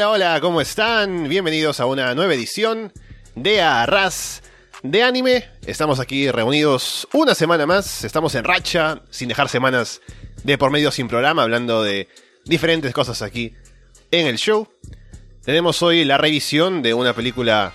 Hola, 0.00 0.12
hola, 0.12 0.40
¿cómo 0.40 0.62
están? 0.62 1.28
Bienvenidos 1.28 1.78
a 1.78 1.84
una 1.84 2.14
nueva 2.14 2.32
edición 2.32 2.90
de 3.34 3.60
Arras 3.60 4.42
de 4.82 5.02
Anime. 5.02 5.50
Estamos 5.66 6.00
aquí 6.00 6.30
reunidos 6.30 7.06
una 7.12 7.34
semana 7.34 7.66
más. 7.66 8.02
Estamos 8.02 8.34
en 8.34 8.44
racha, 8.44 9.02
sin 9.10 9.28
dejar 9.28 9.50
semanas 9.50 10.00
de 10.42 10.56
por 10.56 10.70
medio 10.70 10.90
sin 10.90 11.06
programa, 11.06 11.42
hablando 11.42 11.82
de 11.82 12.08
diferentes 12.46 12.94
cosas 12.94 13.20
aquí 13.20 13.52
en 14.10 14.26
el 14.26 14.38
show. 14.38 14.66
Tenemos 15.44 15.82
hoy 15.82 16.06
la 16.06 16.16
revisión 16.16 16.80
de 16.80 16.94
una 16.94 17.12
película 17.12 17.74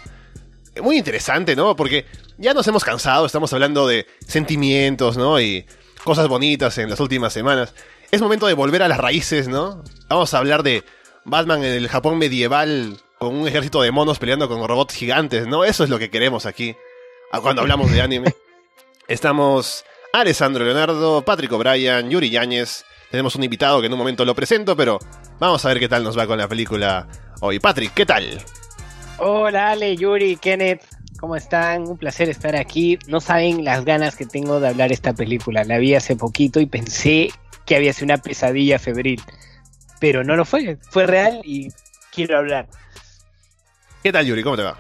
muy 0.82 0.98
interesante, 0.98 1.56
¿no? 1.56 1.76
Porque 1.76 2.08
ya 2.40 2.56
nos 2.56 2.68
hemos 2.68 2.84
cansado, 2.84 3.28
estamos 3.28 3.54
hablando 3.54 3.86
de 3.86 4.08
sentimientos, 4.28 5.16
¿no? 5.16 5.40
Y 5.40 5.68
cosas 6.04 6.28
bonitas 6.28 6.76
en 6.80 6.90
las 6.90 7.00
últimas 7.00 7.34
semanas. 7.34 7.76
Es 8.10 8.20
momento 8.20 8.48
de 8.48 8.56
volver 8.56 8.82
a 8.82 8.88
las 8.88 8.98
raíces, 8.98 9.48
¿no? 9.48 9.84
Vamos 10.10 10.34
a 10.34 10.40
hablar 10.40 10.64
de 10.64 10.84
Batman 11.26 11.64
en 11.64 11.74
el 11.74 11.88
Japón 11.88 12.20
medieval 12.20 12.98
con 13.18 13.36
un 13.36 13.48
ejército 13.48 13.82
de 13.82 13.92
monos 13.92 14.20
peleando 14.20 14.48
con 14.48 14.66
robots 14.68 14.94
gigantes, 14.94 15.48
¿no? 15.48 15.66
Eso 15.66 15.84
es 15.84 15.90
lo 15.90 15.98
que 15.98 16.12
queremos 16.12 16.46
aquí 16.46 16.76
cuando 17.42 17.64
hablamos 17.64 17.92
de 17.92 18.02
anime. 18.02 18.36
Estamos 19.08 19.84
Alessandro 20.14 20.64
Leonardo, 20.64 21.24
Patrick 21.24 21.52
O'Brien, 21.52 22.12
Yuri 22.12 22.30
Yáñez. 22.30 22.86
Tenemos 23.10 23.36
un 23.36 23.44
invitado 23.44 23.82
que 23.82 23.88
en 23.88 23.94
un 23.94 24.00
momento 24.00 24.24
lo 24.24 24.36
presento, 24.36 24.76
pero 24.78 25.00
vamos 25.40 25.66
a 25.66 25.70
ver 25.70 25.80
qué 25.80 25.90
tal 25.90 26.04
nos 26.04 26.18
va 26.18 26.28
con 26.28 26.38
la 26.38 26.48
película 26.48 27.08
hoy. 27.42 27.60
Patrick, 27.60 27.94
¿qué 27.94 28.06
tal? 28.06 28.40
Hola 29.18 29.72
Ale, 29.72 29.96
Yuri, 29.96 30.36
Kenneth, 30.38 30.84
¿cómo 31.20 31.36
están? 31.36 31.88
Un 31.88 31.98
placer 31.98 32.30
estar 32.30 32.56
aquí. 32.56 33.00
No 33.08 33.20
saben 33.20 33.64
las 33.64 33.84
ganas 33.84 34.16
que 34.16 34.28
tengo 34.28 34.60
de 34.60 34.68
hablar 34.68 34.92
esta 34.92 35.14
película. 35.14 35.64
La 35.64 35.80
vi 35.80 35.96
hace 35.96 36.16
poquito 36.16 36.60
y 36.60 36.68
pensé 36.68 37.32
que 37.66 37.76
había 37.76 37.94
sido 37.94 38.06
una 38.06 38.18
pesadilla 38.18 38.78
febril 38.78 39.22
pero 40.06 40.24
no 40.24 40.36
lo 40.36 40.46
fue, 40.46 40.78
fue 40.92 41.08
real 41.08 41.42
y 41.44 41.70
quiero 42.12 42.38
hablar. 42.38 42.68
¿Qué 44.04 44.12
tal, 44.12 44.24
Yuri? 44.24 44.44
¿Cómo 44.44 44.56
te 44.56 44.62
va? 44.62 44.78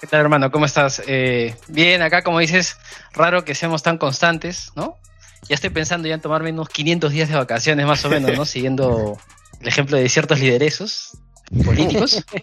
¿Qué 0.00 0.08
tal, 0.08 0.22
hermano? 0.22 0.50
¿Cómo 0.50 0.66
estás? 0.66 1.00
Eh, 1.06 1.54
bien, 1.68 2.02
acá, 2.02 2.22
como 2.22 2.40
dices, 2.40 2.76
raro 3.12 3.44
que 3.44 3.54
seamos 3.54 3.84
tan 3.84 3.96
constantes, 3.96 4.72
¿no? 4.74 4.98
Ya 5.48 5.54
estoy 5.54 5.70
pensando 5.70 6.08
ya 6.08 6.16
en 6.16 6.20
tomarme 6.20 6.50
unos 6.50 6.68
500 6.68 7.12
días 7.12 7.28
de 7.28 7.36
vacaciones, 7.36 7.86
más 7.86 8.04
o 8.04 8.08
menos, 8.08 8.36
¿no? 8.36 8.44
Siguiendo 8.54 9.16
el 9.60 9.68
ejemplo 9.68 9.98
de 9.98 10.08
ciertos 10.08 10.40
lideresos 10.40 11.16
políticos. 11.64 12.24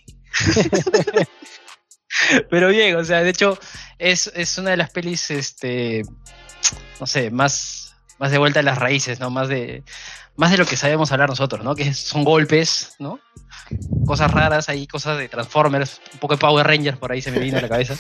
Pero 2.50 2.70
bien, 2.70 2.96
o 2.96 3.04
sea, 3.04 3.22
de 3.22 3.32
hecho, 3.32 3.60
es, 4.00 4.32
es 4.34 4.58
una 4.58 4.70
de 4.70 4.78
las 4.78 4.92
pelis, 4.92 5.30
este, 5.30 6.04
no 7.02 7.06
sé, 7.06 7.32
más, 7.32 7.98
más 8.18 8.32
de 8.32 8.38
vuelta 8.38 8.62
a 8.62 8.64
las 8.64 8.78
raíces, 8.78 9.20
¿no? 9.20 9.30
Más 9.30 9.50
de, 9.50 9.84
más 10.36 10.52
de 10.52 10.58
lo 10.58 10.66
que 10.66 10.78
sabemos 10.78 11.12
hablar 11.12 11.30
nosotros, 11.30 11.64
¿no? 11.64 11.76
Que 11.76 11.94
son 11.94 12.24
golpes, 12.24 12.96
¿no? 13.00 13.20
Cosas 14.06 14.32
raras 14.32 14.70
ahí, 14.70 14.88
cosas 14.88 15.18
de 15.18 15.30
Transformers, 15.30 16.02
un 16.14 16.20
poco 16.20 16.36
de 16.36 16.40
Power 16.40 16.66
Rangers 16.66 16.98
por 16.98 17.12
ahí 17.12 17.22
se 17.22 17.32
me 17.32 17.40
vino 17.40 17.58
a 17.58 17.62
la 17.62 17.70
cabeza. 17.70 17.96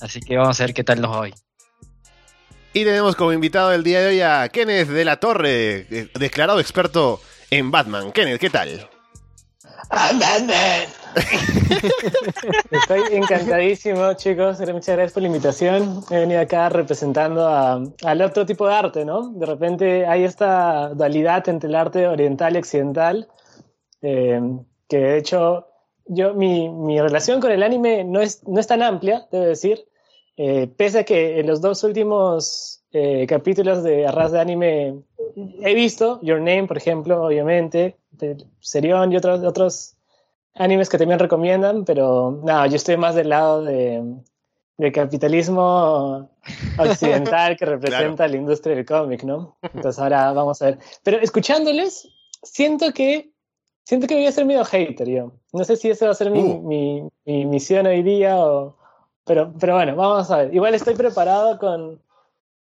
Así 0.00 0.20
que 0.20 0.36
vamos 0.36 0.60
a 0.60 0.64
ver 0.64 0.74
qué 0.74 0.84
tal 0.84 1.00
nos 1.00 1.10
va 1.10 1.20
hoy. 1.20 1.34
Y 2.72 2.84
tenemos 2.84 3.14
como 3.14 3.32
invitado 3.32 3.72
el 3.72 3.84
día 3.84 4.00
de 4.00 4.08
hoy 4.08 4.20
a 4.20 4.48
Kenneth 4.48 4.88
de 4.88 5.04
la 5.04 5.18
Torre, 5.18 5.86
eh, 5.90 6.10
declarado 6.18 6.58
experto 6.58 7.22
en 7.50 7.70
Batman. 7.70 8.10
Kenneth, 8.10 8.40
¿qué 8.40 8.50
tal? 8.50 8.88
Estoy 12.70 13.02
encantadísimo, 13.12 14.14
chicos. 14.14 14.58
Muchas 14.60 14.96
gracias 14.96 15.12
por 15.12 15.22
la 15.22 15.28
invitación. 15.28 16.02
He 16.10 16.18
venido 16.18 16.40
acá 16.40 16.68
representando 16.68 17.46
al 17.46 18.22
otro 18.22 18.46
tipo 18.46 18.66
de 18.66 18.74
arte, 18.74 19.04
¿no? 19.04 19.30
De 19.30 19.46
repente 19.46 20.06
hay 20.06 20.24
esta 20.24 20.90
dualidad 20.90 21.48
entre 21.48 21.68
el 21.68 21.74
arte 21.74 22.06
oriental 22.06 22.54
y 22.54 22.58
occidental, 22.58 23.28
eh, 24.02 24.40
que 24.88 24.98
de 24.98 25.18
hecho 25.18 25.68
yo, 26.06 26.34
mi, 26.34 26.68
mi, 26.68 27.00
relación 27.00 27.40
con 27.40 27.50
el 27.50 27.62
anime 27.62 28.04
no 28.04 28.20
es, 28.20 28.46
no 28.46 28.60
es 28.60 28.66
tan 28.66 28.82
amplia, 28.82 29.26
debo 29.30 29.44
decir, 29.44 29.86
eh, 30.36 30.68
pese 30.76 31.00
a 31.00 31.04
que 31.04 31.40
en 31.40 31.46
los 31.46 31.60
dos 31.60 31.82
últimos 31.84 32.82
eh, 32.92 33.26
capítulos 33.26 33.82
de 33.82 34.06
Arras 34.06 34.32
de 34.32 34.40
Anime 34.40 35.02
he 35.62 35.74
visto 35.74 36.20
Your 36.22 36.38
Name, 36.38 36.66
por 36.66 36.76
ejemplo, 36.76 37.24
obviamente, 37.24 37.96
de 38.10 38.36
Serión 38.60 39.12
y 39.12 39.16
otros, 39.16 39.42
otros 39.42 39.93
animes 40.54 40.88
que 40.88 40.98
también 40.98 41.18
recomiendan, 41.18 41.84
pero 41.84 42.40
no, 42.42 42.66
yo 42.66 42.76
estoy 42.76 42.96
más 42.96 43.14
del 43.14 43.28
lado 43.30 43.64
de, 43.64 44.02
del 44.78 44.92
capitalismo 44.92 46.30
occidental 46.78 47.56
que 47.56 47.66
representa 47.66 48.28
la 48.28 48.36
industria 48.36 48.76
del 48.76 48.86
cómic, 48.86 49.24
¿no? 49.24 49.56
Entonces 49.62 50.00
ahora 50.00 50.32
vamos 50.32 50.60
a 50.62 50.66
ver. 50.66 50.78
Pero 51.02 51.18
escuchándoles, 51.18 52.08
siento 52.42 52.92
que 52.92 53.34
siento 53.84 54.06
que 54.06 54.14
voy 54.14 54.26
a 54.26 54.32
ser 54.32 54.44
medio 54.46 54.64
hater 54.64 55.08
yo. 55.08 55.32
No 55.52 55.64
sé 55.64 55.76
si 55.76 55.90
esa 55.90 56.06
va 56.06 56.12
a 56.12 56.16
ser 56.16 56.30
mi, 56.30 56.40
uh. 56.40 56.62
mi, 56.62 57.08
mi, 57.24 57.44
misión 57.46 57.86
hoy 57.86 58.02
día 58.02 58.36
o... 58.36 58.76
Pero, 59.26 59.52
pero 59.58 59.74
bueno, 59.74 59.96
vamos 59.96 60.30
a 60.30 60.38
ver. 60.38 60.54
Igual 60.54 60.74
estoy 60.74 60.94
preparado 60.94 61.58
con, 61.58 62.00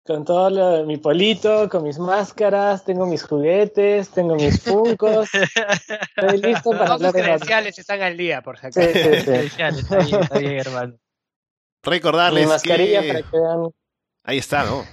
con 0.07 0.23
todo 0.23 0.49
lo, 0.49 0.85
mi 0.85 0.97
polito, 0.97 1.67
con 1.69 1.83
mis 1.83 1.99
máscaras, 1.99 2.85
tengo 2.85 3.05
mis 3.05 3.23
juguetes, 3.23 4.09
tengo 4.09 4.35
mis 4.35 4.63
funcos. 4.63 5.29
Estoy 6.15 6.37
listo 6.41 6.71
para 6.71 6.85
Todos 6.85 7.01
los 7.01 7.11
credenciales 7.13 7.77
están 7.77 8.01
al 8.01 8.15
día, 8.15 8.41
por 8.41 8.57
si 8.57 8.67
acaso. 8.67 8.81
Sí, 8.81 8.93
sí, 8.93 9.49
sí. 9.49 9.77
Está 9.77 9.97
bien, 9.97 10.21
está 10.21 10.39
bien, 10.39 10.57
hermano. 10.59 10.97
Recordarles 11.83 12.45
mi 12.45 12.49
mascarilla 12.49 13.01
que... 13.01 13.07
para 13.07 13.21
que 13.21 13.37
vean... 13.37 13.69
Ahí 14.23 14.37
está, 14.37 14.63
¿no? 14.63 14.85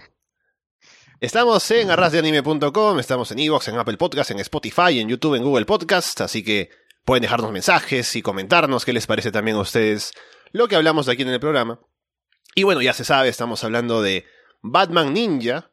Estamos 1.21 1.71
en 1.71 1.91
arrasdeanime.com, 1.91 2.99
estamos 2.99 3.31
en 3.31 3.39
Evox, 3.39 3.69
en 3.69 3.79
Apple 3.79 3.97
Podcast, 3.97 4.33
en 4.33 4.41
Spotify, 4.41 5.01
en 5.01 5.09
YouTube, 5.09 5.37
en 5.37 5.45
Google 5.45 5.65
Podcast, 5.65 6.21
así 6.21 6.45
que 6.45 6.71
pueden 7.05 7.23
dejarnos 7.23 7.53
mensajes 7.53 8.15
y 8.17 8.23
comentarnos 8.23 8.85
qué 8.85 8.93
les 8.93 9.07
parece 9.07 9.31
también 9.31 9.57
a 9.57 9.61
ustedes 9.61 10.13
lo 10.51 10.69
que 10.69 10.77
hablamos 10.77 11.09
aquí 11.09 11.23
en 11.23 11.29
el 11.29 11.41
programa. 11.41 11.81
Y 12.55 12.65
bueno, 12.65 12.83
ya 12.83 12.93
se 12.93 13.05
sabe, 13.05 13.29
estamos 13.29 13.65
hablando 13.65 14.03
de 14.03 14.25
Batman 14.65 15.13
Ninja. 15.13 15.71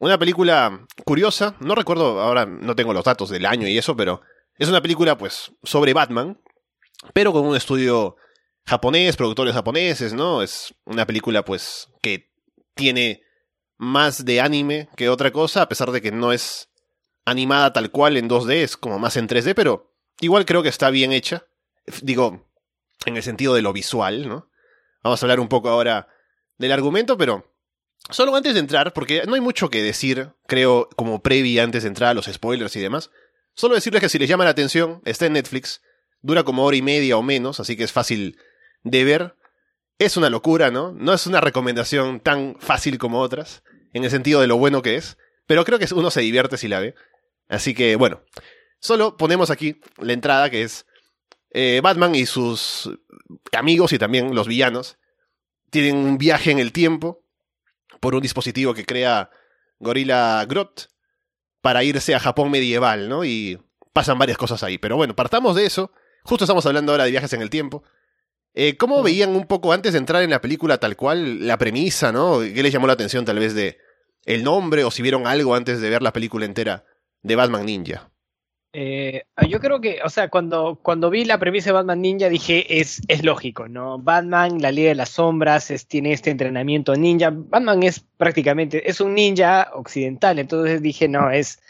Una 0.00 0.18
película 0.18 0.86
curiosa, 1.04 1.56
no 1.60 1.74
recuerdo, 1.74 2.20
ahora 2.20 2.46
no 2.46 2.74
tengo 2.74 2.92
los 2.92 3.04
datos 3.04 3.30
del 3.30 3.46
año 3.46 3.66
y 3.66 3.78
eso, 3.78 3.96
pero 3.96 4.20
es 4.56 4.68
una 4.68 4.82
película 4.82 5.16
pues 5.16 5.52
sobre 5.62 5.94
Batman, 5.94 6.40
pero 7.14 7.32
con 7.32 7.46
un 7.46 7.56
estudio 7.56 8.16
japonés, 8.66 9.16
productores 9.16 9.54
japoneses, 9.54 10.12
¿no? 10.14 10.42
Es 10.42 10.74
una 10.84 11.06
película 11.06 11.44
pues 11.44 11.88
que 12.02 12.30
tiene 12.74 13.22
más 13.76 14.24
de 14.24 14.40
anime 14.40 14.88
que 14.96 15.08
otra 15.08 15.32
cosa, 15.32 15.62
a 15.62 15.68
pesar 15.68 15.90
de 15.92 16.02
que 16.02 16.12
no 16.12 16.32
es 16.32 16.70
animada 17.24 17.72
tal 17.72 17.90
cual 17.90 18.16
en 18.16 18.28
2D, 18.28 18.52
es 18.54 18.76
como 18.76 18.98
más 18.98 19.16
en 19.16 19.28
3D, 19.28 19.54
pero 19.54 19.94
igual 20.20 20.44
creo 20.44 20.62
que 20.62 20.68
está 20.68 20.90
bien 20.90 21.12
hecha. 21.12 21.46
Digo, 22.02 22.48
en 23.04 23.16
el 23.16 23.22
sentido 23.22 23.54
de 23.54 23.62
lo 23.62 23.72
visual, 23.72 24.28
¿no? 24.28 24.50
Vamos 25.02 25.22
a 25.22 25.26
hablar 25.26 25.40
un 25.40 25.48
poco 25.48 25.68
ahora 25.68 26.08
del 26.56 26.72
argumento, 26.72 27.16
pero 27.16 27.57
Solo 28.10 28.34
antes 28.34 28.54
de 28.54 28.60
entrar, 28.60 28.92
porque 28.94 29.22
no 29.26 29.34
hay 29.34 29.40
mucho 29.40 29.68
que 29.68 29.82
decir, 29.82 30.30
creo, 30.46 30.88
como 30.96 31.22
previa 31.22 31.62
antes 31.62 31.82
de 31.82 31.88
entrar 31.88 32.10
a 32.10 32.14
los 32.14 32.26
spoilers 32.26 32.74
y 32.76 32.80
demás. 32.80 33.10
Solo 33.54 33.74
decirles 33.74 34.00
que 34.00 34.08
si 34.08 34.18
les 34.18 34.28
llama 34.28 34.44
la 34.44 34.50
atención, 34.50 35.02
está 35.04 35.26
en 35.26 35.34
Netflix, 35.34 35.82
dura 36.22 36.44
como 36.44 36.64
hora 36.64 36.76
y 36.76 36.82
media 36.82 37.16
o 37.16 37.22
menos, 37.22 37.60
así 37.60 37.76
que 37.76 37.84
es 37.84 37.92
fácil 37.92 38.38
de 38.82 39.04
ver. 39.04 39.34
Es 39.98 40.16
una 40.16 40.30
locura, 40.30 40.70
¿no? 40.70 40.92
No 40.92 41.12
es 41.12 41.26
una 41.26 41.40
recomendación 41.40 42.20
tan 42.20 42.56
fácil 42.60 42.98
como 42.98 43.20
otras, 43.20 43.62
en 43.92 44.04
el 44.04 44.10
sentido 44.10 44.40
de 44.40 44.46
lo 44.46 44.56
bueno 44.56 44.80
que 44.80 44.96
es, 44.96 45.18
pero 45.46 45.64
creo 45.64 45.78
que 45.78 45.92
uno 45.94 46.10
se 46.10 46.20
divierte 46.20 46.56
si 46.56 46.68
la 46.68 46.80
ve. 46.80 46.94
Así 47.48 47.74
que, 47.74 47.96
bueno, 47.96 48.22
solo 48.80 49.16
ponemos 49.16 49.50
aquí 49.50 49.80
la 49.98 50.12
entrada 50.12 50.50
que 50.50 50.62
es 50.62 50.86
eh, 51.50 51.80
Batman 51.82 52.14
y 52.14 52.26
sus 52.26 52.90
amigos 53.52 53.92
y 53.92 53.98
también 53.98 54.34
los 54.34 54.46
villanos 54.46 54.98
tienen 55.70 55.96
un 55.96 56.18
viaje 56.18 56.50
en 56.50 56.58
el 56.58 56.72
tiempo 56.72 57.24
por 58.00 58.14
un 58.14 58.22
dispositivo 58.22 58.74
que 58.74 58.84
crea 58.84 59.30
Gorilla 59.78 60.44
Grot 60.44 60.88
para 61.60 61.84
irse 61.84 62.14
a 62.14 62.20
Japón 62.20 62.50
medieval, 62.50 63.08
¿no? 63.08 63.24
Y 63.24 63.58
pasan 63.92 64.18
varias 64.18 64.38
cosas 64.38 64.62
ahí. 64.62 64.78
Pero 64.78 64.96
bueno, 64.96 65.14
partamos 65.16 65.56
de 65.56 65.66
eso. 65.66 65.92
Justo 66.24 66.44
estamos 66.44 66.64
hablando 66.66 66.92
ahora 66.92 67.04
de 67.04 67.10
viajes 67.10 67.32
en 67.32 67.42
el 67.42 67.50
tiempo. 67.50 67.82
Eh, 68.54 68.76
¿Cómo 68.76 69.02
veían 69.02 69.30
un 69.36 69.46
poco 69.46 69.72
antes 69.72 69.92
de 69.92 69.98
entrar 69.98 70.22
en 70.22 70.30
la 70.30 70.40
película 70.40 70.78
tal 70.78 70.96
cual 70.96 71.46
la 71.46 71.58
premisa, 71.58 72.12
¿no? 72.12 72.40
¿Qué 72.40 72.62
les 72.62 72.72
llamó 72.72 72.86
la 72.86 72.94
atención 72.94 73.24
tal 73.24 73.38
vez 73.38 73.54
de 73.54 73.78
el 74.24 74.44
nombre 74.44 74.84
o 74.84 74.90
si 74.90 75.02
vieron 75.02 75.26
algo 75.26 75.54
antes 75.54 75.80
de 75.80 75.90
ver 75.90 76.02
la 76.02 76.12
película 76.12 76.44
entera 76.44 76.84
de 77.22 77.36
Batman 77.36 77.66
Ninja? 77.66 78.10
Eh, 78.72 79.24
yo 79.48 79.60
creo 79.60 79.80
que, 79.80 80.00
o 80.04 80.10
sea, 80.10 80.28
cuando, 80.28 80.78
cuando 80.82 81.08
vi 81.08 81.24
la 81.24 81.38
premisa 81.38 81.70
de 81.70 81.72
Batman 81.72 82.02
Ninja 82.02 82.28
dije, 82.28 82.80
es, 82.80 83.00
es 83.08 83.24
lógico, 83.24 83.66
¿no? 83.66 83.98
Batman, 83.98 84.60
la 84.60 84.70
Liga 84.70 84.90
de 84.90 84.94
las 84.94 85.10
Sombras, 85.10 85.72
tiene 85.88 86.12
este 86.12 86.30
entrenamiento 86.30 86.94
ninja. 86.94 87.30
Batman 87.32 87.82
es 87.82 88.00
prácticamente, 88.00 88.88
es 88.88 89.00
un 89.00 89.14
ninja 89.14 89.70
occidental, 89.74 90.38
entonces 90.38 90.82
dije, 90.82 91.08
no, 91.08 91.30
es, 91.30 91.60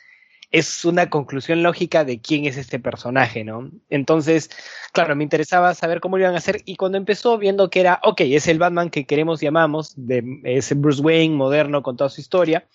es 0.51 0.85
una 0.85 1.09
conclusión 1.11 1.63
lógica 1.63 2.05
de 2.05 2.21
quién 2.21 2.47
es 2.47 2.57
este 2.57 2.81
personaje, 2.81 3.45
¿no? 3.45 3.71
Entonces, 3.91 4.51
claro, 4.93 5.15
me 5.15 5.25
interesaba 5.25 5.75
saber 5.75 6.01
cómo 6.01 6.17
lo 6.17 6.25
iban 6.25 6.35
a 6.35 6.39
hacer 6.39 6.63
y 6.65 6.77
cuando 6.77 6.99
empezó 6.99 7.39
viendo 7.39 7.71
que 7.71 7.81
era, 7.81 8.01
ok, 8.03 8.23
es 8.23 8.49
el 8.49 8.59
Batman 8.59 8.91
que 8.91 9.07
queremos, 9.07 9.41
llamamos, 9.41 9.95
de 9.97 10.25
ese 10.45 10.75
Bruce 10.75 11.03
Wayne 11.03 11.37
moderno 11.37 11.83
con 11.83 11.97
toda 11.97 12.11
su 12.11 12.21
historia, 12.21 12.67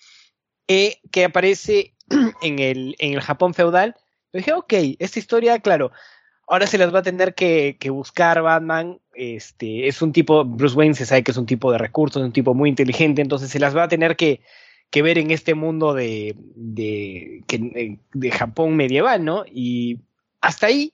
eh, 0.68 0.98
que 1.10 1.24
aparece 1.24 1.94
en 2.42 2.58
el, 2.58 2.96
en 2.98 3.14
el 3.14 3.20
Japón 3.20 3.54
feudal, 3.54 3.96
dije, 4.38 4.52
ok, 4.52 4.72
esta 4.98 5.18
historia, 5.18 5.58
claro, 5.60 5.92
ahora 6.46 6.66
se 6.66 6.78
las 6.78 6.94
va 6.94 7.00
a 7.00 7.02
tener 7.02 7.34
que, 7.34 7.76
buscar 7.90 8.42
Batman. 8.42 9.00
Este, 9.14 9.86
es 9.86 10.02
un 10.02 10.12
tipo, 10.12 10.44
Bruce 10.44 10.76
Wayne 10.76 10.94
se 10.94 11.06
sabe 11.06 11.22
que 11.22 11.30
es 11.30 11.36
un 11.36 11.46
tipo 11.46 11.70
de 11.72 11.78
recursos, 11.78 12.22
un 12.22 12.32
tipo 12.32 12.54
muy 12.54 12.68
inteligente, 12.68 13.22
entonces 13.22 13.50
se 13.50 13.60
las 13.60 13.76
va 13.76 13.84
a 13.84 13.88
tener 13.88 14.16
que, 14.16 14.40
ver 15.02 15.18
en 15.18 15.32
este 15.32 15.54
mundo 15.54 15.92
de, 15.92 16.36
de, 16.54 17.42
de 18.12 18.30
Japón 18.30 18.76
medieval, 18.76 19.24
¿no? 19.24 19.44
Y 19.44 19.98
hasta 20.40 20.68
ahí 20.68 20.92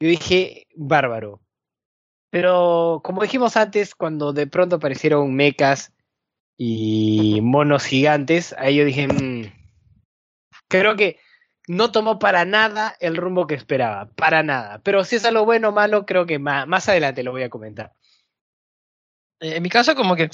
yo 0.00 0.08
dije, 0.08 0.66
bárbaro. 0.74 1.40
Pero 2.30 3.00
como 3.02 3.22
dijimos 3.22 3.56
antes, 3.56 3.94
cuando 3.94 4.32
de 4.32 4.46
pronto 4.46 4.76
aparecieron 4.76 5.34
mechas 5.34 5.92
y 6.58 7.40
monos 7.42 7.84
gigantes, 7.84 8.54
ahí 8.58 8.76
yo 8.76 8.84
dije, 8.84 9.08
mm, 9.08 9.52
creo 10.68 10.96
que 10.96 11.18
no 11.66 11.90
tomó 11.90 12.18
para 12.18 12.44
nada 12.44 12.96
el 13.00 13.16
rumbo 13.16 13.46
que 13.46 13.54
esperaba, 13.54 14.08
para 14.14 14.42
nada. 14.42 14.80
Pero 14.82 15.04
si 15.04 15.16
es 15.16 15.24
algo 15.24 15.44
bueno 15.44 15.70
o 15.70 15.72
malo, 15.72 16.06
creo 16.06 16.26
que 16.26 16.38
más, 16.38 16.66
más 16.66 16.88
adelante 16.88 17.22
lo 17.22 17.32
voy 17.32 17.42
a 17.42 17.50
comentar. 17.50 17.92
En 19.40 19.62
mi 19.62 19.68
caso, 19.68 19.94
como 19.94 20.16
que 20.16 20.30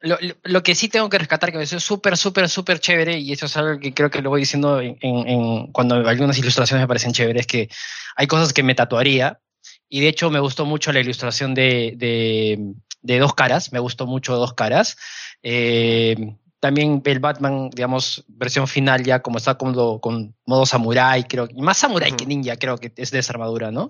lo, 0.00 0.16
lo, 0.44 0.62
que 0.62 0.74
sí 0.74 0.88
tengo 0.88 1.08
que 1.08 1.18
rescatar, 1.18 1.50
que 1.50 1.56
me 1.56 1.60
parece 1.60 1.80
súper, 1.80 2.16
súper, 2.16 2.48
súper 2.48 2.78
chévere, 2.78 3.18
y 3.18 3.32
eso 3.32 3.46
es 3.46 3.56
algo 3.56 3.80
que 3.80 3.92
creo 3.92 4.10
que 4.10 4.22
lo 4.22 4.30
voy 4.30 4.40
diciendo 4.40 4.80
en, 4.80 4.96
en, 5.00 5.72
cuando 5.72 5.96
algunas 5.96 6.38
ilustraciones 6.38 6.84
me 6.84 6.88
parecen 6.88 7.12
chéveres, 7.12 7.40
es 7.40 7.46
que 7.46 7.68
hay 8.14 8.26
cosas 8.26 8.52
que 8.52 8.62
me 8.62 8.74
tatuaría, 8.74 9.40
y 9.88 10.00
de 10.00 10.08
hecho 10.08 10.30
me 10.30 10.40
gustó 10.40 10.64
mucho 10.64 10.92
la 10.92 11.00
ilustración 11.00 11.54
de, 11.54 11.94
de, 11.96 12.74
de 13.02 13.18
Dos 13.18 13.34
Caras, 13.34 13.72
me 13.72 13.78
gustó 13.78 14.06
mucho 14.06 14.36
Dos 14.36 14.54
Caras. 14.54 14.96
Eh, 15.42 16.36
también 16.66 17.00
el 17.04 17.20
Batman, 17.20 17.70
digamos, 17.70 18.24
versión 18.26 18.66
final 18.66 19.04
ya 19.04 19.22
como 19.22 19.38
está 19.38 19.56
con, 19.56 20.00
con 20.00 20.34
modo 20.46 20.66
samurai, 20.66 21.22
creo, 21.22 21.46
y 21.48 21.62
más 21.62 21.78
samurai 21.78 22.10
que 22.16 22.26
ninja, 22.26 22.56
creo 22.56 22.76
que 22.76 22.92
es 22.96 23.12
de 23.12 23.20
esa 23.20 23.34
armadura, 23.34 23.70
¿no? 23.70 23.86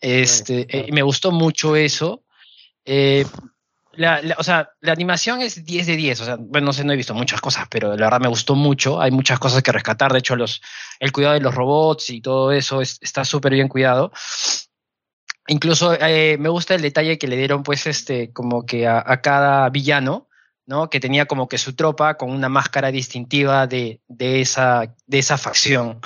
Este, 0.00 0.64
eh, 0.68 0.92
me 0.92 1.02
gustó 1.02 1.32
mucho 1.32 1.74
eso. 1.74 2.22
Eh, 2.84 3.26
la, 3.94 4.20
o 4.38 4.44
sea, 4.44 4.70
la 4.80 4.92
animación 4.92 5.40
es 5.40 5.64
10 5.64 5.88
de 5.88 5.96
10. 5.96 6.20
O 6.20 6.24
sea, 6.24 6.36
bueno, 6.38 6.66
no 6.66 6.72
sé, 6.72 6.84
no 6.84 6.92
he 6.92 6.96
visto 6.96 7.14
muchas 7.14 7.40
cosas, 7.40 7.66
pero 7.68 7.96
la 7.96 8.06
verdad 8.06 8.20
me 8.20 8.28
gustó 8.28 8.54
mucho. 8.54 9.00
Hay 9.00 9.10
muchas 9.10 9.40
cosas 9.40 9.60
que 9.64 9.72
rescatar. 9.72 10.12
De 10.12 10.20
hecho, 10.20 10.36
los, 10.36 10.62
el 11.00 11.10
cuidado 11.10 11.34
de 11.34 11.40
los 11.40 11.52
robots 11.52 12.10
y 12.10 12.20
todo 12.20 12.52
eso 12.52 12.80
está 12.80 13.24
súper 13.24 13.54
bien 13.54 13.66
cuidado. 13.66 14.12
Incluso 15.48 15.94
eh, 16.00 16.36
me 16.38 16.48
gusta 16.48 16.76
el 16.76 16.82
detalle 16.82 17.18
que 17.18 17.26
le 17.26 17.36
dieron, 17.36 17.64
pues, 17.64 17.88
este, 17.88 18.32
como 18.32 18.64
que 18.64 18.86
a, 18.86 19.20
cada 19.20 19.68
villano, 19.68 20.28
¿no? 20.66 20.88
Que 20.88 21.00
tenía 21.00 21.26
como 21.26 21.48
que 21.48 21.58
su 21.58 21.74
tropa 21.74 22.16
con 22.16 22.30
una 22.30 22.48
máscara 22.48 22.90
distintiva 22.90 23.66
de, 23.66 24.00
de, 24.08 24.40
esa, 24.40 24.94
de 25.06 25.18
esa 25.18 25.38
facción. 25.38 26.00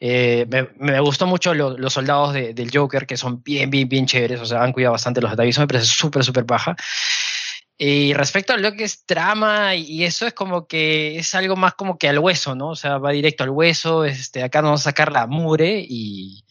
Eh, 0.00 0.46
me, 0.48 0.68
me, 0.78 1.00
gustó 1.00 1.26
mucho 1.26 1.54
los 1.54 1.92
soldados 1.92 2.34
del 2.34 2.70
Joker, 2.72 3.06
que 3.06 3.16
son 3.16 3.42
bien, 3.42 3.70
bien, 3.70 3.88
bien 3.88 4.06
chéveres, 4.06 4.40
o 4.40 4.46
sea, 4.46 4.62
han 4.62 4.72
cuidado 4.72 4.92
bastante 4.92 5.20
los 5.20 5.30
detalles, 5.30 5.58
me 5.58 5.66
parece 5.66 5.86
súper, 5.86 6.24
súper 6.24 6.44
baja. 6.44 6.76
Y 7.78 8.14
respecto 8.14 8.52
a 8.52 8.58
lo 8.58 8.74
que 8.74 8.84
es 8.84 9.04
trama, 9.06 9.74
y 9.74 10.04
eso 10.04 10.26
es 10.26 10.34
como 10.34 10.68
que 10.68 11.18
es 11.18 11.34
algo 11.34 11.56
más 11.56 11.74
como 11.74 11.98
que 11.98 12.08
al 12.08 12.20
hueso, 12.20 12.54
¿no? 12.54 12.68
O 12.68 12.76
sea, 12.76 12.98
va 12.98 13.10
directo 13.10 13.42
al 13.42 13.50
hueso, 13.50 14.04
este, 14.04 14.44
acá 14.44 14.60
nos 14.60 14.68
vamos 14.68 14.80
a 14.82 14.84
sacar 14.84 15.10
la 15.10 15.26
mure 15.26 15.84
y, 15.88 16.44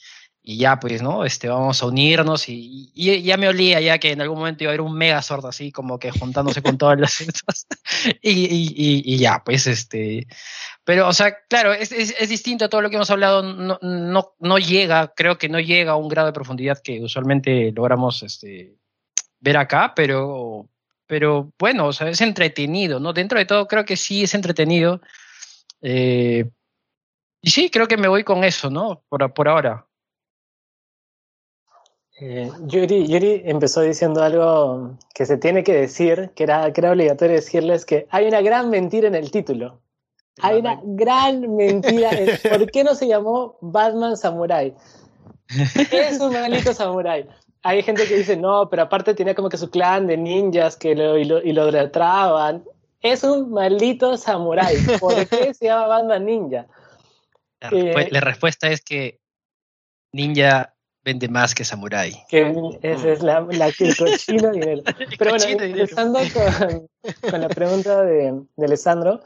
y 0.43 0.57
ya 0.57 0.79
pues, 0.79 1.01
¿no? 1.01 1.23
Este, 1.23 1.47
vamos 1.47 1.81
a 1.81 1.85
unirnos 1.85 2.49
y, 2.49 2.91
y, 2.95 3.21
ya 3.21 3.37
me 3.37 3.47
olía 3.47 3.79
ya 3.79 3.99
que 3.99 4.11
en 4.11 4.21
algún 4.21 4.39
momento 4.39 4.63
iba 4.63 4.71
a 4.71 4.73
haber 4.73 4.81
un 4.81 4.97
mega 4.97 5.21
sordo 5.21 5.47
así, 5.47 5.71
como 5.71 5.99
que 5.99 6.11
juntándose 6.11 6.63
con 6.63 6.77
todas 6.77 6.99
las 6.99 7.21
y, 8.21 9.03
y, 9.05 9.17
ya, 9.17 9.43
pues, 9.45 9.67
este, 9.67 10.27
pero, 10.83 11.07
o 11.07 11.13
sea, 11.13 11.37
claro, 11.47 11.73
es, 11.73 11.91
es, 11.91 12.15
es, 12.19 12.29
distinto 12.29 12.65
a 12.65 12.69
todo 12.69 12.81
lo 12.81 12.89
que 12.89 12.95
hemos 12.95 13.11
hablado, 13.11 13.43
no, 13.43 13.77
no, 13.81 14.33
no 14.39 14.57
llega, 14.57 15.13
creo 15.15 15.37
que 15.37 15.47
no 15.47 15.59
llega 15.59 15.91
a 15.91 15.97
un 15.97 16.09
grado 16.09 16.27
de 16.27 16.33
profundidad 16.33 16.79
que 16.83 17.01
usualmente 17.01 17.71
logramos, 17.71 18.23
este, 18.23 18.75
ver 19.39 19.57
acá, 19.57 19.93
pero, 19.95 20.67
pero 21.05 21.53
bueno, 21.59 21.87
o 21.87 21.93
sea, 21.93 22.09
es 22.09 22.21
entretenido, 22.21 22.99
¿no? 22.99 23.13
Dentro 23.13 23.37
de 23.37 23.45
todo 23.45 23.67
creo 23.67 23.85
que 23.85 23.95
sí 23.97 24.23
es 24.23 24.33
entretenido, 24.33 25.01
eh, 25.83 26.49
y 27.43 27.49
sí, 27.51 27.69
creo 27.69 27.87
que 27.87 27.97
me 27.97 28.07
voy 28.07 28.23
con 28.23 28.43
eso, 28.43 28.69
¿no? 28.71 29.03
Por, 29.07 29.33
por 29.33 29.47
ahora. 29.47 29.85
Eh, 32.23 32.51
Yuri, 32.67 33.41
empezó 33.45 33.81
diciendo 33.81 34.21
algo 34.21 34.95
que 35.15 35.25
se 35.25 35.37
tiene 35.37 35.63
que 35.63 35.73
decir, 35.73 36.29
que 36.35 36.43
era, 36.43 36.71
que 36.71 36.79
era 36.79 36.91
obligatorio 36.91 37.35
decirles 37.35 37.83
que 37.83 38.05
hay 38.11 38.27
una 38.27 38.41
gran 38.41 38.69
mentira 38.69 39.07
en 39.07 39.15
el 39.15 39.31
título. 39.31 39.81
Hay 40.39 40.59
una 40.59 40.79
gran 40.83 41.55
mentira. 41.55 42.11
¿Por 42.49 42.69
qué 42.69 42.83
no 42.83 42.93
se 42.93 43.07
llamó 43.07 43.57
Batman 43.61 44.15
Samurai? 44.15 44.75
Es 45.91 46.19
un 46.19 46.33
maldito 46.33 46.75
samurai. 46.75 47.27
Hay 47.63 47.81
gente 47.81 48.05
que 48.05 48.17
dice, 48.17 48.37
no, 48.37 48.69
pero 48.69 48.83
aparte 48.83 49.15
tenía 49.15 49.33
como 49.33 49.49
que 49.49 49.57
su 49.57 49.71
clan 49.71 50.05
de 50.05 50.15
ninjas 50.15 50.77
que 50.77 50.95
lo, 50.95 51.17
y, 51.17 51.25
lo, 51.25 51.41
y 51.41 51.53
lo 51.53 51.71
Es 53.01 53.23
un 53.23 53.51
maldito 53.51 54.15
samurai. 54.15 54.77
¿Por 54.99 55.27
qué 55.27 55.55
se 55.55 55.65
llama 55.65 55.87
Batman 55.87 56.25
Ninja? 56.25 56.67
La, 57.59 57.69
eh, 57.69 58.09
la 58.11 58.21
respuesta 58.21 58.69
es 58.69 58.81
que 58.81 59.19
Ninja 60.13 60.75
vende 61.03 61.27
más 61.27 61.55
que 61.55 61.65
Samurai. 61.65 62.13
Que 62.29 62.53
esa 62.81 63.09
es 63.09 63.23
la, 63.23 63.41
la 63.49 63.67
el 63.67 63.97
cochino 63.97 64.51
dinero. 64.51 64.83
Pero 65.17 65.31
bueno, 65.31 65.45
empezando 65.45 66.19
con, 66.33 66.87
con, 67.29 67.41
la 67.41 67.49
pregunta 67.49 68.03
de, 68.03 68.41
de 68.55 68.65
Alessandro, 68.65 69.21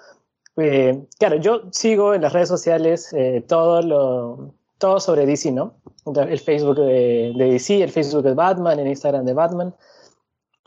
eh, 0.57 1.03
claro, 1.19 1.35
yo 1.37 1.63
sigo 1.71 2.13
en 2.13 2.21
las 2.21 2.33
redes 2.33 2.47
sociales 2.47 3.11
eh, 3.13 3.43
todo 3.47 3.81
lo 3.81 4.55
todo 4.77 4.99
sobre 4.99 5.25
DC, 5.25 5.51
¿no? 5.51 5.77
El 6.05 6.39
Facebook 6.39 6.77
de, 6.77 7.33
de, 7.35 7.45
DC, 7.51 7.81
el 7.81 7.91
Facebook 7.91 8.23
de 8.23 8.33
Batman, 8.33 8.79
el 8.79 8.87
Instagram 8.87 9.25
de 9.25 9.33
Batman. 9.33 9.75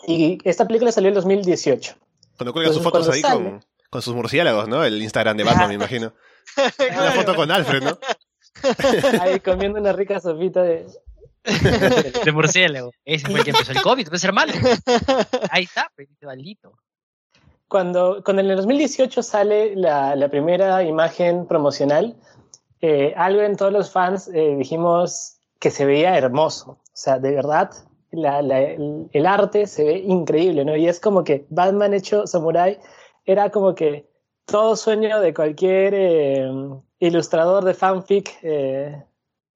Y 0.06 0.38
esta 0.44 0.66
película 0.66 0.92
salió 0.92 1.08
en 1.08 1.14
2018. 1.14 1.94
Cuando 2.36 2.52
cuelgan 2.52 2.74
sus 2.74 2.82
fotos 2.82 3.08
ahí 3.08 3.22
con, 3.22 3.64
con, 3.90 4.02
sus 4.02 4.14
murciélagos, 4.14 4.68
¿no? 4.68 4.84
El 4.84 5.00
Instagram 5.02 5.36
de 5.36 5.44
Batman, 5.44 5.68
me 5.68 5.74
imagino. 5.74 6.12
Una 6.98 7.12
foto 7.12 7.34
con 7.34 7.50
Alfred, 7.50 7.82
¿no? 7.82 7.98
Ahí 9.20 9.40
comiendo 9.40 9.78
una 9.78 9.92
rica 9.92 10.20
sopita 10.20 10.62
de. 10.62 10.86
de 12.24 12.32
murciélago. 12.32 12.90
Ese 13.04 13.26
fue 13.26 13.38
el 13.38 13.44
que 13.44 13.50
empezó 13.50 13.72
el 13.72 13.82
COVID, 13.82 14.06
puede 14.06 14.18
ser 14.18 14.32
malo. 14.32 14.52
Ahí 15.50 15.64
está, 15.64 15.90
pues, 15.94 16.08
maldito. 16.22 16.72
Cuando, 17.68 18.22
cuando 18.24 18.42
en 18.42 18.50
el 18.50 18.56
2018 18.56 19.22
sale 19.22 19.76
la, 19.76 20.16
la 20.16 20.28
primera 20.28 20.82
imagen 20.82 21.46
promocional, 21.46 22.16
eh, 22.80 23.12
algo 23.16 23.42
en 23.42 23.56
todos 23.56 23.72
los 23.72 23.90
fans 23.90 24.28
eh, 24.28 24.56
dijimos 24.56 25.38
que 25.58 25.70
se 25.70 25.84
veía 25.84 26.16
hermoso. 26.16 26.72
O 26.72 26.80
sea, 26.92 27.18
de 27.18 27.32
verdad, 27.32 27.70
la, 28.10 28.42
la, 28.42 28.60
el, 28.60 29.08
el, 29.12 29.26
arte 29.26 29.66
se 29.66 29.84
ve 29.84 29.98
increíble, 29.98 30.64
¿no? 30.64 30.76
Y 30.76 30.88
es 30.88 31.00
como 31.00 31.24
que 31.24 31.46
Batman 31.50 31.94
hecho 31.94 32.26
samurai 32.26 32.78
era 33.24 33.50
como 33.50 33.74
que 33.74 34.07
todo 34.48 34.76
sueño 34.76 35.20
de 35.20 35.34
cualquier 35.34 35.92
eh, 35.94 36.50
ilustrador 37.00 37.64
de 37.64 37.74
fanfic 37.74 38.38
eh, 38.42 39.04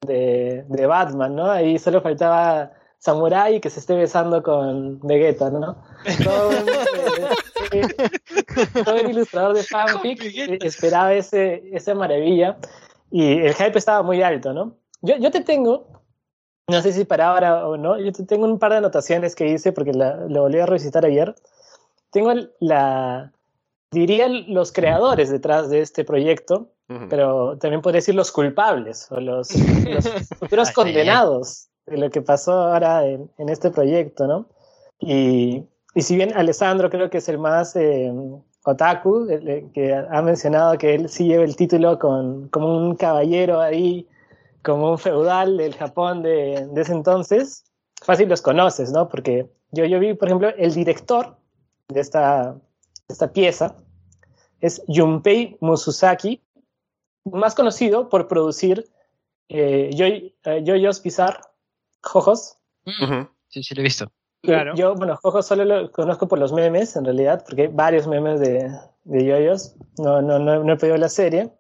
de, 0.02 0.64
de, 0.68 0.87
Batman, 0.87 1.34
¿no? 1.34 1.50
Ahí 1.50 1.78
solo 1.78 2.02
faltaba 2.02 2.72
Samurai 2.99 3.61
que 3.61 3.70
se 3.70 3.80
esté 3.80 3.94
besando 3.96 4.42
con 4.42 5.00
Vegeta, 5.00 5.50
¿no? 5.50 5.82
Todo, 6.22 6.52
eh, 7.72 7.88
todo 8.84 8.96
el 8.96 9.11
ilustrador 9.11 9.56
de 9.56 9.62
fanfic 9.62 10.22
esperaba 10.62 11.14
ese, 11.14 11.62
esa 11.72 11.94
maravilla 11.94 12.58
y 13.11 13.38
el 13.38 13.54
hype 13.54 13.78
estaba 13.78 14.02
muy 14.02 14.22
alto, 14.22 14.52
¿no? 14.52 14.76
Yo, 15.00 15.16
yo 15.16 15.30
te 15.30 15.40
tengo, 15.40 16.02
no 16.68 16.82
sé 16.82 16.92
si 16.92 17.06
para 17.06 17.28
ahora 17.28 17.66
o 17.66 17.78
no, 17.78 17.99
yo 17.99 18.12
te 18.12 18.25
tengo 18.25 18.44
un 18.44 18.58
par 18.58 18.72
de 18.72 18.78
anotaciones 18.78 19.34
que 19.34 19.49
hice 19.49 19.72
porque 19.72 19.94
la, 19.94 20.16
lo 20.28 20.42
volví 20.42 20.61
a 20.61 20.66
revisitar 20.66 21.06
ayer. 21.06 21.34
Tengo 22.11 22.34
la, 22.61 23.32
dirían 23.92 24.44
los 24.49 24.72
creadores 24.72 25.30
detrás 25.30 25.70
de 25.70 25.80
este 25.80 26.04
proyecto, 26.04 26.68
pero 27.08 27.56
también 27.56 27.80
podría 27.80 27.99
decir 27.99 28.14
los 28.14 28.30
culpables 28.30 29.11
o 29.11 29.18
los, 29.18 29.49
futuros 30.38 30.70
condenados 30.72 31.68
de 31.87 31.96
lo 31.96 32.11
que 32.11 32.20
pasó 32.20 32.52
ahora 32.52 33.06
en, 33.06 33.49
este 33.49 33.70
proyecto, 33.70 34.26
¿no? 34.26 34.46
Y, 34.99 35.64
y, 35.94 36.02
si 36.02 36.16
bien 36.16 36.34
Alessandro 36.34 36.90
creo 36.90 37.08
que 37.08 37.18
es 37.18 37.28
el 37.30 37.38
más 37.38 37.75
eh, 37.76 38.12
otaku, 38.64 39.26
que 39.72 39.94
ha 39.94 40.22
mencionado 40.22 40.76
que 40.76 40.94
él 40.94 41.08
sí 41.08 41.26
lleva 41.26 41.44
el 41.44 41.56
título 41.56 41.99
con, 41.99 42.49
como 42.49 42.76
un 42.76 42.94
caballero 42.94 43.61
ahí, 43.61 44.06
como 44.62 44.90
un 44.90 44.99
feudal 44.99 45.56
del 45.56 45.75
Japón 45.75 46.22
de, 46.22 46.68
de 46.70 46.80
ese 46.80 46.92
entonces, 46.92 47.64
fácil 48.02 48.28
los 48.28 48.42
conoces, 48.42 48.92
¿no? 48.92 49.08
Porque 49.08 49.50
yo, 49.70 49.84
yo 49.87 49.99
vi, 49.99 50.14
por 50.14 50.28
ejemplo, 50.28 50.50
el 50.56 50.75
director 50.75 51.37
de 51.88 52.00
esta, 52.00 52.54
esta 53.09 53.32
pieza 53.32 53.76
es 54.61 54.82
Junpei 54.88 55.56
Mususaki, 55.61 56.40
más 57.25 57.54
conocido 57.54 58.09
por 58.09 58.28
producir 58.28 58.88
eh, 59.49 59.90
Jojo's 60.44 61.02
Bizarre 61.02 61.40
Jojos. 62.02 62.59
Sí, 63.49 63.62
sí, 63.62 63.75
lo 63.75 63.80
he 63.80 63.85
visto. 63.85 64.11
Claro. 64.42 64.75
Yo, 64.75 64.94
bueno, 64.94 65.16
Jojos 65.16 65.47
solo 65.47 65.64
lo 65.64 65.92
conozco 65.92 66.26
por 66.26 66.38
los 66.38 66.52
memes, 66.52 66.97
en 66.97 67.04
realidad, 67.04 67.44
porque 67.47 67.62
hay 67.62 67.68
varios 67.68 68.09
memes 68.09 68.40
de, 68.40 68.71
de 69.04 69.25
Yoyos. 69.25 69.75
No, 69.99 70.21
no, 70.21 70.38
no, 70.38 70.64
no 70.64 70.73
he 70.73 70.76
pedido 70.76 70.97
la 70.97 71.09
serie. 71.09 71.50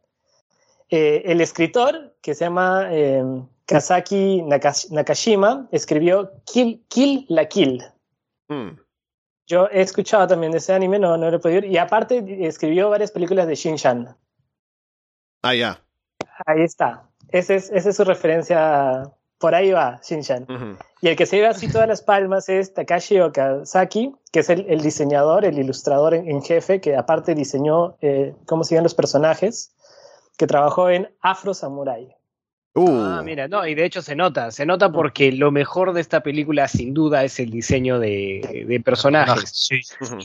Eh, 0.90 1.22
el 1.26 1.40
escritor, 1.40 2.16
que 2.20 2.34
se 2.34 2.44
llama 2.44 2.88
eh, 2.90 3.24
Kazaki 3.66 4.42
Nakashima 4.42 5.68
escribió 5.70 6.32
Kill, 6.44 6.84
Kill 6.88 7.24
la 7.28 7.46
Kill. 7.46 7.82
Mm. 8.48 8.78
Yo 9.46 9.68
he 9.70 9.80
escuchado 9.80 10.26
también 10.26 10.52
de 10.52 10.58
ese 10.58 10.72
anime, 10.72 10.98
no, 10.98 11.16
no 11.16 11.30
lo 11.30 11.36
he 11.36 11.40
podido 11.40 11.66
Y 11.66 11.76
aparte 11.76 12.46
escribió 12.46 12.90
varias 12.90 13.10
películas 13.10 13.46
de 13.46 13.54
Shin-Chan. 13.54 14.16
Ah, 15.42 15.54
ya. 15.54 15.82
Ahí 16.46 16.62
está. 16.62 17.08
Esa 17.28 17.54
es, 17.54 17.70
esa 17.70 17.90
es 17.90 17.96
su 17.96 18.04
referencia. 18.04 19.10
Por 19.38 19.54
ahí 19.54 19.72
va, 19.72 20.00
Shin-Chan. 20.02 20.46
Y 21.00 21.08
el 21.08 21.16
que 21.16 21.26
se 21.26 21.36
lleva 21.36 21.50
así 21.50 21.70
todas 21.70 21.88
las 21.88 22.02
palmas 22.02 22.48
es 22.48 22.74
Takashi 22.74 23.18
Okazaki, 23.18 24.14
que 24.30 24.40
es 24.40 24.50
el, 24.50 24.80
diseñador, 24.80 25.44
el 25.44 25.58
ilustrador 25.58 26.14
en, 26.14 26.42
jefe, 26.42 26.80
que 26.80 26.96
aparte 26.96 27.34
diseñó 27.34 27.96
eh, 28.00 28.36
cómo 28.46 28.62
siguen 28.62 28.84
los 28.84 28.94
personajes, 28.94 29.74
que 30.36 30.46
trabajó 30.46 30.90
en 30.90 31.12
Afro 31.20 31.54
Samurai. 31.54 32.16
Uh. 32.74 33.00
Ah, 33.02 33.22
mira, 33.22 33.48
no, 33.48 33.66
y 33.66 33.74
de 33.74 33.84
hecho 33.84 34.00
se 34.00 34.16
nota, 34.16 34.50
se 34.50 34.64
nota 34.64 34.90
porque 34.90 35.30
lo 35.30 35.50
mejor 35.50 35.92
de 35.92 36.00
esta 36.00 36.22
película 36.22 36.68
sin 36.68 36.94
duda 36.94 37.22
es 37.22 37.38
el 37.38 37.50
diseño 37.50 37.98
de, 37.98 38.80
personajes. 38.84 39.68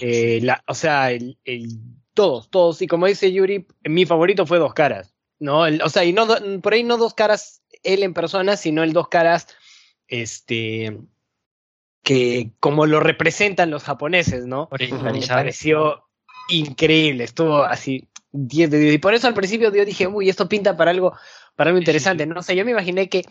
Eh, 0.02 0.48
o 0.66 0.74
sea, 0.74 1.12
el, 1.12 1.38
todos, 2.14 2.50
todos, 2.50 2.82
y 2.82 2.88
como 2.88 3.06
dice 3.06 3.34
Yuri, 3.34 3.68
mi 3.84 4.06
favorito 4.06 4.46
fue 4.46 4.60
Dos 4.60 4.74
Caras, 4.74 5.14
¿no? 5.40 5.64
o 5.64 5.90
sea, 5.90 6.06
y 6.06 6.14
no, 6.14 6.26
por 6.62 6.74
ahí 6.74 6.84
no 6.84 6.96
Dos 6.98 7.14
Caras 7.14 7.62
él 7.84 8.04
en 8.04 8.14
persona, 8.14 8.56
sino 8.56 8.82
el 8.84 8.94
Dos 8.94 9.10
Caras, 9.10 9.48
este, 10.08 10.98
que 12.02 12.52
como 12.62 12.86
lo 12.86 13.02
representan 13.02 13.72
los 13.72 13.84
japoneses, 13.84 14.46
¿no? 14.46 14.70
Me 14.80 15.28
pareció 15.28 16.06
increíble, 16.48 17.26
estuvo 17.26 17.64
así 17.64 18.08
10 18.32 18.72
de 18.72 18.80
10. 18.80 18.94
Y 18.96 18.98
por 19.00 19.14
eso 19.14 19.28
al 19.28 19.34
principio 19.34 19.74
yo 19.74 19.86
dije, 19.86 20.08
uy, 20.08 20.30
esto 20.30 20.48
pinta 20.48 20.78
para 20.78 20.92
algo 20.92 21.14
para 21.58 21.72
algo 21.72 21.80
interesante. 21.80 22.26
No 22.26 22.42
sé, 22.42 22.56
yo 22.56 22.64
me 22.64 22.72
imaginé 22.72 23.10
que 23.10 23.26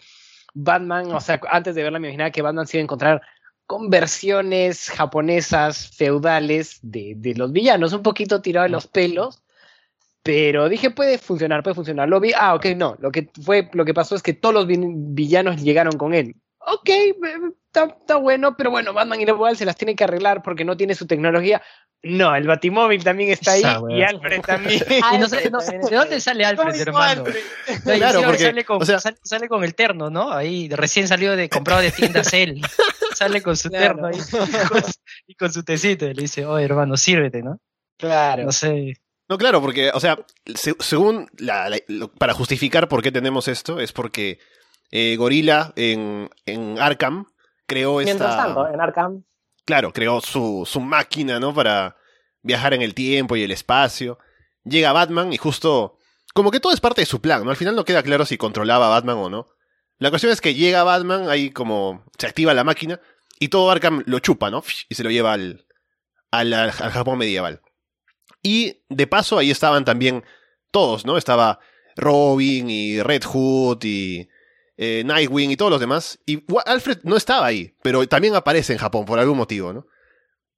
Batman, 0.53 1.11
o 1.13 1.21
sea, 1.21 1.41
antes 1.49 1.75
de 1.75 1.83
verla 1.83 1.99
me 1.99 2.09
imaginaba 2.09 2.31
que 2.31 2.43
Batman 2.43 2.67
se 2.67 2.77
iba 2.77 2.83
a 2.83 2.85
encontrar 2.85 3.23
con 3.67 3.89
versiones 3.89 4.91
japonesas 4.91 5.97
feudales 5.97 6.79
de, 6.83 7.15
de 7.17 7.35
los 7.35 7.53
villanos, 7.53 7.93
un 7.95 8.03
poquito 8.03 8.43
tirado 8.43 8.65
de 8.65 8.71
los 8.71 8.87
pelos, 8.87 9.43
pero 10.23 10.69
dije 10.69 10.91
puede 10.91 11.19
funcionar, 11.19 11.63
puede 11.63 11.75
funcionar. 11.75 12.09
Lo 12.09 12.21
vi, 12.21 12.33
ah, 12.37 12.55
ok, 12.55 12.67
no, 12.77 12.97
lo 13.01 13.11
que 13.11 13.31
fue, 13.43 13.71
lo 13.73 13.85
que 13.85 13.95
pasó 13.95 14.15
es 14.17 14.23
que 14.23 14.35
todos 14.35 14.55
los 14.55 14.67
villanos 14.67 15.63
llegaron 15.63 15.97
con 15.97 16.15
él. 16.15 16.37
Ok, 16.59 16.91
está, 17.73 18.17
bueno, 18.17 18.57
pero 18.57 18.73
bueno, 18.73 18.93
Batman 18.93 19.21
igual 19.21 19.57
se 19.57 19.65
las 19.65 19.77
tiene 19.77 19.95
que 19.95 20.03
arreglar 20.03 20.43
porque 20.43 20.65
no 20.65 20.77
tiene 20.77 20.97
su 20.97 21.07
tecnología. 21.07 21.63
No, 22.03 22.37
el 22.37 22.47
Batimóvil 22.47 23.03
también 23.03 23.31
está 23.31 23.53
ahí 23.53 23.63
y 23.91 24.03
Alfred 24.03 24.41
también. 24.43 24.81
no 25.21 25.29
sé, 25.29 25.51
¿De 25.91 25.97
dónde 25.97 26.21
sale 26.21 26.45
Alfred, 26.45 26.81
hermano? 26.81 27.25
claro, 27.85 28.23
porque, 28.23 28.45
sale, 28.45 28.65
con, 28.65 28.81
sale, 28.87 29.49
con 29.49 29.65
el 29.65 29.75
terno, 29.75 30.09
¿no? 30.11 30.31
Ahí 30.31 30.69
recién 30.69 31.09
salió 31.09 31.35
de 31.35 31.49
comprado 31.49 31.81
de 31.81 31.91
tiendas 31.91 32.33
él. 32.33 32.61
sale 33.15 33.43
con 33.43 33.57
su 33.57 33.71
terno 33.71 34.09
ahí, 34.09 34.19
y, 35.27 35.35
con, 35.35 35.53
su 35.53 35.65
tecito 35.65 36.07
y 36.07 36.15
le 36.15 36.23
dice, 36.23 36.45
oye 36.45 36.65
hermano, 36.65 36.97
sírvete, 36.97 37.43
¿no? 37.43 37.61
Claro. 37.97 38.45
No 38.45 38.53
sé. 38.53 38.95
No, 39.29 39.39
claro, 39.39 39.61
porque, 39.61 39.91
o 39.93 39.99
sea, 39.99 40.19
según 40.79 41.29
para 42.19 42.35
justificar 42.35 42.89
por 42.89 43.03
qué 43.03 43.11
tenemos 43.11 43.49
esto, 43.49 43.81
es 43.81 43.93
porque 43.93 44.39
eh, 44.93 45.17
Gorila 45.17 45.73
en, 45.75 46.31
en 46.45 46.79
Arkham 46.79 47.27
creó 47.67 47.97
Mientras 47.97 48.37
tanto, 48.37 48.69
en 48.69 48.81
Arkham. 48.81 49.25
Claro, 49.67 49.93
creó 49.93 50.21
su, 50.21 50.65
su 50.65 50.81
máquina, 50.81 51.39
¿no? 51.39 51.53
Para 51.53 51.97
viajar 52.43 52.73
en 52.73 52.83
el 52.83 52.95
tiempo 52.95 53.37
y 53.37 53.43
el 53.43 53.51
espacio. 53.51 54.19
Llega 54.65 54.93
Batman 54.93 55.33
y 55.33 55.37
justo... 55.37 55.99
Como 56.33 56.51
que 56.51 56.61
todo 56.61 56.73
es 56.73 56.81
parte 56.81 57.03
de 57.03 57.07
su 57.07 57.21
plan, 57.21 57.45
¿no? 57.45 57.51
Al 57.51 57.57
final 57.57 57.75
no 57.75 57.85
queda 57.85 58.03
claro 58.03 58.25
si 58.27 58.37
controlaba 58.37 58.87
a 58.87 58.91
Batman 58.91 59.17
o 59.17 59.31
no. 59.31 59.49
La 59.99 60.11
cuestión 60.11 60.33
es 60.33 60.41
que 60.41 60.55
llega 60.55 60.85
Batman, 60.85 61.29
ahí 61.31 61.51
como 61.51 62.05
se 62.19 62.27
activa 62.27 62.55
la 62.55 62.63
máquina 62.63 63.01
y 63.39 63.49
todo 63.49 63.71
Arkham 63.71 64.03
lo 64.07 64.19
chupa, 64.19 64.51
¿no? 64.51 64.63
Y 64.89 64.95
se 64.95 65.03
lo 65.03 65.11
lleva 65.11 65.33
al, 65.33 65.67
al, 66.31 66.53
al 66.53 66.71
Japón 66.73 67.19
medieval. 67.19 67.63
Y 68.43 68.83
de 68.89 69.07
paso 69.07 69.39
ahí 69.39 69.51
estaban 69.51 69.85
también 69.85 70.25
todos, 70.71 71.07
¿no? 71.07 71.17
Estaba 71.17 71.59
Robin 71.97 72.69
y 72.71 73.01
Red 73.03 73.25
Hood 73.25 73.83
y 73.85 74.29
eh, 74.77 75.03
Nightwing 75.05 75.51
y 75.51 75.57
todos 75.57 75.71
los 75.71 75.81
demás. 75.81 76.19
Y 76.27 76.45
Alfred 76.65 76.99
no 77.03 77.17
estaba 77.17 77.47
ahí, 77.47 77.75
pero 77.83 78.07
también 78.07 78.35
aparece 78.35 78.73
en 78.73 78.79
Japón 78.79 79.05
por 79.05 79.19
algún 79.19 79.39
motivo, 79.39 79.73
¿no? 79.73 79.87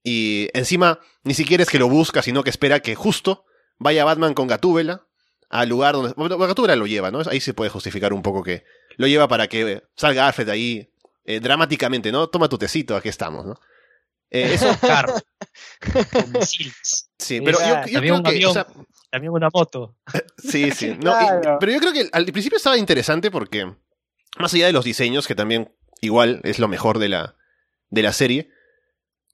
Y 0.02 0.48
encima 0.54 1.00
ni 1.22 1.34
siquiera 1.34 1.62
es 1.62 1.70
que 1.70 1.78
lo 1.78 1.88
busca, 1.88 2.22
sino 2.22 2.42
que 2.42 2.50
espera 2.50 2.80
que 2.80 2.94
justo 2.94 3.44
vaya 3.78 4.04
Batman 4.04 4.34
con 4.34 4.46
Gatúbela 4.48 5.06
al 5.50 5.68
lugar 5.68 5.94
donde... 5.94 6.12
Bueno, 6.16 6.38
Gatúbela 6.38 6.76
lo 6.76 6.87
lleva, 6.87 7.10
¿no? 7.10 7.20
Ahí 7.28 7.40
se 7.40 7.54
puede 7.54 7.70
justificar 7.70 8.12
un 8.12 8.22
poco 8.22 8.42
que 8.42 8.64
lo 8.96 9.06
lleva 9.06 9.28
para 9.28 9.48
que 9.48 9.82
salga 9.96 10.26
Alfred 10.26 10.46
de 10.46 10.52
ahí 10.52 10.90
eh, 11.25 11.40
dramáticamente, 11.40 12.10
¿no? 12.10 12.28
Toma 12.28 12.48
tu 12.48 12.58
tecito, 12.58 12.96
aquí 12.96 13.08
estamos, 13.08 13.46
¿no? 13.46 13.54
Eh, 14.30 14.54
eso 14.54 14.75
claro. 14.80 15.14
sí, 17.18 17.40
pero 17.40 17.58
yo, 17.58 18.00
creo 18.00 18.22
que... 18.22 18.40
también 19.10 19.32
una 19.32 19.48
moto. 19.52 19.96
sí, 20.38 20.70
sí. 20.70 20.96
No, 21.02 21.14
pero 21.60 21.72
yo 21.72 21.80
creo 21.80 21.92
que 21.92 22.08
al 22.12 22.26
principio 22.26 22.56
estaba 22.56 22.76
interesante 22.76 23.30
porque 23.30 23.75
más 24.38 24.54
allá 24.54 24.66
de 24.66 24.73
los 24.73 24.85
diseños, 24.85 25.26
que 25.26 25.35
también 25.35 25.75
igual 26.00 26.40
es 26.45 26.59
lo 26.59 26.68
mejor 26.68 26.99
de 26.99 27.09
la, 27.09 27.37
de 27.90 28.02
la 28.02 28.12
serie, 28.12 28.50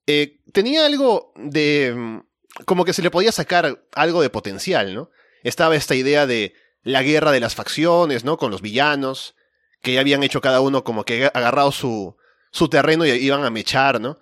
eh, 0.07 0.41
tenía 0.53 0.87
algo 0.87 1.33
de... 1.37 1.95
Mm, 1.95 2.21
como 2.67 2.85
que 2.85 2.93
se 2.93 3.03
le 3.03 3.11
podía 3.11 3.33
sacar 3.33 3.85
algo 3.95 4.23
de 4.23 4.31
potencial, 4.31 4.95
¿no? 4.95 5.11
Estaba 5.43 5.75
esta 5.75 5.97
idea 5.97 6.25
de 6.25 6.55
la 6.83 7.03
guerra 7.03 7.33
de 7.33 7.41
las 7.41 7.57
facciones, 7.57 8.23
¿no? 8.23 8.37
Con 8.37 8.53
los 8.53 8.63
villanos, 8.63 9.35
que 9.83 9.95
ya 9.95 10.01
habían 10.01 10.23
hecho 10.23 10.41
cada 10.41 10.61
uno 10.61 10.85
como 10.85 11.05
que 11.05 11.31
agarrado 11.35 11.73
su, 11.73 12.17
su 12.53 12.69
terreno 12.69 13.05
y 13.05 13.11
iban 13.11 13.45
a 13.45 13.51
mechar, 13.51 14.01
¿no? 14.01 14.21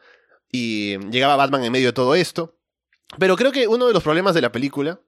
Y 0.51 0.99
llegaba 1.11 1.37
Batman 1.37 1.65
en 1.65 1.73
medio 1.73 1.89
de 1.89 1.93
todo 1.93 2.15
esto. 2.15 2.59
Pero 3.19 3.37
creo 3.37 3.53
que 3.53 3.69
uno 3.69 3.87
de 3.87 3.93
los 3.93 4.03
problemas 4.03 4.35
de 4.35 4.41
la 4.41 4.51
película 4.51 5.01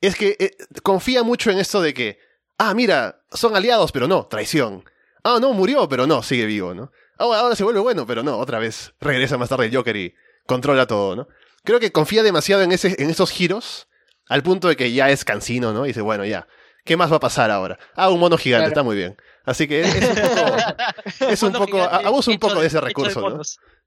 es 0.00 0.16
que 0.16 0.36
eh, 0.40 0.56
confía 0.82 1.22
mucho 1.22 1.50
en 1.52 1.58
esto 1.58 1.80
de 1.80 1.94
que, 1.94 2.18
ah, 2.58 2.74
mira, 2.74 3.24
son 3.30 3.54
aliados, 3.54 3.92
pero 3.92 4.08
no, 4.08 4.26
traición 4.26 4.84
ah, 5.26 5.38
no, 5.40 5.52
murió, 5.52 5.88
pero 5.88 6.06
no, 6.06 6.22
sigue 6.22 6.46
vivo, 6.46 6.74
¿no? 6.74 6.92
Ahora, 7.18 7.40
ahora 7.40 7.56
se 7.56 7.64
vuelve 7.64 7.80
bueno, 7.80 8.06
pero 8.06 8.22
no, 8.22 8.38
otra 8.38 8.58
vez 8.58 8.94
regresa 9.00 9.38
más 9.38 9.48
tarde 9.48 9.66
el 9.66 9.74
Joker 9.74 9.96
y 9.96 10.14
controla 10.46 10.86
todo, 10.86 11.16
¿no? 11.16 11.28
Creo 11.64 11.80
que 11.80 11.90
confía 11.92 12.22
demasiado 12.22 12.62
en, 12.62 12.72
ese, 12.72 12.94
en 13.02 13.10
esos 13.10 13.30
giros, 13.30 13.88
al 14.28 14.42
punto 14.42 14.68
de 14.68 14.76
que 14.76 14.92
ya 14.92 15.10
es 15.10 15.24
cansino, 15.24 15.72
¿no? 15.72 15.84
Y 15.84 15.88
dice, 15.88 16.00
bueno, 16.00 16.24
ya, 16.24 16.46
¿qué 16.84 16.96
más 16.96 17.10
va 17.10 17.16
a 17.16 17.20
pasar 17.20 17.50
ahora? 17.50 17.78
Ah, 17.94 18.10
un 18.10 18.20
mono 18.20 18.38
gigante, 18.38 18.68
está 18.68 18.82
muy 18.82 18.96
bien. 18.96 19.16
Así 19.44 19.66
que 19.68 19.80
es, 19.82 19.92
un 19.94 20.14
poco, 20.16 21.26
es 21.28 21.42
un 21.42 21.52
poco 21.52 21.82
abuso 21.82 22.30
un 22.30 22.38
poco 22.38 22.60
de 22.60 22.66
ese 22.66 22.80
recurso, 22.80 23.28
¿no? 23.28 23.40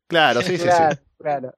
Claro, 0.07 0.41
sí, 0.41 0.57
sí, 0.57 0.67
sí. 0.67 0.97
Claro. 1.19 1.53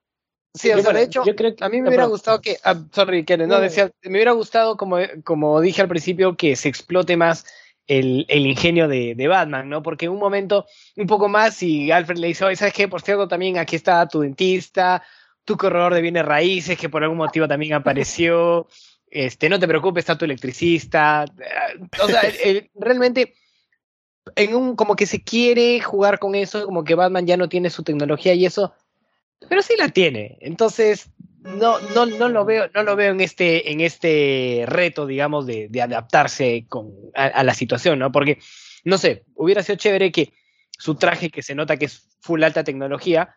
Sí, 0.54 0.70
o 0.72 0.82
sea, 0.82 0.92
de 0.92 1.04
hecho, 1.04 1.24
yo 1.24 1.34
creo 1.36 1.56
que, 1.56 1.64
a 1.64 1.70
mí 1.70 1.82
me 1.82 1.88
hubiera 1.88 2.06
gustado 2.06 2.42
que, 2.42 2.58
ah, 2.66 2.76
sorry, 2.92 3.24
Kenneth, 3.24 3.48
no, 3.48 3.60
decía, 3.62 3.90
me 4.04 4.18
hubiera 4.18 4.34
gustado, 4.34 4.76
como, 4.76 4.98
como 5.24 5.62
dije 5.62 5.82
al 5.82 5.88
principio, 5.88 6.36
que 6.36 6.58
se 6.58 6.68
explote 6.68 7.16
más 7.16 7.46
el, 8.00 8.48
ingenio 8.48 8.88
de, 8.88 9.28
Batman, 9.28 9.68
¿no? 9.68 9.84
Porque 9.84 10.06
en 10.06 10.12
un 10.12 10.20
momento, 10.20 10.66
un 10.96 11.08
poco 11.08 11.28
más, 11.28 11.62
y 11.62 11.92
Alfred 11.92 12.18
le 12.18 12.28
dice, 12.28 12.46
oye, 12.46 12.56
¿sabes 12.56 12.74
qué? 12.74 12.88
Por 12.88 13.02
cierto, 13.02 13.28
también 13.28 13.58
aquí 13.58 13.76
está 13.76 14.08
tu 14.08 14.22
dentista, 14.22 15.04
tu 15.44 15.58
corredor 15.58 15.94
de 15.94 16.02
bienes 16.02 16.26
raíces, 16.26 16.78
que 16.78 16.88
por 16.88 17.04
algún 17.04 17.18
motivo 17.18 17.48
también 17.48 17.74
apareció, 17.74 18.68
este, 19.08 19.50
no 19.50 19.60
te 19.60 19.68
preocupes, 19.68 20.04
está 20.04 20.18
tu 20.18 20.26
electricista. 20.26 21.26
O 22.02 22.08
sea, 22.08 22.22
realmente, 22.76 23.34
en 24.36 24.56
un, 24.56 24.76
como 24.78 24.96
que 24.96 25.06
se 25.06 25.22
quiere 25.22 25.82
jugar 25.82 26.20
con 26.20 26.36
eso, 26.36 26.66
como 26.66 26.86
que 26.86 26.96
Batman 26.96 27.28
ya 27.28 27.36
no 27.36 27.50
tiene 27.50 27.70
su 27.70 27.84
tecnología 27.84 28.34
y 28.34 28.46
eso, 28.46 28.74
pero 29.50 29.62
sí 29.62 29.74
la 29.78 29.90
tiene. 29.90 30.38
Entonces, 30.40 31.10
no, 31.42 31.80
no, 31.80 32.06
no 32.06 32.30
lo 32.30 32.46
veo, 32.46 32.70
no 32.74 32.84
lo 32.84 32.96
veo 32.96 33.12
en 33.12 33.22
este, 33.22 33.72
en 33.72 33.82
este 33.82 34.64
reto, 34.68 35.06
digamos, 35.06 35.46
de, 35.46 35.68
de 35.70 35.82
adaptarse 35.82 36.66
con, 36.70 36.92
a, 37.16 37.44
la 37.44 37.54
situación, 37.54 38.00
¿no? 38.00 38.12
Porque, 38.12 38.40
no 38.84 38.98
sé, 38.98 39.26
hubiera 39.36 39.64
sido 39.64 39.78
chévere 39.78 40.12
que 40.12 40.34
su 40.78 40.96
traje, 40.96 41.30
que 41.30 41.42
se 41.42 41.56
nota 41.56 41.78
que 41.78 41.86
es 41.86 42.18
full 42.22 42.44
alta 42.44 42.64
tecnología, 42.64 43.36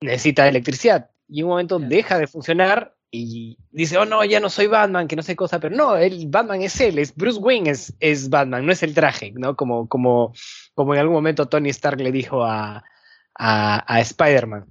necesita 0.00 0.48
electricidad. 0.48 1.10
Y 1.28 1.40
en 1.40 1.46
un 1.46 1.50
momento 1.50 1.78
deja 1.78 2.18
de 2.18 2.26
funcionar 2.26 2.94
y 3.10 3.58
dice, 3.70 3.96
oh 3.98 4.04
no, 4.04 4.24
ya 4.24 4.40
no 4.40 4.50
soy 4.50 4.66
Batman, 4.66 5.06
que 5.06 5.16
no 5.16 5.22
sé 5.22 5.36
cosa, 5.36 5.60
pero 5.60 5.74
no, 5.74 5.96
el 5.96 6.26
Batman 6.28 6.62
es 6.62 6.80
él, 6.80 6.98
es 6.98 7.14
Bruce 7.14 7.38
Wayne 7.38 7.70
es, 7.70 7.94
es 8.00 8.28
Batman, 8.28 8.66
no 8.66 8.72
es 8.72 8.82
el 8.82 8.94
traje, 8.94 9.32
¿no? 9.36 9.56
Como, 9.56 9.88
como, 9.88 10.32
como 10.74 10.94
en 10.94 11.00
algún 11.00 11.14
momento 11.14 11.46
Tony 11.46 11.70
Stark 11.70 12.00
le 12.00 12.10
dijo 12.10 12.44
a, 12.44 12.84
a, 13.36 13.94
a 13.94 14.00
Spider-Man. 14.00 14.66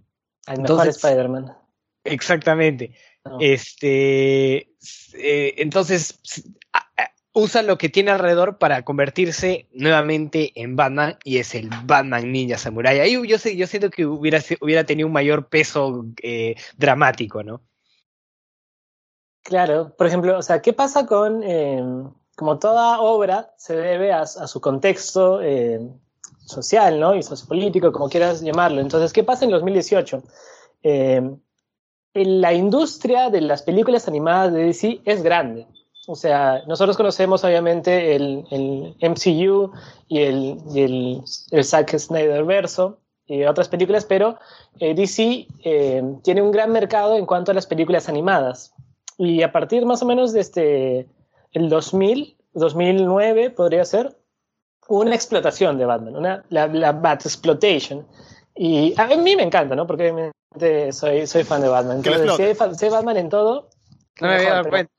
Al 0.47 0.61
mejor 0.61 0.87
Spider-Man. 0.89 1.64
Exactamente. 2.05 2.93
Este, 3.39 4.69
eh, 5.13 5.55
entonces, 5.57 6.19
usa 7.33 7.63
lo 7.63 7.77
que 7.77 7.89
tiene 7.89 8.11
alrededor 8.11 8.57
para 8.57 8.83
convertirse 8.83 9.67
nuevamente 9.73 10.51
en 10.55 10.75
Batman 10.75 11.17
y 11.23 11.39
es 11.39 11.55
el 11.55 11.69
Batman 11.85 12.31
Ninja 12.31 12.57
Samurai. 12.57 12.99
Ahí 12.99 13.27
yo, 13.27 13.37
sé, 13.37 13.57
yo 13.57 13.67
siento 13.67 13.89
que 13.89 14.05
hubiera, 14.05 14.39
hubiera 14.61 14.85
tenido 14.85 15.07
un 15.07 15.13
mayor 15.13 15.49
peso 15.49 16.05
eh, 16.21 16.55
dramático, 16.77 17.43
¿no? 17.43 17.61
Claro, 19.43 19.95
por 19.95 20.07
ejemplo, 20.07 20.37
o 20.37 20.41
sea, 20.41 20.61
¿qué 20.61 20.73
pasa 20.73 21.05
con, 21.05 21.43
em, 21.43 22.09
como 22.35 22.57
toda 22.57 22.99
obra 22.99 23.53
se 23.57 23.75
debe 23.75 24.11
a, 24.11 24.25
su 24.25 24.61
contexto 24.61 25.41
social, 26.45 26.99
¿no? 26.99 27.15
Y 27.15 27.23
sociopolítico, 27.23 27.91
como 27.91 28.09
quieras 28.09 28.41
llamarlo. 28.41 28.81
Entonces, 28.81 29.11
¿qué 29.11 29.23
pasa 29.23 29.45
en 29.45 29.51
2018? 29.51 30.23
Eh, 30.83 31.21
la 32.15 32.53
industria 32.53 33.29
de 33.29 33.41
las 33.41 33.61
películas 33.61 34.07
animadas 34.07 34.53
de 34.53 34.63
DC 34.63 35.01
es 35.03 35.21
grande. 35.21 35.67
O 36.07 36.15
sea, 36.15 36.63
nosotros 36.67 36.95
conocemos 36.95 37.43
obviamente 37.43 38.15
el, 38.15 38.45
el 38.51 38.95
MCU 39.01 39.71
y 40.07 40.19
el, 40.19 40.57
y 40.73 40.81
el, 40.81 41.21
el 41.51 41.63
Zack 41.65 41.97
Snyder 41.97 42.45
verso 42.45 42.99
y 43.27 43.43
otras 43.43 43.67
películas, 43.69 44.05
pero 44.05 44.37
eh, 44.79 44.93
DC 44.93 45.47
eh, 45.63 46.03
tiene 46.23 46.41
un 46.41 46.51
gran 46.51 46.71
mercado 46.71 47.17
en 47.17 47.25
cuanto 47.25 47.51
a 47.51 47.55
las 47.55 47.65
películas 47.65 48.07
animadas. 48.07 48.73
Y 49.17 49.41
a 49.41 49.51
partir 49.51 49.85
más 49.85 50.01
o 50.03 50.05
menos 50.05 50.31
de 50.31 50.41
este, 50.41 51.07
el 51.51 51.69
2000, 51.69 52.37
2009 52.53 53.49
podría 53.49 53.83
ser, 53.83 54.15
una 54.87 55.15
explotación 55.15 55.79
de 55.79 55.85
Batman, 55.85 56.15
una, 56.15 56.45
la, 56.49 56.67
la 56.67 56.91
Bat 56.91 57.25
Exploitation. 57.25 58.05
Y 58.55 58.93
a 58.97 59.07
mí 59.07 59.35
me 59.35 59.43
encanta, 59.43 59.75
¿no? 59.75 59.85
Porque 59.85 60.11
obviamente 60.11 60.91
soy, 60.93 61.27
soy 61.27 61.43
fan 61.43 61.61
de 61.61 61.67
Batman. 61.67 61.97
Entonces, 61.97 62.57
si 62.77 62.85
hay, 62.85 62.91
Batman 62.91 63.17
en 63.17 63.29
todo, 63.29 63.69
no 64.21 64.27
me 64.27 64.35
había 64.35 64.53
dado 64.53 64.69
cuenta. 64.69 64.93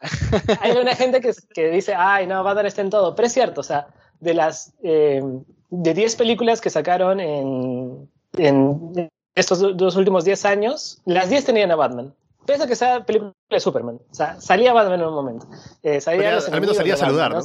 Hay 0.60 0.72
una 0.72 0.94
gente 0.96 1.20
que, 1.20 1.32
que, 1.54 1.70
dice, 1.70 1.94
ay, 1.94 2.26
no, 2.26 2.44
Batman 2.44 2.66
está 2.66 2.82
en 2.82 2.90
todo. 2.90 3.14
Pero 3.14 3.26
es 3.26 3.32
cierto, 3.32 3.62
o 3.62 3.64
sea, 3.64 3.88
de 4.20 4.34
las 4.34 4.74
eh, 4.82 5.22
de 5.70 5.94
10 5.94 6.16
películas 6.16 6.60
que 6.60 6.70
sacaron 6.70 7.20
en, 7.20 8.10
en 8.36 9.10
estos 9.34 9.76
dos 9.76 9.96
últimos 9.96 10.24
10 10.24 10.44
años, 10.44 11.00
las 11.04 11.30
10 11.30 11.44
tenían 11.46 11.70
a 11.70 11.76
Batman. 11.76 12.14
Pese 12.44 12.62
a 12.62 12.66
que 12.66 12.76
sea 12.76 13.04
película 13.04 13.32
de 13.50 13.60
Superman. 13.60 14.00
O 14.10 14.14
sea, 14.14 14.40
salía 14.40 14.72
Batman 14.72 15.00
en 15.00 15.06
un 15.06 15.14
momento. 15.14 15.46
Eh, 15.82 16.00
salía 16.00 16.38
al 16.38 16.60
menos 16.60 16.76
salía 16.76 16.94
a 16.94 16.98
saludar, 16.98 17.32
¿no? 17.32 17.40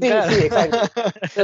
Sí, 0.00 0.34
sí, 0.34 0.46
exacto. 0.46 0.78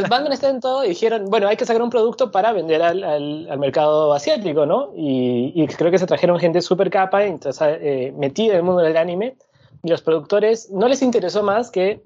Batman 0.08 0.32
está 0.32 0.48
en 0.48 0.60
todo 0.60 0.84
y 0.84 0.88
dijeron, 0.88 1.26
bueno, 1.26 1.48
hay 1.48 1.56
que 1.56 1.66
sacar 1.66 1.82
un 1.82 1.90
producto 1.90 2.30
para 2.30 2.52
vender 2.52 2.82
al, 2.82 3.04
al, 3.04 3.58
mercado 3.58 4.12
asiático, 4.12 4.66
¿no? 4.66 4.92
Y, 4.96 5.52
y, 5.54 5.66
creo 5.68 5.90
que 5.90 5.98
se 5.98 6.06
trajeron 6.06 6.38
gente 6.38 6.60
súper 6.62 6.90
capa, 6.90 7.24
entonces, 7.24 7.78
eh, 7.80 8.14
metida 8.16 8.52
en 8.52 8.58
el 8.58 8.62
mundo 8.62 8.82
del 8.82 8.96
anime, 8.96 9.36
y 9.82 9.88
los 9.88 10.02
productores 10.02 10.70
no 10.70 10.88
les 10.88 11.02
interesó 11.02 11.42
más 11.42 11.70
que 11.70 12.02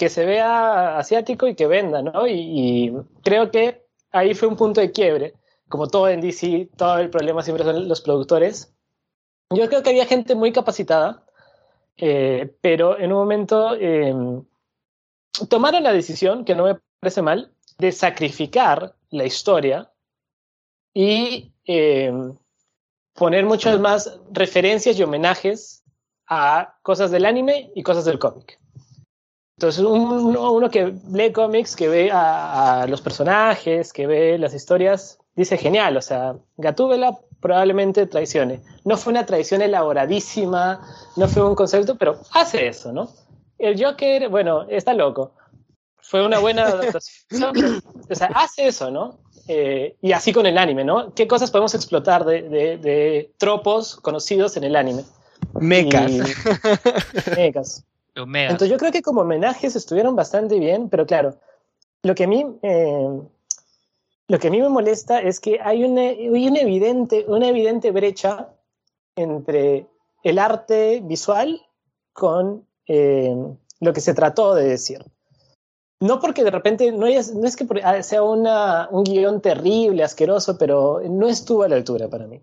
que 0.00 0.08
se 0.08 0.24
vea 0.24 0.96
asiático 0.96 1.46
y 1.46 1.54
que 1.54 1.66
venda, 1.66 2.00
¿no? 2.00 2.26
Y, 2.26 2.32
y 2.32 2.92
creo 3.22 3.50
que 3.50 3.84
ahí 4.12 4.32
fue 4.32 4.48
un 4.48 4.56
punto 4.56 4.80
de 4.80 4.92
quiebre. 4.92 5.34
Como 5.68 5.88
todo 5.88 6.08
en 6.08 6.22
DC, 6.22 6.70
todo 6.74 6.98
el 6.98 7.10
problema 7.10 7.42
siempre 7.42 7.64
son 7.64 7.86
los 7.86 8.00
productores. 8.00 8.72
Yo 9.50 9.68
creo 9.68 9.82
que 9.82 9.90
había 9.90 10.06
gente 10.06 10.34
muy 10.34 10.52
capacitada, 10.52 11.22
eh, 11.98 12.50
pero 12.62 12.98
en 12.98 13.12
un 13.12 13.18
momento 13.18 13.76
eh, 13.78 14.14
tomaron 15.48 15.82
la 15.82 15.92
decisión, 15.92 16.44
que 16.44 16.54
no 16.54 16.64
me 16.64 16.78
parece 17.00 17.22
mal, 17.22 17.52
de 17.78 17.92
sacrificar 17.92 18.94
la 19.10 19.24
historia 19.24 19.90
y 20.94 21.52
eh, 21.66 22.12
poner 23.14 23.44
muchas 23.44 23.78
más 23.80 24.18
referencias 24.30 24.98
y 24.98 25.02
homenajes 25.02 25.82
a 26.26 26.78
cosas 26.82 27.10
del 27.10 27.26
anime 27.26 27.70
y 27.74 27.82
cosas 27.82 28.04
del 28.04 28.18
cómic. 28.18 28.58
Entonces, 29.56 29.84
uno, 29.84 30.52
uno, 30.52 30.70
que 30.70 30.94
lee 31.12 31.32
cómics, 31.32 31.76
que 31.76 31.88
ve 31.88 32.10
a, 32.10 32.86
los 32.88 33.02
personajes, 33.02 33.92
que 33.92 34.06
ve 34.06 34.38
las 34.38 34.54
historias, 34.54 35.18
dice 35.34 35.58
genial, 35.58 35.98
o 35.98 36.00
sea, 36.00 36.36
Gatúbela 36.56 37.18
probablemente 37.40 38.06
traicione. 38.06 38.62
No 38.84 38.96
fue 38.96 39.10
una 39.10 39.26
traición 39.26 39.60
elaboradísima, 39.60 40.80
no 41.16 41.28
fue 41.28 41.46
un 41.46 41.54
concepto, 41.54 41.96
pero 41.96 42.18
hace 42.32 42.68
eso, 42.68 42.90
¿no? 42.92 43.10
El 43.60 43.82
Joker, 43.82 44.28
bueno, 44.28 44.66
está 44.68 44.94
loco. 44.94 45.32
Fue 45.98 46.24
una 46.24 46.38
buena 46.38 46.64
adaptación. 46.64 47.82
o 48.10 48.14
sea, 48.14 48.28
hace 48.34 48.66
eso, 48.66 48.90
¿no? 48.90 49.18
Eh, 49.46 49.96
y 50.00 50.12
así 50.12 50.32
con 50.32 50.46
el 50.46 50.58
anime, 50.58 50.84
¿no? 50.84 51.14
¿Qué 51.14 51.28
cosas 51.28 51.50
podemos 51.50 51.74
explotar 51.74 52.24
de, 52.24 52.42
de, 52.42 52.78
de 52.78 53.32
tropos 53.38 53.96
conocidos 53.96 54.56
en 54.56 54.64
el 54.64 54.76
anime? 54.76 55.04
Mecas. 55.54 56.10
mecas. 57.36 57.84
Entonces 58.14 58.68
yo 58.68 58.76
creo 58.76 58.92
que 58.92 59.02
como 59.02 59.22
homenajes 59.22 59.76
estuvieron 59.76 60.16
bastante 60.16 60.58
bien, 60.58 60.88
pero 60.88 61.06
claro, 61.06 61.36
lo 62.02 62.14
que 62.14 62.24
a 62.24 62.26
mí, 62.26 62.44
eh, 62.62 63.20
lo 64.28 64.38
que 64.38 64.48
a 64.48 64.50
mí 64.50 64.60
me 64.60 64.68
molesta 64.68 65.20
es 65.20 65.40
que 65.40 65.60
hay 65.62 65.84
una, 65.84 66.02
hay 66.02 66.48
una, 66.48 66.60
evidente, 66.60 67.24
una 67.28 67.48
evidente 67.48 67.90
brecha 67.92 68.48
entre 69.16 69.86
el 70.22 70.38
arte 70.38 71.00
visual 71.02 71.62
con 72.12 72.66
eh, 72.92 73.36
lo 73.78 73.92
que 73.92 74.00
se 74.00 74.14
trató 74.14 74.54
de 74.54 74.64
decir. 74.64 75.04
No 76.00 76.18
porque 76.18 76.42
de 76.42 76.50
repente, 76.50 76.90
no 76.90 77.06
es, 77.06 77.34
no 77.34 77.46
es 77.46 77.54
que 77.56 77.66
sea 78.02 78.22
una, 78.22 78.88
un 78.90 79.04
guion 79.04 79.40
terrible, 79.40 80.02
asqueroso, 80.02 80.58
pero 80.58 81.00
no 81.08 81.28
estuvo 81.28 81.62
a 81.62 81.68
la 81.68 81.76
altura 81.76 82.08
para 82.08 82.26
mí. 82.26 82.40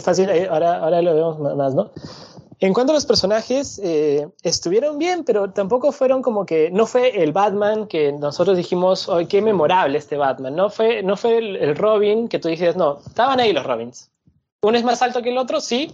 Fácil, 0.00 0.30
eh, 0.30 0.48
ahora, 0.50 0.78
ahora 0.78 1.02
lo 1.02 1.14
vemos 1.14 1.56
más, 1.56 1.74
¿no? 1.74 1.90
En 2.60 2.72
cuanto 2.72 2.92
a 2.92 2.94
los 2.94 3.04
personajes, 3.04 3.80
eh, 3.82 4.28
estuvieron 4.44 4.96
bien, 4.96 5.24
pero 5.24 5.50
tampoco 5.50 5.90
fueron 5.90 6.22
como 6.22 6.46
que, 6.46 6.70
no 6.70 6.86
fue 6.86 7.24
el 7.24 7.32
Batman 7.32 7.88
que 7.88 8.12
nosotros 8.12 8.56
dijimos, 8.56 9.08
¡ay, 9.08 9.26
qué 9.26 9.42
memorable 9.42 9.98
este 9.98 10.16
Batman! 10.16 10.54
No 10.54 10.70
fue, 10.70 11.02
no 11.02 11.16
fue 11.16 11.38
el, 11.38 11.76
Robin 11.76 12.28
que 12.28 12.38
tú 12.38 12.46
dijiste, 12.46 12.78
no, 12.78 13.00
estaban 13.04 13.40
ahí 13.40 13.52
los 13.52 13.66
Robins. 13.66 14.11
Uno 14.64 14.78
es 14.78 14.84
más 14.84 15.02
alto 15.02 15.22
que 15.22 15.30
el 15.30 15.38
otro, 15.38 15.60
sí, 15.60 15.92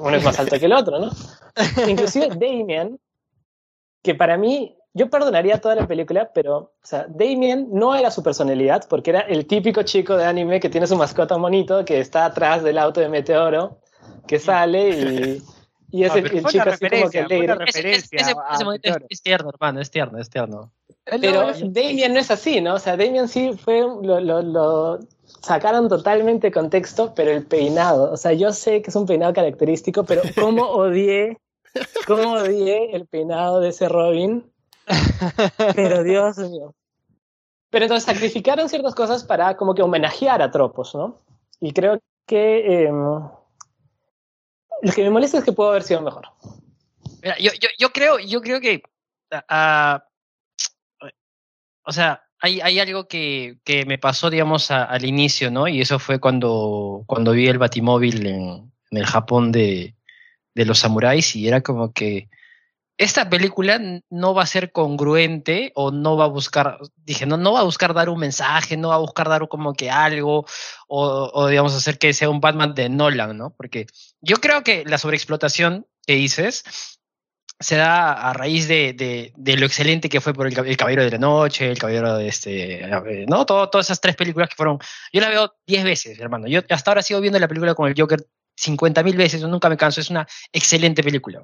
uno 0.00 0.16
es 0.16 0.24
más 0.24 0.38
alto 0.38 0.58
que 0.58 0.64
el 0.64 0.72
otro, 0.72 0.98
¿no? 0.98 1.10
Inclusive 1.88 2.28
Damien, 2.28 2.98
que 4.02 4.14
para 4.14 4.38
mí, 4.38 4.76
yo 4.94 5.10
perdonaría 5.10 5.60
toda 5.60 5.74
la 5.74 5.86
película, 5.86 6.30
pero, 6.32 6.56
o 6.56 6.72
sea, 6.82 7.06
Damien 7.06 7.68
no 7.70 7.94
era 7.94 8.10
su 8.10 8.22
personalidad, 8.22 8.88
porque 8.88 9.10
era 9.10 9.20
el 9.20 9.46
típico 9.46 9.82
chico 9.82 10.16
de 10.16 10.24
anime 10.24 10.58
que 10.58 10.70
tiene 10.70 10.86
su 10.86 10.96
mascota 10.96 11.36
monito, 11.36 11.84
que 11.84 12.00
está 12.00 12.24
atrás 12.24 12.62
del 12.62 12.78
auto 12.78 13.00
de 13.00 13.10
Meteoro, 13.10 13.78
que 14.26 14.38
sale 14.38 14.88
y... 14.90 15.42
Y 15.90 16.04
es 16.04 16.14
el, 16.14 16.30
chico 16.30 16.68
así 16.68 16.86
como 16.86 17.08
que 17.08 17.20
alegre. 17.20 17.54
referencia 17.54 18.20
es, 18.20 18.28
es, 18.82 18.96
es, 19.08 19.22
tierno, 19.22 19.48
hermano, 19.48 19.80
es 19.80 19.90
tierno, 19.90 20.18
es 20.18 20.28
tierno. 20.28 20.70
Pero 21.04 21.50
Damien 21.62 22.12
no 22.12 22.20
es 22.20 22.30
así, 22.30 22.60
¿no? 22.60 22.74
O 22.74 22.78
sea, 22.78 22.98
Damien 22.98 23.26
sí 23.26 23.52
fue, 23.54 23.80
lo, 23.80 24.20
lo, 24.20 24.42
lo, 24.42 24.98
sacaron 25.48 25.88
totalmente 25.88 26.52
contexto, 26.52 27.14
pero 27.14 27.30
el 27.30 27.44
peinado, 27.44 28.12
o 28.12 28.16
sea, 28.16 28.32
yo 28.32 28.52
sé 28.52 28.82
que 28.82 28.90
es 28.90 28.96
un 28.96 29.06
peinado 29.06 29.32
característico, 29.32 30.04
pero 30.04 30.22
cómo 30.38 30.62
odié, 30.70 31.38
cómo 32.06 32.32
odié 32.32 32.94
el 32.94 33.06
peinado 33.06 33.60
de 33.60 33.70
ese 33.70 33.88
Robin. 33.88 34.50
Pero 35.74 36.02
Dios 36.02 36.38
mío. 36.38 36.74
Pero 37.70 37.84
entonces 37.84 38.04
sacrificaron 38.04 38.68
ciertas 38.68 38.94
cosas 38.94 39.24
para 39.24 39.56
como 39.56 39.74
que 39.74 39.82
homenajear 39.82 40.40
a 40.40 40.50
tropos, 40.50 40.94
¿no? 40.94 41.20
Y 41.60 41.72
creo 41.72 42.00
que... 42.26 42.84
Eh, 42.84 42.92
lo 44.82 44.92
que 44.94 45.02
me 45.02 45.10
molesta 45.10 45.38
es 45.38 45.44
que 45.44 45.52
pudo 45.52 45.70
haber 45.70 45.82
sido 45.82 46.00
mejor. 46.00 46.28
Mira, 47.22 47.36
yo, 47.38 47.50
yo, 47.60 47.68
yo, 47.78 47.90
creo, 47.90 48.18
yo 48.18 48.40
creo 48.40 48.60
que. 48.60 48.82
Uh, 49.32 49.98
o 51.84 51.92
sea, 51.92 52.22
hay, 52.40 52.78
algo 52.78 53.08
que, 53.08 53.58
que, 53.64 53.84
me 53.84 53.98
pasó, 53.98 54.30
digamos, 54.30 54.70
a, 54.70 54.84
al 54.84 55.04
inicio, 55.04 55.50
¿no? 55.50 55.68
Y 55.68 55.80
eso 55.80 55.98
fue 55.98 56.20
cuando, 56.20 57.04
cuando 57.06 57.32
vi 57.32 57.48
el 57.48 57.58
Batimóvil 57.58 58.26
en, 58.26 58.72
en 58.90 58.98
el 58.98 59.06
Japón 59.06 59.52
de, 59.52 59.96
de 60.54 60.64
los 60.64 60.78
samuráis 60.80 61.36
y 61.36 61.48
era 61.48 61.62
como 61.62 61.92
que 61.92 62.28
esta 62.98 63.30
película 63.30 63.80
no 64.10 64.34
va 64.34 64.42
a 64.42 64.46
ser 64.46 64.72
congruente 64.72 65.70
o 65.76 65.92
no 65.92 66.16
va 66.16 66.24
a 66.24 66.28
buscar, 66.28 66.78
dije, 66.96 67.26
no, 67.26 67.36
no 67.36 67.52
va 67.52 67.60
a 67.60 67.64
buscar 67.64 67.94
dar 67.94 68.08
un 68.08 68.18
mensaje, 68.18 68.76
no 68.76 68.88
va 68.88 68.96
a 68.96 68.98
buscar 68.98 69.28
dar 69.28 69.46
como 69.46 69.72
que 69.74 69.88
algo 69.88 70.44
o, 70.88 71.30
o, 71.32 71.46
digamos 71.46 71.76
hacer 71.76 71.96
que 71.96 72.12
sea 72.12 72.28
un 72.28 72.40
Batman 72.40 72.74
de 72.74 72.88
Nolan, 72.88 73.38
¿no? 73.38 73.54
Porque 73.56 73.86
yo 74.20 74.38
creo 74.38 74.64
que 74.64 74.84
la 74.84 74.98
sobreexplotación 74.98 75.86
que 76.04 76.14
dices 76.14 76.64
se 77.60 77.76
da 77.76 78.12
a 78.12 78.32
raíz 78.32 78.68
de, 78.68 79.32
de, 79.36 79.56
lo 79.56 79.66
excelente 79.66 80.08
que 80.08 80.20
fue 80.20 80.32
por 80.32 80.46
el, 80.46 80.56
el, 80.66 80.76
Caballero 80.76 81.02
de 81.02 81.10
la 81.10 81.18
Noche, 81.18 81.70
el 81.70 81.78
Caballero 81.78 82.16
de 82.16 82.28
este, 82.28 82.88
¿no? 83.26 83.46
Todo, 83.46 83.68
todas 83.68 83.86
esas 83.86 84.00
tres 84.00 84.14
películas 84.14 84.48
que 84.48 84.54
fueron, 84.54 84.78
yo 85.12 85.20
la 85.20 85.28
veo 85.28 85.54
diez 85.66 85.82
veces, 85.82 86.20
hermano. 86.20 86.46
Yo 86.46 86.60
hasta 86.70 86.90
ahora 86.90 87.02
sigo 87.02 87.20
viendo 87.20 87.38
la 87.38 87.48
película 87.48 87.74
con 87.74 87.88
el 87.88 87.94
Joker 87.98 88.24
cincuenta 88.56 89.02
mil 89.02 89.16
veces, 89.16 89.40
yo 89.40 89.48
nunca 89.48 89.68
me 89.68 89.76
canso, 89.76 90.00
es 90.00 90.10
una 90.10 90.26
excelente 90.52 91.02
película. 91.02 91.40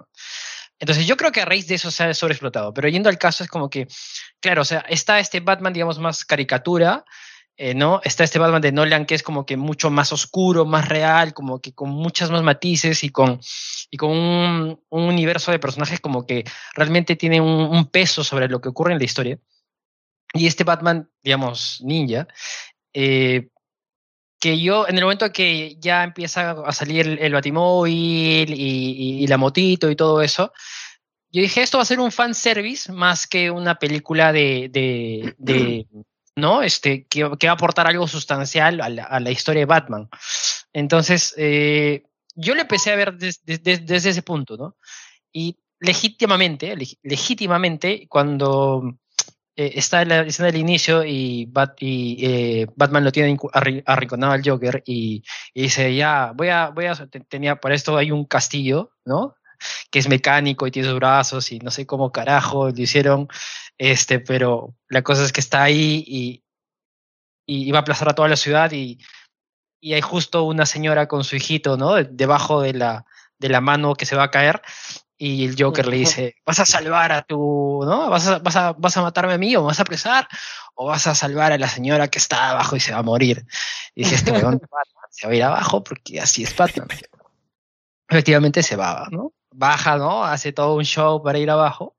Entonces 0.78 1.06
yo 1.06 1.16
creo 1.16 1.32
que 1.32 1.40
a 1.40 1.44
raíz 1.44 1.66
de 1.66 1.76
eso 1.76 1.90
se 1.90 2.04
ha 2.04 2.14
sobreexplotado, 2.14 2.74
pero 2.74 2.88
yendo 2.88 3.08
al 3.08 3.18
caso 3.18 3.44
es 3.44 3.50
como 3.50 3.70
que, 3.70 3.86
claro, 4.40 4.62
o 4.62 4.64
sea, 4.64 4.80
está 4.88 5.18
este 5.18 5.40
Batman, 5.40 5.72
digamos, 5.72 5.98
más 5.98 6.24
caricatura, 6.24 7.04
eh, 7.56 7.74
¿no? 7.74 8.00
Está 8.02 8.24
este 8.24 8.40
Batman 8.40 8.62
de 8.62 8.72
Nolan 8.72 9.06
que 9.06 9.14
es 9.14 9.22
como 9.22 9.46
que 9.46 9.56
mucho 9.56 9.88
más 9.90 10.12
oscuro, 10.12 10.64
más 10.64 10.88
real, 10.88 11.34
como 11.34 11.60
que 11.60 11.72
con 11.72 11.90
muchas 11.90 12.30
más 12.30 12.42
matices 12.42 13.04
y 13.04 13.10
con, 13.10 13.40
y 13.90 13.96
con 13.96 14.10
un, 14.10 14.80
un 14.88 15.02
universo 15.04 15.52
de 15.52 15.60
personajes 15.60 16.00
como 16.00 16.26
que 16.26 16.44
realmente 16.74 17.14
tiene 17.14 17.40
un, 17.40 17.86
peso 17.86 18.24
sobre 18.24 18.48
lo 18.48 18.60
que 18.60 18.70
ocurre 18.70 18.92
en 18.92 18.98
la 18.98 19.04
historia. 19.04 19.38
Y 20.32 20.48
este 20.48 20.64
Batman, 20.64 21.08
digamos, 21.22 21.80
ninja, 21.84 22.26
eh, 22.92 23.48
que 24.40 24.60
yo 24.60 24.88
en 24.88 24.98
el 24.98 25.04
momento 25.04 25.32
que 25.32 25.76
ya 25.78 26.02
empieza 26.02 26.50
a 26.50 26.72
salir 26.72 27.06
el, 27.06 27.18
el 27.18 27.88
y, 27.88 29.26
la 29.28 29.38
motito 29.38 29.90
y 29.90 29.96
todo 29.96 30.22
eso, 30.22 30.52
yo 31.30 31.40
dije, 31.40 31.62
esto 31.62 31.78
va 31.78 31.82
a 31.82 31.86
ser 31.86 32.00
un 32.00 32.12
fan 32.12 32.34
service 32.34 32.90
más 32.90 33.26
que 33.26 33.50
una 33.50 33.76
película 33.76 34.32
de, 34.32 34.68
de, 35.38 35.86
¿no? 36.36 36.62
Este, 36.62 37.06
que, 37.06 37.24
va 37.24 37.36
a 37.40 37.52
aportar 37.52 37.86
algo 37.86 38.08
sustancial 38.08 38.80
a 38.80 39.20
la, 39.20 39.30
historia 39.30 39.60
de 39.60 39.66
Batman. 39.66 40.08
Entonces, 40.72 41.34
eh, 41.36 42.04
yo 42.34 42.54
le 42.54 42.62
empecé 42.62 42.92
a 42.92 42.96
ver 42.96 43.16
desde 43.16 43.96
ese 43.96 44.22
punto, 44.22 44.56
¿no? 44.56 44.76
Y 45.32 45.58
legítimamente, 45.80 46.74
legítimamente, 47.02 48.06
cuando 48.08 48.98
eh, 49.56 49.72
está 49.76 50.02
en 50.02 50.08
la 50.08 50.20
escena 50.22 50.46
del 50.46 50.60
inicio 50.60 51.04
y, 51.04 51.52
y 51.78 52.66
Batman 52.74 53.04
lo 53.04 53.12
tiene 53.12 53.36
arrinconado 53.86 54.32
al 54.32 54.42
Joker 54.44 54.82
y, 54.86 55.22
dice, 55.54 55.94
ya, 55.94 56.32
voy 56.34 56.48
a, 56.48 56.70
voy 56.70 56.86
a, 56.86 56.94
tenía, 57.28 57.56
para 57.56 57.74
esto 57.74 57.96
hay 57.96 58.10
un 58.10 58.24
castillo, 58.24 58.92
¿no? 59.04 59.36
Que 59.90 59.98
es 59.98 60.08
mecánico 60.08 60.66
y 60.66 60.70
tiene 60.70 60.88
sus 60.88 60.98
brazos 60.98 61.52
y 61.52 61.58
no 61.58 61.70
sé 61.70 61.86
cómo 61.86 62.12
carajo 62.12 62.70
lo 62.70 62.80
hicieron, 62.80 63.28
este, 63.78 64.20
pero 64.20 64.74
la 64.88 65.02
cosa 65.02 65.24
es 65.24 65.32
que 65.32 65.40
está 65.40 65.62
ahí 65.62 66.04
y, 66.06 66.44
y, 67.46 67.70
va 67.72 67.78
a 67.78 67.82
aplazar 67.82 68.08
a 68.08 68.14
toda 68.14 68.28
la 68.28 68.36
ciudad 68.36 68.72
y, 68.72 68.98
y 69.80 69.94
hay 69.94 70.00
justo 70.00 70.44
una 70.44 70.66
señora 70.66 71.08
con 71.08 71.24
su 71.24 71.36
hijito, 71.36 71.76
¿no? 71.76 71.94
Debajo 71.94 72.62
de 72.62 72.74
la, 72.74 73.04
de 73.38 73.48
la 73.48 73.60
mano 73.60 73.94
que 73.94 74.06
se 74.06 74.16
va 74.16 74.24
a 74.24 74.30
caer 74.30 74.62
y 75.16 75.46
el 75.46 75.56
Joker 75.58 75.86
le 75.86 75.96
dice, 75.96 76.36
vas 76.44 76.58
a 76.58 76.66
salvar 76.66 77.12
a 77.12 77.22
tu, 77.22 77.82
¿no? 77.84 78.08
¿Vas 78.10 78.26
a, 78.26 78.38
vas 78.38 78.56
a, 78.56 78.72
vas 78.72 78.96
a 78.96 79.02
matarme 79.02 79.34
a 79.34 79.38
mí 79.38 79.54
o 79.54 79.60
me 79.60 79.66
vas 79.66 79.78
a 79.78 79.82
apresar 79.82 80.26
o 80.74 80.86
vas 80.86 81.06
a 81.06 81.14
salvar 81.14 81.52
a 81.52 81.58
la 81.58 81.68
señora 81.68 82.08
que 82.08 82.18
está 82.18 82.50
abajo 82.50 82.76
y 82.76 82.80
se 82.80 82.92
va 82.92 82.98
a 82.98 83.02
morir. 83.02 83.46
Y 83.94 84.04
dije, 84.04 84.16
este 84.16 84.32
se 85.10 85.26
va 85.26 85.32
a 85.32 85.36
ir 85.36 85.42
abajo 85.44 85.84
porque 85.84 86.18
así 86.18 86.42
es 86.42 86.56
Batman. 86.56 86.88
Efectivamente 88.08 88.62
se 88.62 88.76
va, 88.76 89.06
¿no? 89.10 89.33
Baja, 89.54 89.96
¿no? 89.96 90.24
Hace 90.24 90.52
todo 90.52 90.74
un 90.74 90.84
show 90.84 91.22
para 91.22 91.38
ir 91.38 91.50
abajo. 91.50 91.96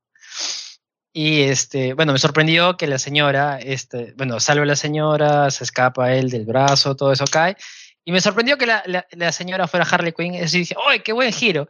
Y 1.12 1.42
este, 1.42 1.94
bueno, 1.94 2.12
me 2.12 2.18
sorprendió 2.18 2.76
que 2.76 2.86
la 2.86 2.98
señora, 2.98 3.58
este, 3.58 4.12
bueno, 4.16 4.38
salva 4.38 4.64
a 4.64 4.66
la 4.66 4.76
señora, 4.76 5.50
se 5.50 5.64
escapa 5.64 6.14
él 6.14 6.28
del 6.28 6.44
brazo, 6.44 6.94
todo 6.94 7.10
eso 7.10 7.24
cae. 7.24 7.56
Y 8.04 8.12
me 8.12 8.20
sorprendió 8.20 8.58
que 8.58 8.66
la, 8.66 8.84
la, 9.10 9.32
señora 9.32 9.66
fuera 9.66 9.86
Harley 9.90 10.12
Quinn. 10.12 10.34
Y 10.34 10.44
dije, 10.44 10.76
¡ay, 10.86 11.00
qué 11.00 11.12
buen 11.12 11.32
giro! 11.32 11.68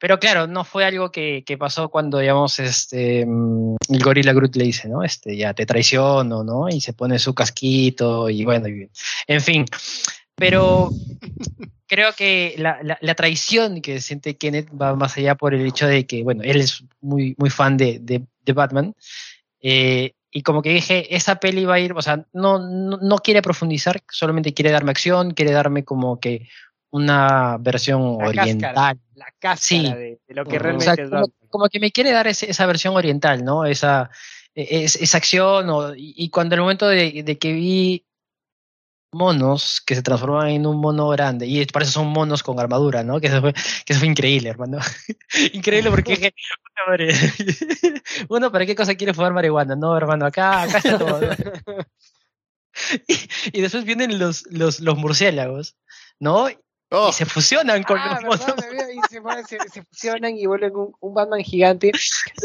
Pero 0.00 0.18
claro, 0.20 0.46
no 0.46 0.64
fue 0.64 0.84
algo 0.84 1.10
que, 1.10 1.44
que, 1.46 1.56
pasó 1.56 1.88
cuando, 1.88 2.18
digamos, 2.18 2.58
este, 2.58 3.24
mm, 3.26 3.76
el 3.88 4.02
gorila 4.02 4.32
Groot 4.32 4.54
le 4.56 4.64
dice, 4.64 4.88
¿no? 4.88 5.02
Este, 5.02 5.36
ya 5.36 5.54
te 5.54 5.64
traiciono, 5.64 6.44
¿no? 6.44 6.68
Y 6.68 6.80
se 6.80 6.92
pone 6.92 7.18
su 7.18 7.34
casquito 7.34 8.28
y 8.28 8.44
bueno, 8.44 8.66
en 9.26 9.40
fin. 9.40 9.64
Pero 10.38 10.90
creo 11.86 12.12
que 12.16 12.54
la, 12.58 12.78
la, 13.00 13.14
traición 13.14 13.80
que 13.80 14.00
siente 14.00 14.36
Kenneth 14.36 14.68
va 14.70 14.94
más 14.94 15.16
allá 15.16 15.34
por 15.34 15.54
el 15.54 15.66
hecho 15.66 15.86
de 15.86 16.06
que, 16.06 16.22
bueno, 16.22 16.42
él 16.44 16.60
es 16.60 16.84
muy, 17.00 17.34
muy 17.38 17.50
fan 17.50 17.76
de, 17.76 17.98
de, 18.00 18.52
Batman. 18.52 18.94
Eh, 19.60 20.12
y 20.30 20.42
como 20.42 20.62
que 20.62 20.70
dije, 20.70 21.14
esa 21.14 21.36
peli 21.36 21.64
va 21.64 21.74
a 21.74 21.80
ir, 21.80 21.92
o 21.92 22.02
sea, 22.02 22.24
no, 22.32 22.58
no, 22.58 23.18
quiere 23.18 23.42
profundizar, 23.42 24.02
solamente 24.10 24.54
quiere 24.54 24.70
darme 24.70 24.90
acción, 24.90 25.32
quiere 25.32 25.52
darme 25.52 25.84
como 25.84 26.20
que 26.20 26.48
una 26.90 27.56
versión 27.58 28.00
oriental. 28.22 28.98
la 29.14 29.34
cáscara 29.38 29.96
de, 29.96 30.18
lo 30.28 30.44
que 30.44 30.58
realmente 30.58 31.02
es 31.02 31.10
como, 31.50 31.68
que 31.68 31.80
me 31.80 31.90
quiere 31.90 32.12
dar 32.12 32.26
esa 32.26 32.66
versión 32.66 32.94
oriental, 32.94 33.44
¿no? 33.44 33.66
Esa, 33.66 34.10
e, 34.54 34.84
esa 34.84 35.18
acción, 35.18 35.68
o, 35.70 35.92
y, 35.94 36.28
cuando 36.30 36.54
el 36.54 36.62
momento 36.62 36.88
de, 36.88 37.22
de 37.22 37.38
que 37.38 37.52
vi 37.52 38.04
monos 39.12 39.80
que 39.80 39.94
se 39.94 40.02
transforman 40.02 40.48
en 40.48 40.66
un 40.66 40.80
mono 40.80 41.08
grande 41.08 41.46
y 41.46 41.64
por 41.66 41.82
eso 41.82 41.92
son 41.92 42.08
monos 42.08 42.42
con 42.42 42.58
armadura, 42.60 43.02
¿no? 43.02 43.20
Que 43.20 43.28
eso 43.28 43.40
fue, 43.40 43.52
que 43.52 43.92
eso 43.92 44.00
fue 44.00 44.08
increíble, 44.08 44.50
hermano. 44.50 44.78
increíble 45.52 45.90
porque 45.90 46.34
bueno, 48.28 48.48
¿para 48.52 48.66
qué 48.66 48.74
cosa 48.74 48.94
quiere 48.94 49.14
fumar 49.14 49.32
marihuana? 49.32 49.76
No, 49.76 49.96
hermano, 49.96 50.26
acá, 50.26 50.62
acá 50.62 50.78
está 50.78 50.98
todo. 50.98 51.20
y, 53.52 53.60
después 53.60 53.84
vienen 53.84 54.18
los, 54.18 54.46
los, 54.50 54.80
los 54.80 54.98
murciélagos, 54.98 55.76
¿no? 56.20 56.50
Y 56.50 56.58
oh. 56.90 57.12
se 57.12 57.26
fusionan 57.26 57.82
con 57.82 57.98
ah, 57.98 58.20
los 58.22 58.38
monos. 58.38 58.54
Y 58.94 59.00
se, 59.08 59.84
fusionan 59.84 60.36
y 60.36 60.46
vuelven 60.46 60.72
un, 60.74 61.14
Batman 61.14 61.40
gigante. 61.40 61.92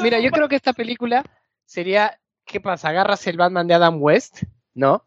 Mira, 0.01 0.19
yo 0.19 0.31
creo 0.31 0.49
que 0.49 0.55
esta 0.55 0.73
película 0.73 1.23
sería, 1.65 2.19
¿qué 2.45 2.59
pasa? 2.59 2.89
Agarras 2.89 3.25
el 3.27 3.37
Batman 3.37 3.67
de 3.67 3.73
Adam 3.73 4.01
West, 4.01 4.43
¿no? 4.73 5.05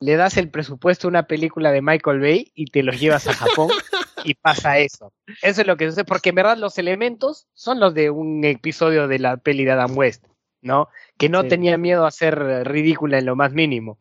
Le 0.00 0.16
das 0.16 0.36
el 0.38 0.50
presupuesto 0.50 1.06
a 1.06 1.10
una 1.10 1.26
película 1.26 1.70
de 1.70 1.82
Michael 1.82 2.20
Bay 2.20 2.50
y 2.54 2.66
te 2.66 2.82
los 2.82 2.98
llevas 2.98 3.26
a 3.28 3.34
Japón 3.34 3.68
y 4.24 4.34
pasa 4.34 4.78
eso. 4.78 5.12
Eso 5.42 5.60
es 5.60 5.66
lo 5.66 5.76
que 5.76 5.86
sucede, 5.88 6.04
porque 6.04 6.30
en 6.30 6.36
verdad 6.36 6.56
los 6.56 6.78
elementos 6.78 7.46
son 7.52 7.80
los 7.80 7.94
de 7.94 8.10
un 8.10 8.44
episodio 8.44 9.08
de 9.08 9.18
la 9.18 9.36
peli 9.36 9.64
de 9.64 9.72
Adam 9.72 9.96
West, 9.96 10.24
¿no? 10.62 10.88
Que 11.18 11.28
no 11.28 11.44
tenía 11.44 11.76
miedo 11.76 12.06
a 12.06 12.10
ser 12.10 12.38
ridícula 12.66 13.18
en 13.18 13.26
lo 13.26 13.36
más 13.36 13.52
mínimo. 13.52 13.98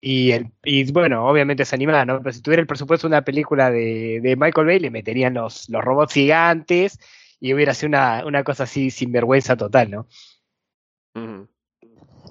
Y, 0.00 0.30
el, 0.30 0.52
y 0.62 0.92
bueno, 0.92 1.26
obviamente 1.26 1.64
es 1.64 1.72
animada, 1.72 2.04
¿no? 2.04 2.22
Pero 2.22 2.32
si 2.32 2.42
tuviera 2.42 2.60
el 2.60 2.68
presupuesto 2.68 3.08
de 3.08 3.14
una 3.14 3.24
película 3.24 3.70
de, 3.70 4.20
de 4.22 4.36
Michael 4.36 4.66
Bay, 4.66 4.78
le 4.78 4.90
meterían 4.90 5.34
los, 5.34 5.68
los 5.70 5.82
robots 5.82 6.12
gigantes 6.12 7.00
y 7.40 7.54
hubiera 7.54 7.74
sido 7.74 7.88
una, 7.88 8.24
una 8.24 8.44
cosa 8.44 8.64
así 8.64 8.90
sin 8.90 9.10
vergüenza 9.12 9.56
total, 9.56 9.90
¿no? 9.90 10.08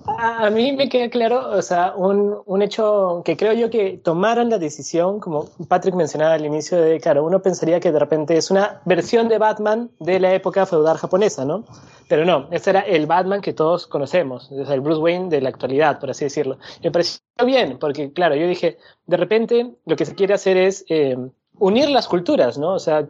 A 0.08 0.50
mí 0.50 0.72
me 0.72 0.88
queda 0.88 1.10
claro, 1.10 1.50
o 1.52 1.62
sea, 1.62 1.94
un, 1.96 2.38
un, 2.46 2.62
hecho 2.62 3.22
que 3.26 3.36
creo 3.36 3.52
yo 3.54 3.70
que 3.70 4.00
tomaron 4.02 4.50
la 4.50 4.58
decisión, 4.58 5.20
como 5.20 5.50
Patrick 5.68 5.96
mencionaba 5.96 6.34
al 6.34 6.46
inicio, 6.46 6.82
de, 6.82 7.00
claro, 7.00 7.26
uno 7.26 7.42
pensaría 7.42 7.82
que 7.82 7.92
de 7.92 8.00
repente 8.00 8.38
es 8.38 8.50
una 8.50 8.82
versión 8.86 9.28
de 9.28 9.38
Batman 9.38 9.92
de 10.00 10.20
la 10.20 10.34
época 10.34 10.66
feudal 10.66 10.98
japonesa, 10.98 11.44
¿no? 11.44 11.66
Pero 12.08 12.24
no, 12.24 12.48
este 12.52 12.70
era 12.70 12.80
el 12.82 13.06
Batman 13.06 13.42
que 13.42 13.54
todos 13.54 13.86
conocemos, 13.86 14.50
es 14.52 14.70
el 14.70 14.80
Bruce 14.80 15.02
Wayne 15.02 15.30
de 15.30 15.42
la 15.42 15.50
actualidad, 15.50 16.00
por 16.00 16.10
así 16.10 16.24
decirlo. 16.26 16.58
Me 16.82 16.90
pareció 16.90 17.20
bien, 17.46 17.78
porque 17.78 18.14
claro, 18.14 18.36
yo 18.36 18.48
dije, 18.48 18.78
de 19.08 19.18
repente 19.18 19.76
lo 19.86 19.96
que 19.98 20.06
se 20.06 20.16
quiere 20.16 20.34
hacer 20.34 20.56
es 20.56 20.86
eh, 20.88 21.18
unir 21.60 21.90
las 21.90 22.08
culturas, 22.08 22.58
¿no? 22.58 22.74
O 22.74 22.80
sea, 22.80 23.08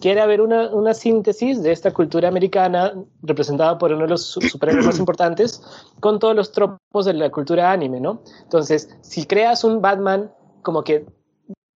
quiere 0.00 0.20
haber 0.20 0.40
una, 0.40 0.70
una, 0.70 0.94
síntesis 0.94 1.62
de 1.62 1.72
esta 1.72 1.92
cultura 1.92 2.28
americana 2.28 2.94
representada 3.22 3.78
por 3.78 3.92
uno 3.92 4.02
de 4.02 4.08
los 4.08 4.26
superhéroes 4.26 4.86
más 4.86 4.98
importantes 4.98 5.62
con 6.00 6.18
todos 6.18 6.34
los 6.34 6.52
tropos 6.52 7.04
de 7.04 7.14
la 7.14 7.30
cultura 7.30 7.72
anime, 7.72 8.00
¿no? 8.00 8.22
Entonces, 8.42 8.88
si 9.02 9.26
creas 9.26 9.64
un 9.64 9.80
Batman 9.80 10.30
como 10.62 10.82
que 10.82 11.06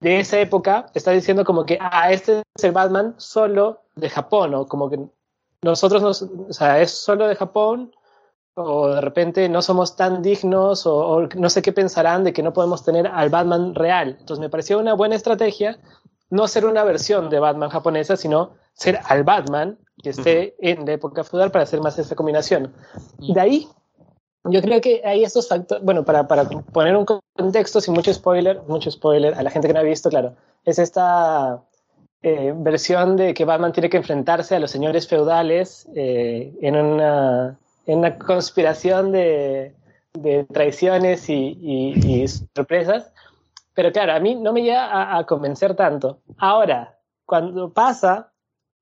de 0.00 0.18
esa 0.18 0.40
época, 0.40 0.86
está 0.94 1.12
diciendo 1.12 1.44
como 1.44 1.64
que, 1.64 1.78
ah, 1.80 2.10
este 2.10 2.42
es 2.56 2.64
el 2.64 2.72
Batman 2.72 3.14
solo 3.18 3.82
de 3.94 4.10
Japón, 4.10 4.52
o 4.54 4.66
como 4.66 4.90
que 4.90 4.98
nosotros, 5.62 6.02
nos, 6.02 6.22
o 6.22 6.52
sea, 6.52 6.80
es 6.80 6.90
solo 6.90 7.28
de 7.28 7.36
Japón, 7.36 7.94
o 8.54 8.88
de 8.88 9.00
repente 9.00 9.48
no 9.48 9.62
somos 9.62 9.94
tan 9.94 10.20
dignos, 10.20 10.86
o, 10.86 10.96
o 10.96 11.22
no 11.36 11.48
sé 11.48 11.62
qué 11.62 11.72
pensarán 11.72 12.24
de 12.24 12.32
que 12.32 12.42
no 12.42 12.52
podemos 12.52 12.84
tener 12.84 13.06
al 13.06 13.30
Batman 13.30 13.76
real. 13.76 14.16
Entonces, 14.18 14.40
me 14.40 14.50
pareció 14.50 14.80
una 14.80 14.94
buena 14.94 15.14
estrategia 15.14 15.78
no 16.32 16.48
ser 16.48 16.64
una 16.64 16.82
versión 16.82 17.28
de 17.28 17.38
Batman 17.38 17.68
japonesa, 17.68 18.16
sino 18.16 18.54
ser 18.72 19.00
al 19.04 19.22
Batman 19.22 19.78
que 20.02 20.10
esté 20.10 20.54
en 20.60 20.86
la 20.86 20.94
época 20.94 21.24
feudal 21.24 21.50
para 21.50 21.64
hacer 21.64 21.82
más 21.82 21.98
esa 21.98 22.16
combinación. 22.16 22.72
De 23.18 23.38
ahí, 23.38 23.68
yo 24.44 24.62
creo 24.62 24.80
que 24.80 25.02
hay 25.04 25.24
estos 25.24 25.46
factores, 25.46 25.84
bueno, 25.84 26.06
para, 26.06 26.26
para 26.26 26.48
poner 26.48 26.96
un 26.96 27.04
contexto 27.04 27.82
sin 27.82 27.92
mucho 27.92 28.14
spoiler, 28.14 28.62
mucho 28.66 28.90
spoiler 28.90 29.34
a 29.34 29.42
la 29.42 29.50
gente 29.50 29.68
que 29.68 29.74
no 29.74 29.80
ha 29.80 29.82
visto, 29.82 30.08
claro, 30.08 30.34
es 30.64 30.78
esta 30.78 31.62
eh, 32.22 32.54
versión 32.56 33.16
de 33.16 33.34
que 33.34 33.44
Batman 33.44 33.72
tiene 33.72 33.90
que 33.90 33.98
enfrentarse 33.98 34.56
a 34.56 34.58
los 34.58 34.70
señores 34.70 35.06
feudales 35.06 35.86
eh, 35.94 36.50
en, 36.62 36.76
una, 36.76 37.58
en 37.84 37.98
una 37.98 38.16
conspiración 38.16 39.12
de, 39.12 39.74
de 40.14 40.44
traiciones 40.44 41.28
y, 41.28 41.58
y, 41.60 42.22
y 42.22 42.26
sorpresas 42.26 43.11
pero 43.74 43.92
claro, 43.92 44.12
a 44.12 44.20
mí 44.20 44.34
no 44.34 44.52
me 44.52 44.62
llega 44.62 45.16
a, 45.16 45.24
convencer 45.26 45.74
tanto. 45.74 46.20
Ahora, 46.38 46.98
cuando 47.24 47.72
pasa 47.72 48.32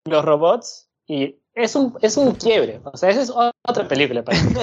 los 0.05 0.25
robots, 0.25 0.89
y 1.07 1.41
es 1.55 1.77
un, 1.77 1.97
es 2.01 2.17
un 2.17 2.33
quiebre, 2.35 2.81
o 2.85 2.97
sea, 2.97 3.11
esa 3.11 3.23
es 3.23 3.31
otra 3.31 3.87
película 3.87 4.23
para 4.23 4.41
mí. 4.43 4.55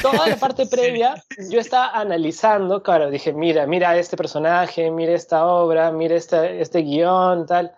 toda 0.00 0.28
la 0.28 0.36
parte 0.36 0.66
previa, 0.70 1.22
yo 1.50 1.60
estaba 1.60 1.90
analizando, 1.90 2.82
claro, 2.82 3.10
dije, 3.10 3.32
mira, 3.32 3.66
mira 3.66 3.96
este 3.96 4.16
personaje, 4.16 4.90
mira 4.90 5.12
esta 5.12 5.46
obra, 5.46 5.92
mira 5.92 6.16
este, 6.16 6.60
este 6.60 6.80
guion, 6.80 7.46
tal. 7.46 7.72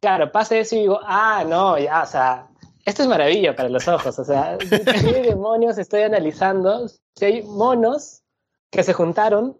Claro, 0.00 0.32
pasa 0.32 0.56
eso 0.56 0.76
y 0.76 0.80
digo, 0.80 1.00
ah, 1.02 1.44
no, 1.46 1.78
ya, 1.78 2.02
o 2.02 2.06
sea, 2.06 2.48
esto 2.84 3.02
es 3.02 3.08
maravilla 3.08 3.54
para 3.54 3.68
los 3.68 3.86
ojos, 3.86 4.18
o 4.18 4.24
sea, 4.24 4.56
¿qué 4.58 5.22
demonios 5.22 5.78
estoy 5.78 6.02
analizando? 6.02 6.88
Si 6.88 7.24
hay 7.24 7.42
monos 7.42 8.22
que 8.70 8.82
se 8.82 8.92
juntaron 8.92 9.59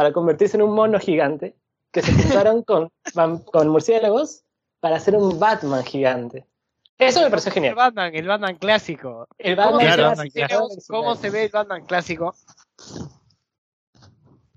para 0.00 0.14
convertirse 0.14 0.56
en 0.56 0.62
un 0.62 0.74
mono 0.74 0.98
gigante 0.98 1.54
que 1.92 2.00
se 2.00 2.10
juntaron 2.14 2.62
con, 2.64 2.90
con 3.44 3.68
murciélagos 3.68 4.44
para 4.80 4.96
hacer 4.96 5.14
un 5.14 5.38
Batman 5.38 5.84
gigante. 5.84 6.46
Eso 6.96 7.20
me 7.20 7.28
pareció 7.28 7.52
genial. 7.52 7.72
El 7.72 7.76
Batman, 7.76 8.14
el 8.14 8.26
Batman 8.26 8.56
clásico. 8.56 9.28
El 9.36 9.56
Batman 9.56 10.30
clásico. 10.30 10.68
¿Cómo 10.88 11.16
se 11.16 11.28
ve 11.28 11.44
el 11.44 11.50
Batman 11.50 11.84
clásico? 11.84 12.34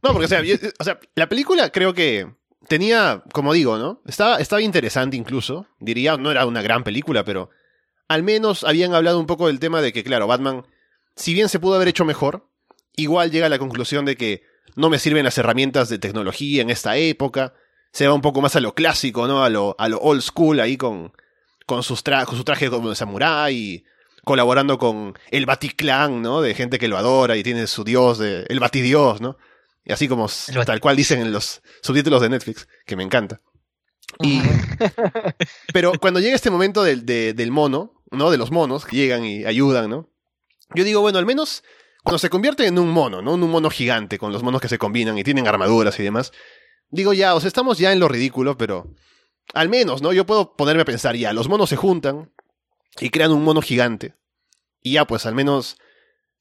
No, 0.01 0.13
porque 0.13 0.27
o 0.27 0.83
sea, 0.85 0.99
la 1.13 1.27
película 1.27 1.69
creo 1.71 1.93
que 1.93 2.33
tenía, 2.69 3.21
como 3.33 3.51
digo, 3.51 3.77
¿no? 3.77 3.99
Estaba, 4.05 4.37
estaba 4.37 4.61
interesante 4.61 5.17
incluso. 5.17 5.67
Diría, 5.77 6.15
no 6.15 6.31
era 6.31 6.45
una 6.45 6.61
gran 6.61 6.85
película, 6.85 7.25
pero 7.25 7.49
al 8.07 8.23
menos 8.23 8.63
habían 8.63 8.93
hablado 8.93 9.19
un 9.19 9.27
poco 9.27 9.47
del 9.47 9.59
tema 9.59 9.81
de 9.81 9.91
que, 9.91 10.05
claro, 10.05 10.25
Batman, 10.25 10.65
si 11.17 11.33
bien 11.33 11.49
se 11.49 11.59
pudo 11.59 11.75
haber 11.75 11.89
hecho 11.89 12.05
mejor, 12.05 12.47
igual 12.95 13.29
llega 13.29 13.47
a 13.47 13.49
la 13.49 13.59
conclusión 13.59 14.05
de 14.05 14.15
que 14.15 14.52
no 14.75 14.89
me 14.89 14.99
sirven 14.99 15.25
las 15.25 15.37
herramientas 15.37 15.89
de 15.89 15.99
tecnología 15.99 16.61
en 16.61 16.69
esta 16.69 16.97
época, 16.97 17.53
se 17.91 18.07
va 18.07 18.13
un 18.13 18.21
poco 18.21 18.41
más 18.41 18.55
a 18.55 18.59
lo 18.59 18.73
clásico, 18.73 19.27
¿no? 19.27 19.43
A 19.43 19.49
lo, 19.49 19.75
a 19.77 19.87
lo 19.87 19.99
old 19.99 20.21
school 20.21 20.59
ahí 20.59 20.77
con, 20.77 21.13
con, 21.65 21.83
sus 21.83 22.01
con 22.01 22.37
su 22.37 22.43
traje 22.43 22.69
como 22.69 22.89
de 22.89 22.95
samurái 22.95 23.55
y 23.55 23.85
colaborando 24.23 24.77
con 24.77 25.17
el 25.29 25.45
Baticlan, 25.45 26.21
¿no? 26.21 26.41
De 26.41 26.55
gente 26.55 26.79
que 26.79 26.87
lo 26.87 26.97
adora 26.97 27.37
y 27.37 27.43
tiene 27.43 27.67
su 27.67 27.83
dios, 27.83 28.17
de, 28.17 28.45
el 28.49 28.59
Batidios, 28.59 29.21
¿no? 29.21 29.37
Y 29.85 29.91
así 29.91 30.07
como 30.07 30.27
tal 30.65 30.79
cual 30.79 30.95
dicen 30.95 31.21
en 31.21 31.31
los 31.31 31.61
subtítulos 31.81 32.21
de 32.21 32.29
Netflix, 32.29 32.67
que 32.85 32.95
me 32.95 33.03
encanta. 33.03 33.41
Y, 34.21 34.41
pero 35.73 35.93
cuando 35.99 36.19
llega 36.19 36.35
este 36.35 36.49
momento 36.49 36.83
del, 36.83 37.05
del 37.05 37.51
mono, 37.51 38.01
¿no? 38.11 38.31
De 38.31 38.37
los 38.37 38.49
monos 38.49 38.85
que 38.85 38.95
llegan 38.95 39.25
y 39.25 39.45
ayudan, 39.45 39.89
¿no? 39.89 40.09
Yo 40.73 40.83
digo, 40.83 41.01
bueno, 41.01 41.19
al 41.19 41.25
menos 41.25 41.63
cuando 42.03 42.19
se 42.19 42.29
convierte 42.29 42.67
en 42.67 42.77
un 42.77 42.89
mono, 42.89 43.21
¿no? 43.21 43.35
En 43.35 43.43
un 43.43 43.49
mono 43.49 43.69
gigante, 43.69 44.19
con 44.19 44.33
los 44.33 44.43
monos 44.43 44.61
que 44.61 44.67
se 44.67 44.77
combinan 44.77 45.17
y 45.17 45.23
tienen 45.23 45.47
armaduras 45.47 45.97
y 45.99 46.03
demás. 46.03 46.33
Digo, 46.89 47.13
ya, 47.13 47.33
o 47.33 47.39
sea, 47.39 47.47
estamos 47.47 47.77
ya 47.77 47.91
en 47.93 47.99
lo 47.99 48.09
ridículo, 48.09 48.57
pero 48.57 48.93
al 49.53 49.69
menos, 49.69 50.01
¿no? 50.01 50.11
Yo 50.13 50.25
puedo 50.25 50.55
ponerme 50.55 50.81
a 50.81 50.85
pensar, 50.85 51.15
ya, 51.15 51.31
los 51.33 51.47
monos 51.47 51.69
se 51.69 51.77
juntan 51.77 52.31
y 52.99 53.09
crean 53.09 53.31
un 53.31 53.43
mono 53.43 53.61
gigante. 53.61 54.15
Y 54.81 54.93
ya, 54.93 55.05
pues 55.05 55.25
al 55.25 55.33
menos 55.33 55.77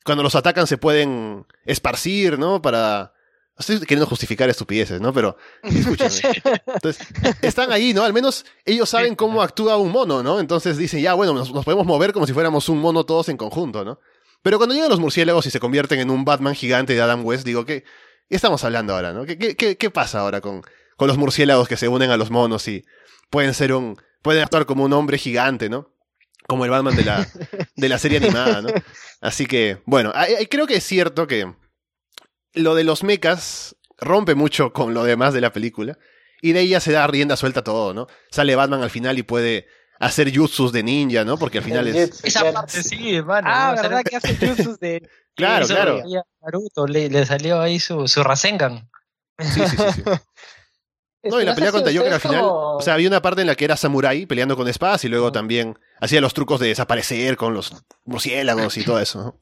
cuando 0.05 0.25
los 0.25 0.35
atacan 0.35 0.67
se 0.67 0.79
pueden 0.79 1.47
esparcir, 1.65 2.39
¿no? 2.39 2.61
Para... 2.61 3.15
Estoy 3.57 3.79
queriendo 3.81 4.07
justificar 4.07 4.49
estupideces, 4.49 5.01
¿no? 5.01 5.13
Pero 5.13 5.37
escúchame. 5.63 6.43
Entonces, 6.67 7.07
están 7.43 7.71
ahí, 7.71 7.93
¿no? 7.95 8.03
Al 8.03 8.13
menos 8.13 8.45
ellos 8.65 8.89
saben 8.89 9.15
cómo 9.15 9.43
actúa 9.43 9.77
un 9.77 9.93
mono, 9.93 10.23
¿no? 10.23 10.41
Entonces 10.41 10.79
dicen, 10.79 11.01
ya, 11.03 11.15
bueno, 11.15 11.35
nos 11.35 11.65
podemos 11.65 11.87
mover 11.87 12.13
como 12.13 12.27
si 12.27 12.33
fuéramos 12.33 12.69
un 12.69 12.81
mono 12.81 13.05
todos 13.05 13.29
en 13.29 13.37
conjunto, 13.37 13.85
¿no? 13.85 14.01
Pero 14.43 14.59
cuando 14.59 14.75
llegan 14.75 14.91
los 14.91 15.01
murciélagos 15.01 15.47
y 15.47 15.51
se 15.51 15.61
convierten 15.61 16.01
en 16.01 16.11
un 16.11 16.25
Batman 16.25 16.55
gigante 16.55 16.95
de 16.95 17.01
Adam 17.01 17.25
West, 17.25 17.45
digo, 17.45 17.65
¿qué, 17.65 17.83
qué 18.29 18.37
estamos 18.37 18.63
hablando 18.65 18.95
ahora, 18.95 19.13
no? 19.13 19.25
¿Qué, 19.25 19.39
qué, 19.39 19.77
qué 19.77 19.91
pasa 19.91 20.21
ahora 20.21 20.41
con, 20.41 20.63
con 20.97 21.09
los 21.09 21.19
murciélagos 21.19 21.69
que 21.69 21.77
se 21.77 21.89
unen 21.89 22.11
a 22.11 22.17
los 22.17 22.31
monos 22.31 22.67
y 22.69 22.85
pueden 23.31 23.55
ser 23.55 23.73
un. 23.73 23.97
pueden 24.23 24.43
actuar 24.43 24.67
como 24.67 24.85
un 24.85 24.93
hombre 24.93 25.19
gigante, 25.19 25.69
¿no? 25.69 25.91
Como 26.47 26.65
el 26.65 26.71
Batman 26.71 26.97
de 26.97 27.05
la, 27.05 27.29
de 27.77 27.89
la 27.89 27.99
serie 27.99 28.19
animada, 28.19 28.63
¿no? 28.63 28.69
Así 29.21 29.47
que, 29.47 29.79
bueno, 29.87 30.13
creo 30.51 30.67
que 30.67 30.77
es 30.77 30.85
cierto 30.85 31.27
que 31.27 31.53
lo 32.55 32.75
de 32.75 32.85
los 32.85 33.05
mechas 33.05 33.77
rompe 33.99 34.35
mucho 34.35 34.73
con 34.73 34.95
lo 34.95 35.05
demás 35.05 35.35
de 35.35 35.41
la 35.41 35.53
película. 35.53 35.99
Y 36.45 36.53
de 36.53 36.61
ella 36.61 36.81
se 36.81 36.91
da 36.91 37.07
rienda 37.07 37.37
suelta 37.37 37.63
todo, 37.63 37.95
¿no? 37.95 38.09
Sale 38.31 38.57
Batman 38.57 38.83
al 38.83 38.91
final 38.91 39.17
y 39.17 39.23
puede 39.23 39.69
hacer 40.03 40.37
jutsus 40.37 40.73
de 40.73 40.83
ninja, 40.83 41.25
¿no? 41.25 41.39
Porque 41.39 41.59
al 41.59 41.65
final 41.65 41.87
es... 41.87 42.25
Esa 42.25 42.53
parte 42.53 42.83
sí, 42.83 43.15
hermano. 43.15 43.49
Ah, 43.51 43.75
¿verdad 43.81 44.03
que 44.03 44.17
hace 44.17 44.37
jutsus 44.37 44.79
de... 44.81 45.09
claro, 45.37 45.67
claro. 45.67 46.03
Naruto, 46.43 46.87
le, 46.89 47.25
salió 47.25 47.61
ahí 47.61 47.79
su, 47.79 48.09
su 48.09 48.25
Rasengan. 48.25 48.91
Sí, 49.39 49.63
sí, 49.65 49.77
sí. 49.95 50.03
no, 51.31 51.41
y 51.41 51.45
la 51.45 51.55
pelea 51.55 51.71
contra 51.71 51.93
Joker 51.93 52.13
al 52.13 52.21
final, 52.21 52.43
o 52.45 52.81
sea, 52.83 52.95
había 52.95 53.07
una 53.07 53.23
parte 53.23 53.43
en 53.43 53.47
la 53.47 53.55
que 53.55 53.65
era 53.65 53.77
samurai 53.77 54.27
peleando 54.27 54.57
con 54.57 54.67
espadas 54.67 55.05
y 55.05 55.09
luego 55.09 55.31
también 55.31 55.79
hacía 56.01 56.21
los 56.21 56.35
trucos 56.35 56.59
de 56.59 56.69
desaparecer 56.69 57.37
con 57.37 57.55
los 57.55 57.73
murciélagos 58.05 58.77
y 58.79 58.85
todo 58.85 58.99
eso, 58.99 59.23
¿no? 59.23 59.37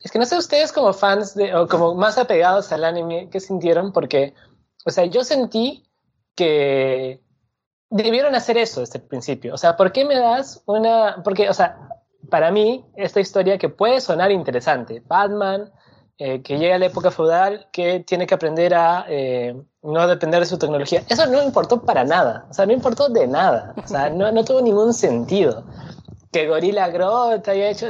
Es 0.00 0.10
que 0.10 0.18
no 0.18 0.24
sé 0.24 0.36
ustedes 0.36 0.72
como 0.72 0.92
fans 0.94 1.34
de, 1.34 1.54
o 1.54 1.68
como 1.68 1.94
más 1.94 2.16
apegados 2.16 2.72
al 2.72 2.84
anime, 2.84 3.28
¿qué 3.30 3.40
sintieron? 3.40 3.92
Porque, 3.92 4.34
o 4.84 4.90
sea, 4.90 5.04
yo 5.06 5.24
sentí 5.24 5.86
que 6.34 7.23
debieron 8.02 8.34
hacer 8.34 8.58
eso 8.58 8.80
desde 8.80 8.98
el 8.98 9.04
principio. 9.04 9.54
O 9.54 9.56
sea, 9.56 9.76
¿por 9.76 9.92
qué 9.92 10.04
me 10.04 10.18
das 10.18 10.62
una...? 10.66 11.22
Porque, 11.22 11.48
o 11.48 11.54
sea, 11.54 11.88
para 12.28 12.50
mí, 12.50 12.84
esta 12.96 13.20
historia 13.20 13.56
que 13.56 13.68
puede 13.68 14.00
sonar 14.00 14.32
interesante, 14.32 15.00
Batman, 15.06 15.70
eh, 16.18 16.42
que 16.42 16.58
llega 16.58 16.74
a 16.74 16.78
la 16.78 16.86
época 16.86 17.12
feudal, 17.12 17.68
que 17.72 18.00
tiene 18.00 18.26
que 18.26 18.34
aprender 18.34 18.74
a 18.74 19.06
eh, 19.08 19.54
no 19.82 20.08
depender 20.08 20.40
de 20.40 20.46
su 20.46 20.58
tecnología, 20.58 21.04
eso 21.08 21.26
no 21.26 21.40
importó 21.40 21.82
para 21.82 22.02
nada. 22.02 22.46
O 22.50 22.54
sea, 22.54 22.66
no 22.66 22.72
importó 22.72 23.08
de 23.08 23.28
nada. 23.28 23.74
O 23.76 23.86
sea, 23.86 24.10
no, 24.10 24.44
tuvo 24.44 24.60
ningún 24.60 24.92
sentido. 24.92 25.64
Que 26.32 26.48
Gorilla 26.48 26.88
Grot 26.88 27.46
haya 27.46 27.70
hecho... 27.70 27.86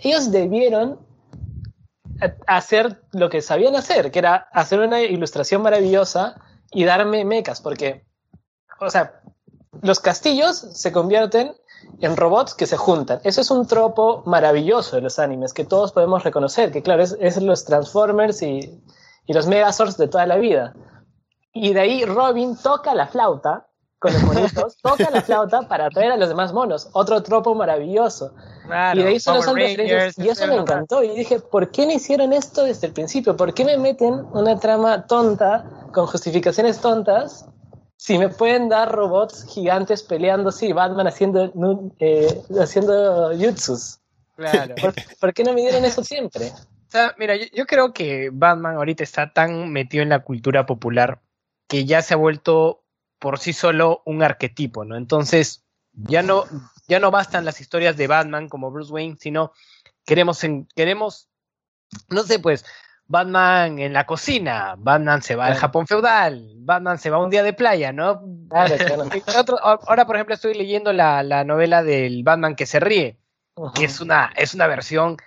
Ellos 0.00 0.30
debieron 0.30 0.98
hacer 2.46 3.00
lo 3.12 3.30
que 3.30 3.40
sabían 3.40 3.76
hacer, 3.76 4.10
que 4.10 4.18
era 4.18 4.48
hacer 4.52 4.80
una 4.80 5.00
ilustración 5.00 5.62
maravillosa 5.62 6.36
y 6.70 6.84
darme 6.84 7.24
mecas, 7.24 7.62
porque 7.62 8.04
o 8.82 8.90
sea, 8.90 9.21
los 9.80 10.00
castillos 10.00 10.56
se 10.56 10.92
convierten 10.92 11.54
en 12.00 12.16
robots 12.16 12.54
que 12.54 12.66
se 12.66 12.76
juntan. 12.76 13.20
Eso 13.24 13.40
es 13.40 13.50
un 13.50 13.66
tropo 13.66 14.22
maravilloso 14.26 14.96
de 14.96 15.02
los 15.02 15.18
animes 15.18 15.52
que 15.52 15.64
todos 15.64 15.92
podemos 15.92 16.22
reconocer, 16.22 16.70
que 16.70 16.82
claro, 16.82 17.02
es, 17.02 17.42
los 17.42 17.64
Transformers 17.64 18.42
y, 18.42 18.82
y, 19.26 19.32
los 19.32 19.46
Megazords 19.46 19.96
de 19.96 20.08
toda 20.08 20.26
la 20.26 20.36
vida. 20.36 20.74
Y 21.52 21.72
de 21.72 21.80
ahí 21.80 22.04
Robin 22.04 22.56
toca 22.56 22.94
la 22.94 23.06
flauta 23.08 23.66
con 23.98 24.12
los 24.12 24.22
monitos, 24.22 24.76
toca 24.82 25.10
la 25.10 25.22
flauta 25.22 25.62
para 25.62 25.86
atraer 25.86 26.12
a 26.12 26.16
los 26.16 26.28
demás 26.28 26.52
monos. 26.52 26.88
Otro 26.92 27.22
tropo 27.22 27.54
maravilloso. 27.54 28.32
y 28.94 28.98
de 28.98 29.08
ahí 29.08 29.20
son 29.20 29.36
los 29.36 29.46
hombres 29.48 29.78
Y 30.18 30.28
eso 30.28 30.46
me 30.46 30.56
encantó. 30.56 31.02
Y 31.02 31.16
dije, 31.16 31.40
¿por 31.40 31.70
qué 31.70 31.86
no 31.86 31.92
hicieron 31.92 32.32
esto 32.32 32.64
desde 32.64 32.88
el 32.88 32.92
principio? 32.92 33.36
¿Por 33.36 33.54
qué 33.54 33.64
me 33.64 33.78
meten 33.78 34.26
una 34.32 34.58
trama 34.58 35.06
tonta 35.06 35.64
con 35.92 36.06
justificaciones 36.06 36.78
tontas 36.80 37.46
si 38.02 38.18
me 38.18 38.28
pueden 38.28 38.68
dar 38.68 38.90
robots 38.90 39.46
gigantes 39.48 40.02
peleando, 40.02 40.50
sí, 40.50 40.72
Batman 40.72 41.06
haciendo, 41.06 41.52
eh, 42.00 42.42
haciendo 42.60 43.30
jutsus. 43.38 44.00
Claro. 44.34 44.74
¿Por, 45.20 45.32
qué 45.32 45.44
no 45.44 45.52
me 45.52 45.60
dieron 45.60 45.84
eso 45.84 46.02
siempre? 46.02 46.46
O 46.48 46.90
sea, 46.90 47.14
mira, 47.16 47.36
yo, 47.36 47.64
creo 47.64 47.92
que 47.92 48.30
Batman 48.32 48.74
ahorita 48.74 49.04
está 49.04 49.32
tan 49.32 49.70
metido 49.70 50.02
en 50.02 50.08
la 50.08 50.24
cultura 50.24 50.66
popular 50.66 51.20
que 51.68 51.84
ya 51.84 52.02
se 52.02 52.14
ha 52.14 52.16
vuelto 52.16 52.82
por 53.20 53.38
sí 53.38 53.52
solo 53.52 54.02
un 54.04 54.24
arquetipo, 54.24 54.84
¿no? 54.84 54.96
Entonces, 54.96 55.62
ya 55.92 56.24
no, 56.24 56.46
ya 56.88 56.98
no 56.98 57.12
bastan 57.12 57.44
las 57.44 57.60
historias 57.60 57.96
de 57.96 58.08
Batman 58.08 58.48
como 58.48 58.72
Bruce 58.72 58.92
Wayne, 58.92 59.16
sino 59.20 59.52
queremos, 60.04 60.40
queremos, 60.74 61.28
no 62.08 62.24
sé, 62.24 62.40
pues, 62.40 62.64
Batman 63.12 63.78
en 63.78 63.92
la 63.92 64.06
cocina, 64.06 64.74
Batman 64.78 65.20
se 65.20 65.36
va 65.36 65.44
al 65.44 65.54
Japón 65.54 65.86
feudal, 65.86 66.50
Batman 66.56 66.98
se 66.98 67.10
va 67.10 67.22
un 67.22 67.28
día 67.28 67.42
de 67.42 67.52
playa, 67.52 67.92
¿no? 67.92 68.22
ahora, 69.62 70.06
por 70.06 70.16
ejemplo, 70.16 70.34
estoy 70.34 70.54
leyendo 70.54 70.94
la, 70.94 71.44
novela 71.44 71.82
del 71.82 72.22
Batman 72.22 72.56
que 72.56 72.64
se 72.64 72.80
ríe, 72.80 73.18
que 73.74 73.84
es 73.84 74.00
una, 74.00 74.32
es 74.34 74.54
una 74.54 74.66
versión 74.66 75.18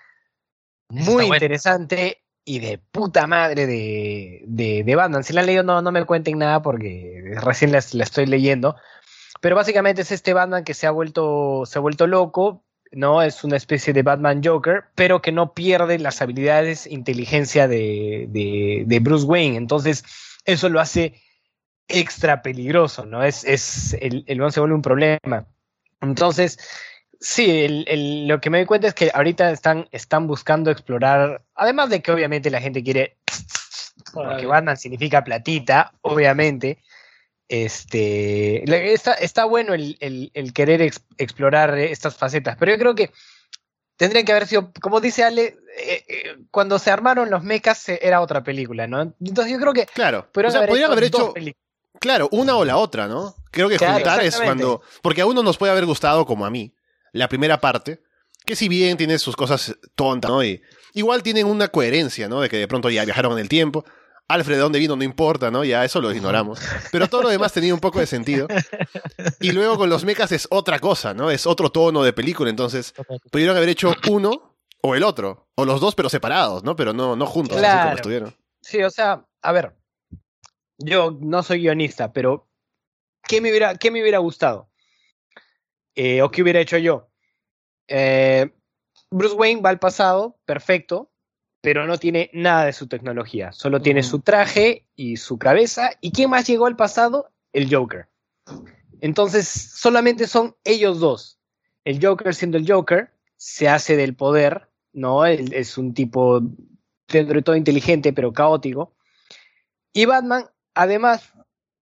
muy 0.90 1.26
interesante 1.26 2.24
y 2.44 2.58
de 2.58 2.80
puta 2.80 3.28
madre 3.28 3.68
de, 3.68 4.42
de, 4.48 4.96
Batman. 4.96 5.24
Si 5.24 5.34
la 5.34 5.42
han 5.42 5.48
leído, 5.48 5.62
no, 5.62 5.84
no 5.84 5.92
me 5.92 6.06
cuenten 6.06 6.40
nada 6.40 6.64
porque 6.64 7.36
recién 7.36 7.72
la, 7.72 7.84
la 7.92 8.04
estoy 8.04 8.26
leyendo. 8.26 8.76
Pero 9.42 9.56
básicamente 9.56 10.02
es 10.02 10.12
este 10.12 10.34
Batman 10.34 10.64
que 10.64 10.74
se 10.74 10.88
ha 10.88 10.92
vuelto, 10.92 11.68
se 11.68 11.78
ha 11.78 11.82
vuelto 11.82 12.08
loco, 12.08 12.65
¿no? 12.96 13.22
Es 13.22 13.44
una 13.44 13.58
especie 13.58 13.94
de 13.94 14.02
Batman 14.02 14.42
Joker, 14.44 14.86
pero 14.96 15.22
que 15.22 15.32
no 15.32 15.54
pierde 15.54 16.00
las 16.00 16.22
habilidades, 16.22 16.88
inteligencia 16.88 17.68
de, 17.68 18.28
de, 18.30 19.00
Bruce 19.00 19.26
Wayne. 19.26 19.58
Entonces, 19.58 20.04
eso 20.46 20.70
lo 20.70 20.80
hace 20.80 21.22
extra 21.88 22.42
peligroso, 22.42 23.06
¿no? 23.06 23.24
Es, 23.24 23.44
es 23.44 23.94
el, 24.00 24.24
el 24.28 24.52
se 24.52 24.60
vuelve 24.60 24.76
un 24.76 24.82
problema. 24.82 25.46
Entonces, 26.02 26.58
sí, 27.20 27.50
el, 27.66 28.28
lo 28.28 28.40
que 28.40 28.50
me 28.50 28.60
doy 28.60 28.66
cuenta 28.66 28.88
es 28.88 28.94
que 28.94 29.12
ahorita 29.14 29.52
están, 29.52 29.88
están 29.92 30.26
buscando 30.26 30.72
explorar, 30.72 31.44
además 31.54 31.90
de 31.90 32.02
que 32.02 32.12
obviamente 32.12 32.50
la 32.50 32.62
gente 32.62 32.84
quiere, 32.84 33.18
porque 34.14 34.46
Batman 34.46 34.78
significa 34.78 35.24
platita, 35.24 35.94
obviamente, 36.02 36.80
este, 37.48 38.64
está, 38.94 39.14
está 39.14 39.46
bueno 39.46 39.74
el, 39.74 39.98
el, 40.00 40.54
querer 40.54 40.82
explorar 41.18 41.78
estas 41.78 42.16
facetas, 42.16 42.58
pero 42.58 42.72
yo 42.72 42.80
creo 42.80 42.96
que 42.96 43.12
tendrían 43.98 44.26
que 44.26 44.32
haber 44.32 44.48
sido, 44.48 44.72
como 44.82 45.00
dice 45.00 45.24
Ale, 45.24 45.58
eh, 45.78 46.04
eh, 46.08 46.38
cuando 46.52 46.80
se 46.80 46.92
armaron 46.92 47.30
los 47.30 47.44
mechas 47.44 47.88
eh, 47.90 48.00
era 48.02 48.22
otra 48.22 48.44
película, 48.44 48.88
¿no? 48.88 49.14
Entonces 49.22 49.54
yo 49.54 49.60
creo 49.60 49.74
que... 49.74 49.86
Claro, 49.86 50.28
podrían 50.32 50.92
haber 50.92 51.06
hecho... 51.06 51.34
Claro, 52.00 52.28
una 52.32 52.58
o 52.58 52.66
la 52.66 52.78
otra, 52.78 53.08
¿no? 53.08 53.36
Creo 53.52 53.70
que 53.70 53.78
juntar 53.78 54.24
es 54.24 54.40
cuando... 54.40 54.82
Porque 55.02 55.22
a 55.22 55.26
uno 55.26 55.44
nos 55.44 55.58
puede 55.58 55.72
haber 55.72 55.86
gustado, 55.86 56.26
como 56.26 56.46
a 56.46 56.50
mí, 56.50 56.76
la 57.14 57.30
primera 57.30 57.62
parte, 57.62 58.02
que 58.46 58.56
si 58.56 58.68
bien 58.68 58.98
tiene 58.98 59.18
sus 59.18 59.36
cosas 59.36 59.76
tontas, 59.96 60.30
¿no? 60.30 60.44
Y 60.44 60.62
igual 60.94 61.24
tienen 61.24 61.48
una 61.48 61.70
coherencia, 61.70 62.28
¿no? 62.28 62.42
De 62.42 62.50
que 62.50 62.58
de 62.58 62.68
pronto 62.68 62.90
ya 62.90 63.06
viajaron 63.06 63.34
en 63.34 63.40
el 63.40 63.50
tiempo. 63.50 63.86
Alfred 64.28 64.56
de 64.56 64.62
dónde 64.62 64.80
vino 64.80 64.96
no 64.96 65.04
importa, 65.04 65.52
¿no? 65.52 65.64
Ya 65.64 65.86
eso 65.86 66.02
lo 66.02 66.12
ignoramos. 66.12 66.60
Pero 66.92 67.08
todo 67.08 67.24
lo 67.24 67.30
demás 67.30 67.54
tenía 67.54 67.74
un 67.74 67.80
poco 67.80 68.00
de 68.00 68.08
sentido. 68.08 68.48
Y 69.40 69.52
luego 69.52 69.78
con 69.78 69.90
los 69.90 70.04
mechas 70.04 70.32
es 70.32 70.48
otra 70.50 70.80
cosa, 70.80 71.14
¿no? 71.14 71.30
Es 71.30 71.46
otro 71.46 71.70
tono 71.70 72.04
de 72.04 72.14
película. 72.14 72.50
Entonces, 72.50 72.94
pudieron 73.32 73.56
haber 73.56 73.70
hecho 73.70 73.94
uno 74.10 74.58
o 74.82 74.96
el 74.96 75.04
otro. 75.04 75.48
O 75.56 75.66
los 75.66 75.80
dos, 75.80 75.94
pero 75.94 76.10
separados, 76.10 76.64
¿no? 76.64 76.76
Pero 76.76 76.92
no, 76.94 77.16
no 77.16 77.26
juntos, 77.28 77.58
así 77.58 77.84
como 77.84 77.96
estuvieron. 77.96 78.36
Sí, 78.62 78.82
o 78.82 78.90
sea, 78.90 79.26
a 79.42 79.52
ver. 79.52 79.76
Yo 80.78 81.18
no 81.22 81.44
soy 81.44 81.60
guionista, 81.60 82.12
pero 82.12 82.50
¿qué 83.24 83.40
me 83.42 83.50
hubiera, 83.50 83.76
qué 83.76 83.92
me 83.92 84.02
hubiera 84.02 84.18
gustado? 84.18 84.70
Eh, 85.94 86.22
¿O 86.22 86.32
qué 86.32 86.42
hubiera 86.42 86.60
hecho 86.60 86.78
yo? 86.78 87.10
Eh, 87.88 88.52
Bruce 89.12 89.36
Wayne 89.36 89.62
va 89.62 89.70
al 89.70 89.80
pasado, 89.80 90.38
perfecto 90.46 91.12
pero 91.66 91.88
no 91.88 91.98
tiene 91.98 92.30
nada 92.32 92.66
de 92.66 92.74
su 92.74 92.86
tecnología. 92.86 93.52
Solo 93.52 93.82
tiene 93.82 94.04
su 94.04 94.20
traje 94.20 94.86
y 94.96 95.18
su 95.18 95.40
cabeza. 95.40 95.90
¿Y 96.00 96.12
quién 96.12 96.30
más 96.30 96.46
llegó 96.46 96.68
al 96.68 96.76
pasado? 96.76 97.32
El 97.54 97.76
Joker. 97.76 98.08
Entonces, 99.02 99.48
solamente 99.48 100.28
son 100.28 100.56
ellos 100.64 101.00
dos. 101.00 101.40
El 101.84 102.06
Joker 102.06 102.36
siendo 102.36 102.60
el 102.60 102.72
Joker, 102.72 103.10
se 103.36 103.68
hace 103.68 103.98
del 103.98 104.16
poder, 104.16 104.70
¿no? 104.94 105.26
es 105.26 105.80
un 105.80 105.96
tipo 105.96 106.40
dentro 107.08 107.34
de 107.34 107.42
todo 107.42 107.56
inteligente, 107.56 108.14
pero 108.14 108.32
caótico. 108.32 108.94
Y 109.92 110.06
Batman, 110.06 110.46
además, 110.76 111.34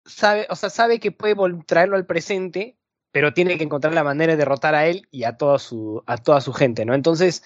sabe, 0.08 0.48
o 0.50 0.56
sea, 0.56 0.72
sabe 0.72 1.00
que 1.00 1.12
puede 1.12 1.36
traerlo 1.68 1.98
al 1.98 2.08
presente, 2.08 2.80
pero 3.12 3.32
tiene 3.32 3.60
que 3.60 3.66
encontrar 3.66 3.94
la 3.94 4.04
manera 4.04 4.34
de 4.34 4.38
derrotar 4.38 4.74
a 4.74 4.88
él 4.88 5.08
y 5.12 5.26
a 5.26 5.38
toda 5.38 5.60
su, 5.60 6.02
a 6.08 6.18
toda 6.18 6.42
su 6.42 6.52
gente, 6.52 6.84
¿no? 6.84 6.96
Entonces, 6.96 7.44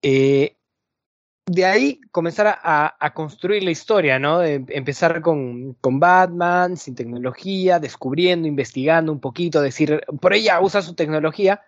eh, 0.00 0.56
de 1.46 1.64
ahí 1.66 2.00
comenzar 2.10 2.58
a, 2.62 3.12
construir 3.14 3.62
la 3.62 3.70
historia, 3.70 4.18
¿no? 4.18 4.38
De 4.38 4.64
empezar 4.68 5.20
con, 5.20 5.76
Batman, 5.82 6.76
sin 6.76 6.94
tecnología, 6.94 7.78
descubriendo, 7.78 8.48
investigando 8.48 9.12
un 9.12 9.20
poquito, 9.20 9.60
decir, 9.60 10.02
por 10.20 10.32
ella 10.32 10.60
usa 10.60 10.80
su 10.80 10.94
tecnología, 10.94 11.62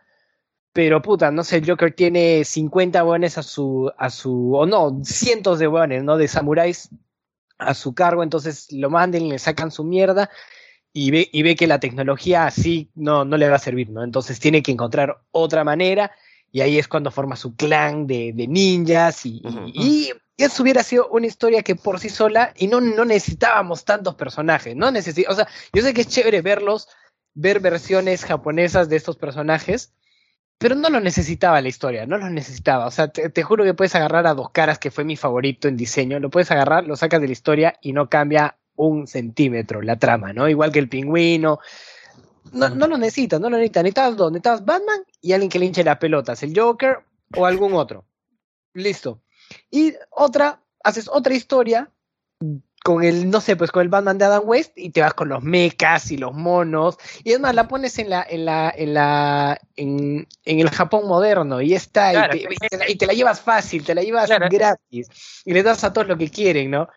pero 0.72 1.02
puta, 1.02 1.30
no 1.30 1.44
sé, 1.44 1.58
el 1.58 1.68
Joker 1.68 1.92
tiene 1.94 2.44
50 2.44 3.02
buenos 3.02 3.38
a 3.38 3.42
su, 3.42 3.92
a 3.98 4.10
su, 4.10 4.54
o 4.54 4.66
no, 4.66 5.00
cientos 5.04 5.58
de 5.58 5.66
buenos, 5.66 6.02
¿no? 6.04 6.16
De 6.16 6.28
samuráis 6.28 6.90
a 7.58 7.74
su 7.74 7.94
cargo, 7.94 8.22
entonces 8.22 8.72
lo 8.72 8.90
manden, 8.90 9.28
le 9.28 9.38
sacan 9.38 9.70
su 9.70 9.84
mierda 9.84 10.30
y 10.92 11.10
ve, 11.10 11.28
y 11.32 11.42
ve 11.42 11.56
que 11.56 11.66
la 11.66 11.80
tecnología 11.80 12.46
así 12.46 12.90
no, 12.94 13.24
no 13.24 13.36
le 13.36 13.48
va 13.48 13.56
a 13.56 13.58
servir, 13.58 13.90
¿no? 13.90 14.02
Entonces 14.02 14.40
tiene 14.40 14.62
que 14.62 14.72
encontrar 14.72 15.18
otra 15.32 15.64
manera 15.64 16.12
y 16.52 16.60
ahí 16.60 16.78
es 16.78 16.88
cuando 16.88 17.10
forma 17.10 17.36
su 17.36 17.54
clan 17.54 18.06
de, 18.06 18.32
ninjas 18.48 19.26
y, 19.26 19.42
eso 20.38 20.62
hubiera 20.62 20.82
sido 20.82 21.08
una 21.08 21.26
historia 21.26 21.62
que 21.62 21.76
por 21.76 21.98
sí 21.98 22.10
sola 22.10 22.52
y 22.56 22.66
no, 22.66 22.82
no 22.82 23.06
necesitábamos 23.06 23.86
tantos 23.86 24.16
personajes, 24.16 24.76
no 24.76 24.88
o 24.88 24.92
sea, 25.34 25.48
yo 25.72 25.82
sé 25.82 25.94
que 25.94 26.02
es 26.02 26.08
chévere 26.08 26.42
verlos, 26.42 26.88
ver 27.32 27.58
versiones 27.58 28.22
japonesas 28.22 28.90
de 28.90 28.96
estos 28.96 29.16
personajes, 29.16 29.94
pero 30.58 30.74
no 30.74 30.90
lo 30.90 31.00
necesitaba 31.00 31.62
la 31.62 31.68
historia, 31.68 32.04
no 32.04 32.18
lo 32.18 32.28
necesitaba, 32.28 32.86
o 32.86 32.90
sea, 32.90 33.08
te, 33.08 33.30
te, 33.30 33.42
juro 33.42 33.64
que 33.64 33.72
puedes 33.72 33.94
agarrar 33.94 34.26
a 34.26 34.34
Dos 34.34 34.50
Caras, 34.50 34.78
que 34.78 34.90
fue 34.90 35.04
mi 35.04 35.16
favorito 35.16 35.68
en 35.68 35.78
diseño, 35.78 36.20
lo 36.20 36.28
puedes 36.28 36.50
agarrar, 36.50 36.84
lo 36.84 36.96
sacas 36.96 37.22
de 37.22 37.28
la 37.28 37.32
historia 37.32 37.78
y 37.80 37.94
no 37.94 38.10
cambia 38.10 38.58
un 38.76 39.06
centímetro 39.06 39.80
la 39.82 39.98
trama, 39.98 40.32
¿no? 40.32 40.48
Igual 40.48 40.70
que 40.70 40.78
el 40.78 40.88
pingüino, 40.88 41.60
no, 42.52 42.68
no 42.68 42.86
lo 42.86 42.98
necesitas, 42.98 43.40
no 43.40 43.50
lo 43.50 43.56
necesitas. 43.56 43.82
Necesitas 43.82 44.16
dos, 44.16 44.32
necesitas 44.32 44.64
Batman 44.64 45.04
y 45.20 45.32
alguien 45.32 45.50
que 45.50 45.58
le 45.58 45.66
hinche 45.66 45.84
las 45.84 45.98
pelotas, 45.98 46.42
el 46.42 46.58
Joker 46.58 46.98
o 47.36 47.46
algún 47.46 47.74
otro. 47.74 48.04
Listo. 48.74 49.22
Y 49.70 49.94
otra, 50.10 50.60
haces 50.82 51.08
otra 51.08 51.34
historia 51.34 51.90
con 52.86 53.02
el, 53.02 53.30
no 53.30 53.40
sé, 53.40 53.56
pues 53.56 53.72
con 53.72 53.82
el 53.82 53.88
Batman 53.88 54.16
de 54.16 54.26
Adam 54.26 54.42
West 54.44 54.72
y 54.76 54.90
te 54.90 55.00
vas 55.00 55.12
con 55.14 55.28
los 55.28 55.42
mechas 55.42 56.12
y 56.12 56.16
los 56.16 56.32
monos. 56.32 56.96
Y 57.24 57.32
es 57.32 57.40
más, 57.40 57.54
la 57.54 57.66
pones 57.66 57.98
en 57.98 58.10
la, 58.10 58.24
en 58.28 58.44
la, 58.44 58.72
en 58.76 58.94
la, 58.94 59.60
en, 59.74 60.26
el 60.44 60.70
Japón 60.70 61.08
moderno 61.08 61.60
y 61.60 61.74
está, 61.74 62.30
y, 62.36 62.96
te, 62.96 63.06
la 63.06 63.12
llevas 63.12 63.40
fácil, 63.40 63.84
te 63.84 63.94
la 63.94 64.02
llevas 64.02 64.30
gratis. 64.30 65.08
Y 65.44 65.52
le 65.52 65.64
das 65.64 65.82
a 65.82 65.92
todos 65.92 66.06
lo 66.06 66.16
que 66.16 66.30
quieren, 66.30 66.70
¿no? 66.70 66.88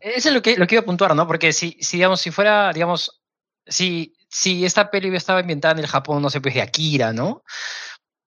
Eso 0.00 0.28
es 0.30 0.34
lo 0.34 0.40
que, 0.40 0.56
lo 0.56 0.66
que 0.66 0.76
iba 0.76 0.82
a 0.82 0.86
puntuar, 0.86 1.14
¿no? 1.14 1.26
Porque 1.26 1.52
si, 1.52 1.76
si 1.80 1.98
digamos, 1.98 2.22
si 2.22 2.30
fuera, 2.30 2.72
digamos, 2.72 3.20
si 3.66 4.14
si 4.28 4.64
esta 4.64 4.90
peli 4.90 5.14
estaba 5.14 5.40
inventada 5.40 5.72
en 5.72 5.80
el 5.80 5.86
Japón, 5.86 6.22
no 6.22 6.30
sé, 6.30 6.40
pues 6.40 6.54
de 6.54 6.62
Akira, 6.62 7.12
¿no? 7.12 7.42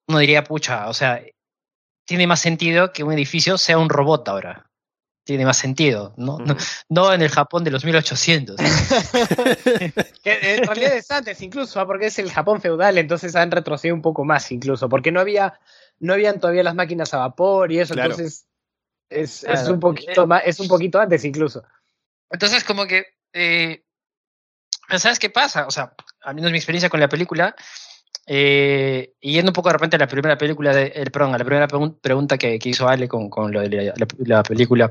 Uno 0.08 0.18
diría, 0.18 0.44
pucha, 0.44 0.88
o 0.88 0.94
sea, 0.94 1.22
tiene 2.04 2.26
más 2.26 2.40
sentido 2.40 2.92
que 2.92 3.04
un 3.04 3.12
edificio 3.12 3.56
sea 3.58 3.78
un 3.78 3.88
robot 3.88 4.28
ahora. 4.28 4.66
Tiene 5.24 5.44
más 5.44 5.56
sentido, 5.56 6.14
¿no? 6.16 6.38
no, 6.88 7.12
en 7.12 7.22
el 7.22 7.28
Japón 7.28 7.62
de 7.62 7.70
los 7.70 7.84
1800. 7.84 8.56
que 10.24 10.56
en 10.56 10.66
realidad 10.66 10.96
es 10.96 11.08
antes 11.12 11.40
incluso, 11.42 11.78
¿ah? 11.78 11.86
porque 11.86 12.06
es 12.06 12.18
el 12.18 12.32
Japón 12.32 12.60
feudal, 12.60 12.98
entonces 12.98 13.36
han 13.36 13.52
retrocedido 13.52 13.94
un 13.94 14.02
poco 14.02 14.24
más 14.24 14.50
incluso, 14.50 14.88
porque 14.88 15.12
no 15.12 15.20
había, 15.20 15.60
no 16.00 16.14
habían 16.14 16.40
todavía 16.40 16.64
las 16.64 16.74
máquinas 16.74 17.14
a 17.14 17.18
vapor 17.18 17.70
y 17.70 17.78
eso, 17.78 17.94
entonces 17.94 18.48
es, 19.08 19.44
es, 19.44 19.68
un 19.68 19.78
poquito 19.78 20.24
eh, 20.24 20.26
más, 20.26 20.42
es 20.44 20.58
un 20.58 20.66
poquito 20.66 20.98
antes 20.98 21.24
incluso. 21.24 21.62
Entonces 22.28 22.64
como 22.64 22.86
que 22.86 23.04
eh, 23.32 23.84
¿sabes 24.98 25.18
qué 25.18 25.30
pasa? 25.30 25.66
O 25.66 25.70
sea, 25.70 25.92
al 26.22 26.34
menos 26.34 26.50
mi 26.50 26.58
experiencia 26.58 26.88
con 26.88 27.00
la 27.00 27.08
película, 27.08 27.54
eh, 28.26 29.14
y 29.20 29.32
yendo 29.32 29.50
un 29.50 29.54
poco 29.54 29.68
de 29.68 29.74
repente 29.74 29.96
a 29.96 29.98
la 29.98 30.06
primera 30.06 30.38
película, 30.38 30.72
de, 30.74 30.92
el, 30.94 31.10
perdón, 31.10 31.34
a 31.34 31.38
la 31.38 31.44
primera 31.44 31.66
pregunta 31.66 32.38
que, 32.38 32.58
hizo 32.62 32.88
Ale 32.88 33.08
con, 33.08 33.28
con 33.28 33.52
lo 33.52 33.60
de 33.60 33.92
la, 34.24 34.42
película, 34.42 34.90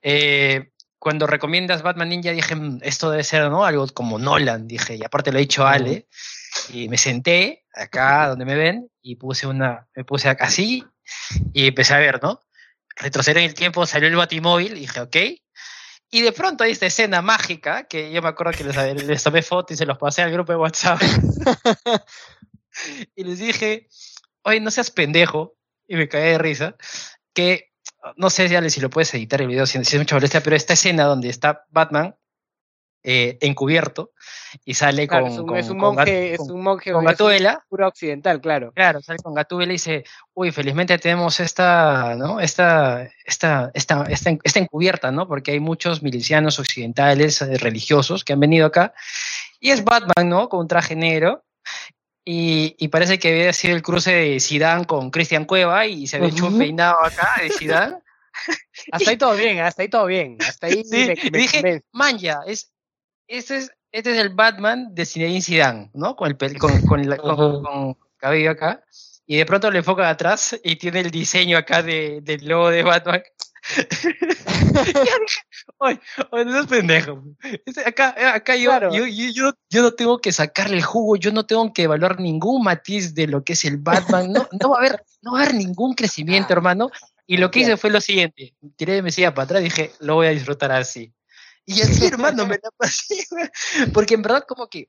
eh, 0.00 0.70
cuando 0.98 1.26
recomiendas 1.26 1.82
Batman 1.82 2.08
Ninja 2.08 2.30
dije, 2.30 2.54
mm, 2.54 2.78
esto 2.82 3.10
debe 3.10 3.24
ser 3.24 3.50
¿no? 3.50 3.64
algo 3.64 3.86
como 3.88 4.18
Nolan, 4.18 4.66
dije, 4.66 4.96
y 4.96 5.04
aparte 5.04 5.32
lo 5.32 5.38
ha 5.38 5.40
dicho 5.40 5.66
Ale, 5.66 6.06
y 6.72 6.88
me 6.88 6.96
senté 6.96 7.64
acá 7.74 8.28
donde 8.28 8.44
me 8.44 8.54
ven 8.54 8.88
y 9.02 9.16
puse 9.16 9.46
una, 9.46 9.88
me 9.94 10.04
puse 10.04 10.28
así 10.28 10.84
y 11.52 11.66
empecé 11.66 11.94
a 11.94 11.98
ver, 11.98 12.22
¿no? 12.22 12.40
Retroceder 12.96 13.38
en 13.38 13.48
el 13.48 13.54
tiempo, 13.54 13.86
salió 13.86 14.08
el 14.08 14.16
Batimóvil 14.16 14.76
y 14.76 14.80
dije, 14.80 15.00
ok, 15.00 15.16
y 16.14 16.20
de 16.20 16.32
pronto 16.32 16.62
hay 16.62 16.72
esta 16.72 16.84
escena 16.84 17.22
mágica 17.22 17.84
que 17.84 18.12
yo 18.12 18.20
me 18.20 18.28
acuerdo 18.28 18.52
que 18.52 18.64
les, 18.64 19.24
tomé 19.24 19.40
fotos 19.40 19.74
y 19.74 19.78
se 19.78 19.86
los 19.86 19.96
pasé 19.96 20.20
al 20.20 20.30
grupo 20.30 20.52
de 20.52 20.58
WhatsApp. 20.58 21.00
y 23.16 23.24
les 23.24 23.38
dije, 23.38 23.88
oye, 24.42 24.60
no 24.60 24.70
seas 24.70 24.90
pendejo. 24.90 25.56
Y 25.88 25.96
me 25.96 26.08
caí 26.08 26.32
de 26.32 26.38
risa. 26.38 26.76
Que 27.32 27.72
no 28.16 28.28
sé 28.28 28.68
si 28.68 28.80
lo 28.82 28.90
puedes 28.90 29.14
editar 29.14 29.40
el 29.40 29.48
video 29.48 29.64
si, 29.64 29.82
si 29.86 29.96
es 29.96 30.00
mucha 30.00 30.14
molestia, 30.14 30.42
pero 30.42 30.54
esta 30.54 30.74
escena 30.74 31.04
donde 31.04 31.30
está 31.30 31.64
Batman 31.70 32.14
eh, 33.04 33.36
encubierto 33.40 34.12
y 34.64 34.74
sale 34.74 35.08
con, 35.08 35.26
es 35.26 35.68
un, 35.68 35.78
monje, 35.78 36.34
es 36.34 36.40
un 36.40 36.62
monje 36.62 36.92
con. 36.92 37.04
Pura 37.68 37.88
occidental, 37.88 38.40
claro. 38.40 38.72
Claro, 38.72 39.02
sale 39.02 39.18
con 39.18 39.34
Gatúbela 39.34 39.72
y 39.72 39.74
dice, 39.74 40.04
uy, 40.34 40.52
felizmente 40.52 40.96
tenemos 40.98 41.40
esta, 41.40 42.14
¿no? 42.16 42.38
Esta, 42.38 43.08
esta, 43.24 43.72
esta, 43.74 44.04
esta, 44.08 44.60
encubierta, 44.60 45.10
¿no? 45.10 45.26
Porque 45.26 45.50
hay 45.50 45.60
muchos 45.60 46.02
milicianos 46.02 46.58
occidentales 46.58 47.42
eh, 47.42 47.58
religiosos 47.58 48.24
que 48.24 48.34
han 48.34 48.40
venido 48.40 48.66
acá. 48.66 48.94
Y 49.58 49.70
es 49.70 49.82
Batman, 49.82 50.28
¿no? 50.28 50.48
Con 50.48 50.60
un 50.60 50.68
traje 50.68 50.94
negro. 50.94 51.44
Y, 52.24 52.76
y, 52.78 52.86
parece 52.86 53.18
que 53.18 53.32
había 53.32 53.52
sido 53.52 53.74
el 53.74 53.82
cruce 53.82 54.12
de 54.12 54.38
Zidane 54.38 54.84
con 54.84 55.10
Cristian 55.10 55.44
Cueva 55.44 55.86
y 55.86 56.06
se 56.06 56.18
había 56.18 56.28
hecho 56.28 56.46
un 56.46 56.56
peinado 56.56 57.04
acá 57.04 57.32
de 57.42 57.50
Zidane. 57.50 57.96
hasta 58.92 59.10
ahí 59.10 59.16
todo 59.16 59.34
bien, 59.34 59.58
hasta 59.60 59.82
ahí 59.82 59.88
todo 59.88 60.06
bien. 60.06 60.38
Hasta 60.40 60.66
ahí 60.68 60.84
sí, 60.84 61.14
dije, 61.32 61.82
man, 61.92 62.18
ya, 62.18 62.40
es, 62.46 62.71
este 63.32 63.56
es, 63.56 63.70
este 63.90 64.12
es 64.12 64.18
el 64.18 64.30
Batman 64.30 64.94
de 64.94 65.06
Zinedine 65.06 65.42
Zidane, 65.42 65.90
¿no? 65.94 66.14
Con 66.16 66.28
el 66.28 66.36
con, 66.58 66.80
con, 66.82 67.96
cabello 68.18 68.50
acá. 68.50 68.84
Y 69.26 69.36
de 69.36 69.46
pronto 69.46 69.70
le 69.70 69.78
enfoca 69.78 70.08
atrás 70.08 70.58
y 70.62 70.76
tiene 70.76 71.00
el 71.00 71.10
diseño 71.10 71.56
acá 71.56 71.82
de, 71.82 72.20
del 72.22 72.46
logo 72.46 72.70
de 72.70 72.82
Batman. 72.82 73.22
oye, 75.78 76.00
oye, 76.30 76.44
no 76.44 76.60
es 76.60 76.66
pendejo. 76.66 77.22
Acá, 77.86 78.34
acá 78.34 78.56
yo, 78.56 78.90
yo, 78.90 79.06
yo, 79.06 79.52
yo, 79.70 79.82
no 79.82 79.92
tengo 79.92 80.18
que 80.18 80.32
sacarle 80.32 80.76
el 80.76 80.82
jugo, 80.82 81.16
yo 81.16 81.32
no 81.32 81.46
tengo 81.46 81.72
que 81.72 81.84
evaluar 81.84 82.20
ningún 82.20 82.64
matiz 82.64 83.14
de 83.14 83.28
lo 83.28 83.44
que 83.44 83.54
es 83.54 83.64
el 83.64 83.78
Batman. 83.78 84.32
No, 84.32 84.48
no, 84.60 84.70
va, 84.70 84.76
a 84.76 84.80
haber, 84.80 85.04
no 85.22 85.32
va 85.32 85.40
a 85.40 85.42
haber 85.44 85.54
ningún 85.54 85.94
crecimiento, 85.94 86.52
hermano. 86.52 86.90
Y 87.26 87.36
lo 87.36 87.50
que 87.50 87.60
hice 87.60 87.76
fue 87.76 87.90
lo 87.90 88.00
siguiente: 88.00 88.54
tiré 88.76 88.94
de 88.94 89.02
mesilla 89.02 89.32
para 89.32 89.44
atrás 89.44 89.60
y 89.60 89.64
dije, 89.64 89.92
lo 90.00 90.16
voy 90.16 90.26
a 90.26 90.30
disfrutar 90.30 90.72
así. 90.72 91.12
Y 91.66 91.80
así, 91.80 92.06
hermano, 92.06 92.46
me 92.46 92.58
la 92.62 92.70
pasé, 92.76 93.24
Porque 93.92 94.14
en 94.14 94.22
verdad, 94.22 94.44
como 94.46 94.68
que, 94.68 94.88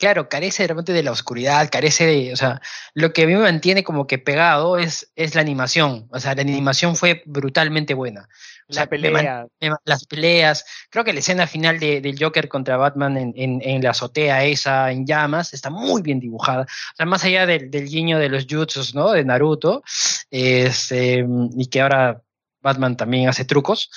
claro, 0.00 0.28
carece 0.28 0.62
de 0.62 0.68
repente 0.68 0.92
de 0.94 1.02
la 1.02 1.12
oscuridad, 1.12 1.68
carece 1.70 2.06
de, 2.06 2.32
o 2.32 2.36
sea, 2.36 2.62
lo 2.94 3.12
que 3.12 3.24
a 3.24 3.26
mí 3.26 3.34
me 3.34 3.42
mantiene 3.42 3.84
como 3.84 4.06
que 4.06 4.18
pegado 4.18 4.78
es, 4.78 5.12
es 5.14 5.34
la 5.34 5.42
animación. 5.42 6.08
O 6.10 6.18
sea, 6.18 6.34
la 6.34 6.40
animación 6.40 6.96
fue 6.96 7.22
brutalmente 7.26 7.92
buena. 7.92 8.26
la 8.68 8.86
pelea. 8.86 9.46
las 9.84 10.06
peleas. 10.06 10.64
Creo 10.88 11.04
que 11.04 11.12
la 11.12 11.20
escena 11.20 11.46
final 11.46 11.78
de, 11.78 12.00
del 12.00 12.16
Joker 12.18 12.48
contra 12.48 12.78
Batman 12.78 13.18
en, 13.18 13.34
en, 13.36 13.60
en, 13.62 13.82
la 13.82 13.90
azotea 13.90 14.44
esa 14.44 14.90
en 14.90 15.04
llamas 15.06 15.52
está 15.52 15.68
muy 15.68 16.00
bien 16.00 16.18
dibujada. 16.18 16.62
O 16.62 16.96
sea, 16.96 17.04
más 17.04 17.22
allá 17.24 17.44
del, 17.44 17.70
del 17.70 17.86
guiño 17.86 18.18
de 18.18 18.30
los 18.30 18.46
jutsus, 18.48 18.94
¿no? 18.94 19.12
De 19.12 19.22
Naruto, 19.22 19.82
este, 20.30 21.26
y 21.56 21.66
que 21.66 21.80
ahora 21.82 22.22
Batman 22.62 22.96
también 22.96 23.28
hace 23.28 23.44
trucos. 23.44 23.90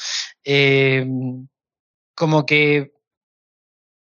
Eh, 0.43 1.05
como 2.15 2.45
que 2.45 2.93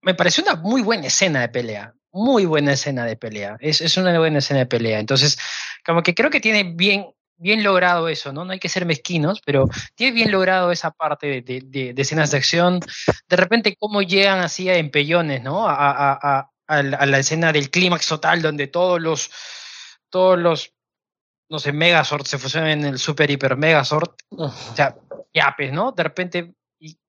me 0.01 0.13
pareció 0.15 0.43
una 0.43 0.55
muy 0.55 0.81
buena 0.81 1.07
escena 1.07 1.41
de 1.41 1.49
pelea, 1.49 1.93
muy 2.11 2.45
buena 2.45 2.73
escena 2.73 3.05
de 3.05 3.15
pelea, 3.15 3.57
es, 3.59 3.81
es 3.81 3.97
una 3.97 4.17
buena 4.19 4.39
escena 4.39 4.61
de 4.61 4.65
pelea, 4.65 4.99
entonces 4.99 5.37
como 5.85 6.03
que 6.03 6.13
creo 6.13 6.29
que 6.29 6.41
tiene 6.41 6.73
bien, 6.75 7.07
bien 7.37 7.63
logrado 7.63 8.09
eso, 8.09 8.31
¿no? 8.33 8.45
No 8.45 8.51
hay 8.51 8.59
que 8.59 8.69
ser 8.69 8.85
mezquinos, 8.85 9.41
pero 9.45 9.69
tiene 9.95 10.13
bien 10.13 10.31
logrado 10.31 10.71
esa 10.71 10.91
parte 10.91 11.41
de, 11.41 11.61
de, 11.65 11.93
escenas 11.97 12.31
de 12.31 12.37
acción, 12.37 12.79
de 13.27 13.35
repente 13.35 13.75
cómo 13.79 14.01
llegan 14.01 14.39
así 14.39 14.69
a 14.69 14.75
empellones, 14.75 15.41
¿no? 15.41 15.67
A, 15.67 15.73
a, 15.73 16.19
a, 16.21 16.49
a 16.67 16.83
la, 16.83 17.19
escena 17.19 17.51
del 17.51 17.69
clímax 17.69 18.07
total 18.07 18.41
donde 18.41 18.67
todos 18.67 19.01
los, 19.01 19.31
todos 20.09 20.37
los 20.37 20.73
no 21.49 21.59
sé, 21.59 21.71
Megazord 21.71 22.25
se 22.25 22.39
fusiona 22.39 22.71
en 22.71 22.83
el 22.83 22.97
Super 22.97 23.29
Hiper 23.29 23.57
Megazord. 23.57 24.09
O 24.31 24.49
sea, 24.49 24.95
ya, 25.33 25.53
pues, 25.55 25.71
¿no? 25.71 25.91
De 25.91 26.01
repente, 26.01 26.55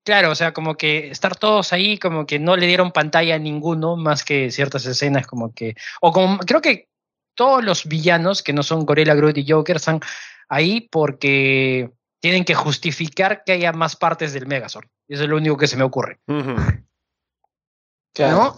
claro, 0.05 0.31
o 0.31 0.35
sea, 0.35 0.53
como 0.53 0.77
que 0.77 1.09
estar 1.09 1.37
todos 1.37 1.73
ahí, 1.73 1.99
como 1.99 2.27
que 2.27 2.39
no 2.39 2.57
le 2.57 2.67
dieron 2.67 2.93
pantalla 2.93 3.35
a 3.35 3.39
ninguno, 3.39 3.97
más 3.97 4.25
que 4.25 4.51
ciertas 4.51 4.87
escenas, 4.87 5.27
como 5.27 5.53
que, 5.53 5.75
o 6.01 6.13
como, 6.13 6.39
creo 6.39 6.61
que 6.61 6.89
todos 7.35 7.65
los 7.65 7.87
villanos 7.87 8.43
que 8.43 8.53
no 8.53 8.63
son 8.63 8.87
Gorilla 8.87 9.15
Groot 9.15 9.39
y 9.39 9.51
Joker 9.51 9.77
están 9.77 10.01
ahí 10.49 10.83
porque 10.83 11.91
tienen 12.21 12.45
que 12.45 12.55
justificar 12.55 13.43
que 13.45 13.53
haya 13.53 13.73
más 13.73 13.97
partes 13.97 14.33
del 14.33 14.47
Megazord. 14.47 14.87
Eso 15.09 15.25
es 15.25 15.29
lo 15.29 15.37
único 15.37 15.57
que 15.57 15.67
se 15.67 15.77
me 15.77 15.85
ocurre. 15.85 16.21
¿No? 18.19 18.55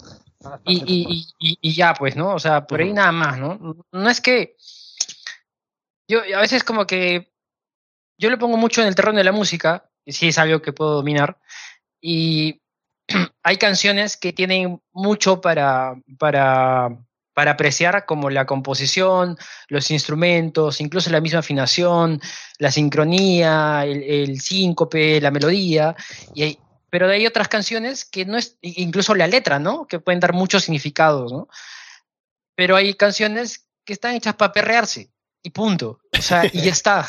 Y, 0.65 1.27
y, 1.39 1.57
y, 1.61 1.73
ya, 1.73 1.93
pues, 1.93 2.15
¿no? 2.15 2.33
O 2.33 2.39
sea, 2.39 2.67
por 2.67 2.79
ahí 2.79 2.93
nada 2.93 3.11
más, 3.11 3.37
¿no? 3.39 3.75
No 3.91 4.09
es 4.09 4.21
que. 4.21 4.55
Yo 6.07 6.21
a 6.21 6.39
veces, 6.39 6.63
como 6.63 6.85
que. 6.85 7.33
Yo 8.19 8.29
le 8.29 8.37
pongo 8.37 8.55
mucho 8.57 8.81
en 8.81 8.87
el 8.87 8.95
terreno 8.95 9.17
de 9.17 9.23
la 9.23 9.31
música, 9.31 9.86
sí 10.13 10.29
es 10.29 10.37
algo 10.37 10.61
que 10.61 10.73
puedo 10.73 10.95
dominar. 10.95 11.39
Y 12.01 12.61
hay 13.43 13.57
canciones 13.57 14.17
que 14.17 14.33
tienen 14.33 14.81
mucho 14.91 15.41
para, 15.41 15.95
para, 16.17 16.97
para 17.33 17.51
apreciar, 17.51 18.05
como 18.05 18.29
la 18.29 18.45
composición, 18.45 19.37
los 19.67 19.91
instrumentos, 19.91 20.81
incluso 20.81 21.09
la 21.09 21.21
misma 21.21 21.39
afinación, 21.39 22.21
la 22.57 22.71
sincronía, 22.71 23.85
el, 23.85 24.03
el 24.03 24.41
síncope, 24.41 25.21
la 25.21 25.31
melodía. 25.31 25.95
Y 26.33 26.43
hay, 26.43 26.59
pero 26.89 27.09
hay 27.09 27.27
otras 27.27 27.47
canciones 27.47 28.05
que 28.05 28.25
no 28.25 28.37
es, 28.37 28.57
incluso 28.61 29.13
la 29.13 29.27
letra, 29.27 29.59
¿no? 29.59 29.87
Que 29.87 29.99
pueden 29.99 30.19
dar 30.19 30.33
muchos 30.33 30.63
significados, 30.63 31.31
¿no? 31.31 31.47
Pero 32.55 32.75
hay 32.75 32.93
canciones 32.93 33.67
que 33.85 33.93
están 33.93 34.15
hechas 34.15 34.35
para 34.35 34.51
perrearse 34.51 35.11
y 35.43 35.49
punto. 35.51 35.99
O 36.17 36.21
sea, 36.21 36.45
y 36.45 36.61
ya 36.61 36.71
está. 36.71 37.07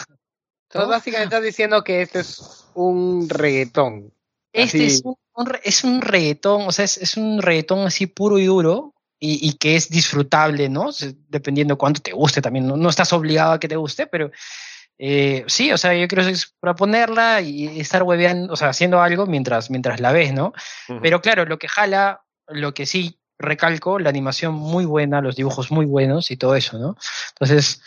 Entonces, 0.68 0.90
básicamente 0.90 1.34
estás 1.36 1.42
diciendo 1.42 1.82
que 1.82 2.02
este 2.02 2.20
es 2.20 2.66
un 2.86 3.28
reggaetón. 3.28 4.12
Este 4.52 4.86
es 4.86 5.02
un, 5.04 5.16
es 5.62 5.84
un 5.84 6.00
reggaetón, 6.00 6.62
o 6.66 6.72
sea, 6.72 6.84
es, 6.84 6.96
es, 6.96 7.16
un 7.16 7.42
reggaetón 7.42 7.86
así 7.86 8.06
puro 8.06 8.38
y 8.38 8.46
duro 8.46 8.94
y, 9.20 9.46
y 9.46 9.54
que 9.54 9.76
es 9.76 9.88
disfrutable, 9.88 10.68
¿no? 10.68 10.90
Dependiendo 11.28 11.76
cuánto 11.76 12.00
te 12.00 12.12
guste 12.12 12.40
también. 12.40 12.66
No, 12.66 12.76
no 12.76 12.88
estás 12.88 13.12
obligado 13.12 13.52
a 13.52 13.60
que 13.60 13.68
te 13.68 13.76
guste, 13.76 14.06
pero 14.06 14.30
eh, 14.98 15.44
sí, 15.46 15.72
o 15.72 15.78
sea, 15.78 15.94
yo 15.94 16.08
quiero 16.08 16.24
proponerla 16.60 17.40
y 17.40 17.80
estar 17.80 18.02
hueveando, 18.02 18.52
o 18.52 18.56
sea, 18.56 18.68
haciendo 18.68 19.00
algo 19.00 19.26
mientras, 19.26 19.70
mientras 19.70 20.00
la 20.00 20.12
ves, 20.12 20.32
¿no? 20.32 20.52
Pero 21.02 21.20
claro, 21.20 21.44
lo 21.44 21.58
que 21.58 21.68
jala, 21.68 22.22
lo 22.48 22.74
que 22.74 22.84
sí 22.84 23.20
recalco, 23.38 24.00
la 24.00 24.10
animación 24.10 24.54
muy 24.54 24.84
buena, 24.84 25.20
los 25.20 25.36
dibujos 25.36 25.70
muy 25.70 25.86
buenos 25.86 26.32
y 26.32 26.36
todo 26.36 26.56
eso, 26.56 26.78
¿no? 26.78 26.96
Entonces, 27.30 27.80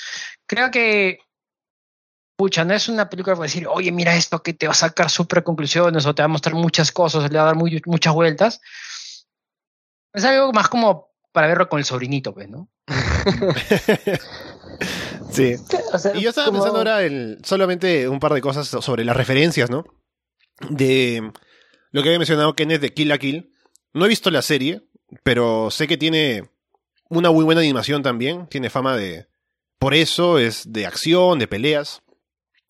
creo 0.47 0.71
que, 0.71 1.19
pucha, 2.41 2.65
no 2.65 2.73
es 2.73 2.89
una 2.89 3.07
película 3.07 3.35
para 3.35 3.45
decir, 3.45 3.67
oye, 3.67 3.91
mira 3.91 4.15
esto 4.15 4.41
que 4.41 4.55
te 4.55 4.65
va 4.65 4.71
a 4.71 4.75
sacar 4.75 5.11
súper 5.11 5.43
conclusiones 5.43 6.07
o 6.07 6.15
te 6.15 6.23
va 6.23 6.25
a 6.25 6.27
mostrar 6.27 6.55
muchas 6.55 6.91
cosas, 6.91 7.31
le 7.31 7.37
va 7.37 7.43
a 7.43 7.53
dar 7.53 7.55
muchas 7.55 8.13
vueltas. 8.15 8.61
Es 10.11 10.25
algo 10.25 10.51
más 10.51 10.67
como 10.67 11.11
para 11.31 11.45
verlo 11.45 11.69
con 11.69 11.77
el 11.77 11.85
sobrinito, 11.85 12.33
pues, 12.33 12.49
¿no? 12.49 12.67
Sí. 15.31 15.55
y 16.15 16.21
yo 16.21 16.29
estaba 16.29 16.51
pensando 16.51 16.79
ahora 16.79 17.05
en 17.05 17.37
solamente 17.45 18.09
un 18.09 18.19
par 18.19 18.33
de 18.33 18.41
cosas 18.41 18.67
sobre 18.67 19.05
las 19.05 19.15
referencias, 19.15 19.69
¿no? 19.69 19.85
De 20.67 21.31
lo 21.91 22.01
que 22.01 22.09
había 22.09 22.17
mencionado 22.17 22.55
Kenneth 22.55 22.81
de 22.81 22.93
Kill 22.93 23.07
la 23.07 23.19
Kill. 23.19 23.53
No 23.93 24.05
he 24.05 24.09
visto 24.09 24.31
la 24.31 24.41
serie, 24.41 24.81
pero 25.23 25.69
sé 25.69 25.87
que 25.87 25.95
tiene 25.95 26.49
una 27.07 27.29
muy 27.29 27.45
buena 27.45 27.61
animación 27.61 28.01
también. 28.01 28.47
Tiene 28.47 28.71
fama 28.71 28.97
de. 28.97 29.27
Por 29.77 29.93
eso 29.93 30.39
es 30.39 30.73
de 30.73 30.87
acción, 30.87 31.37
de 31.37 31.47
peleas. 31.47 32.01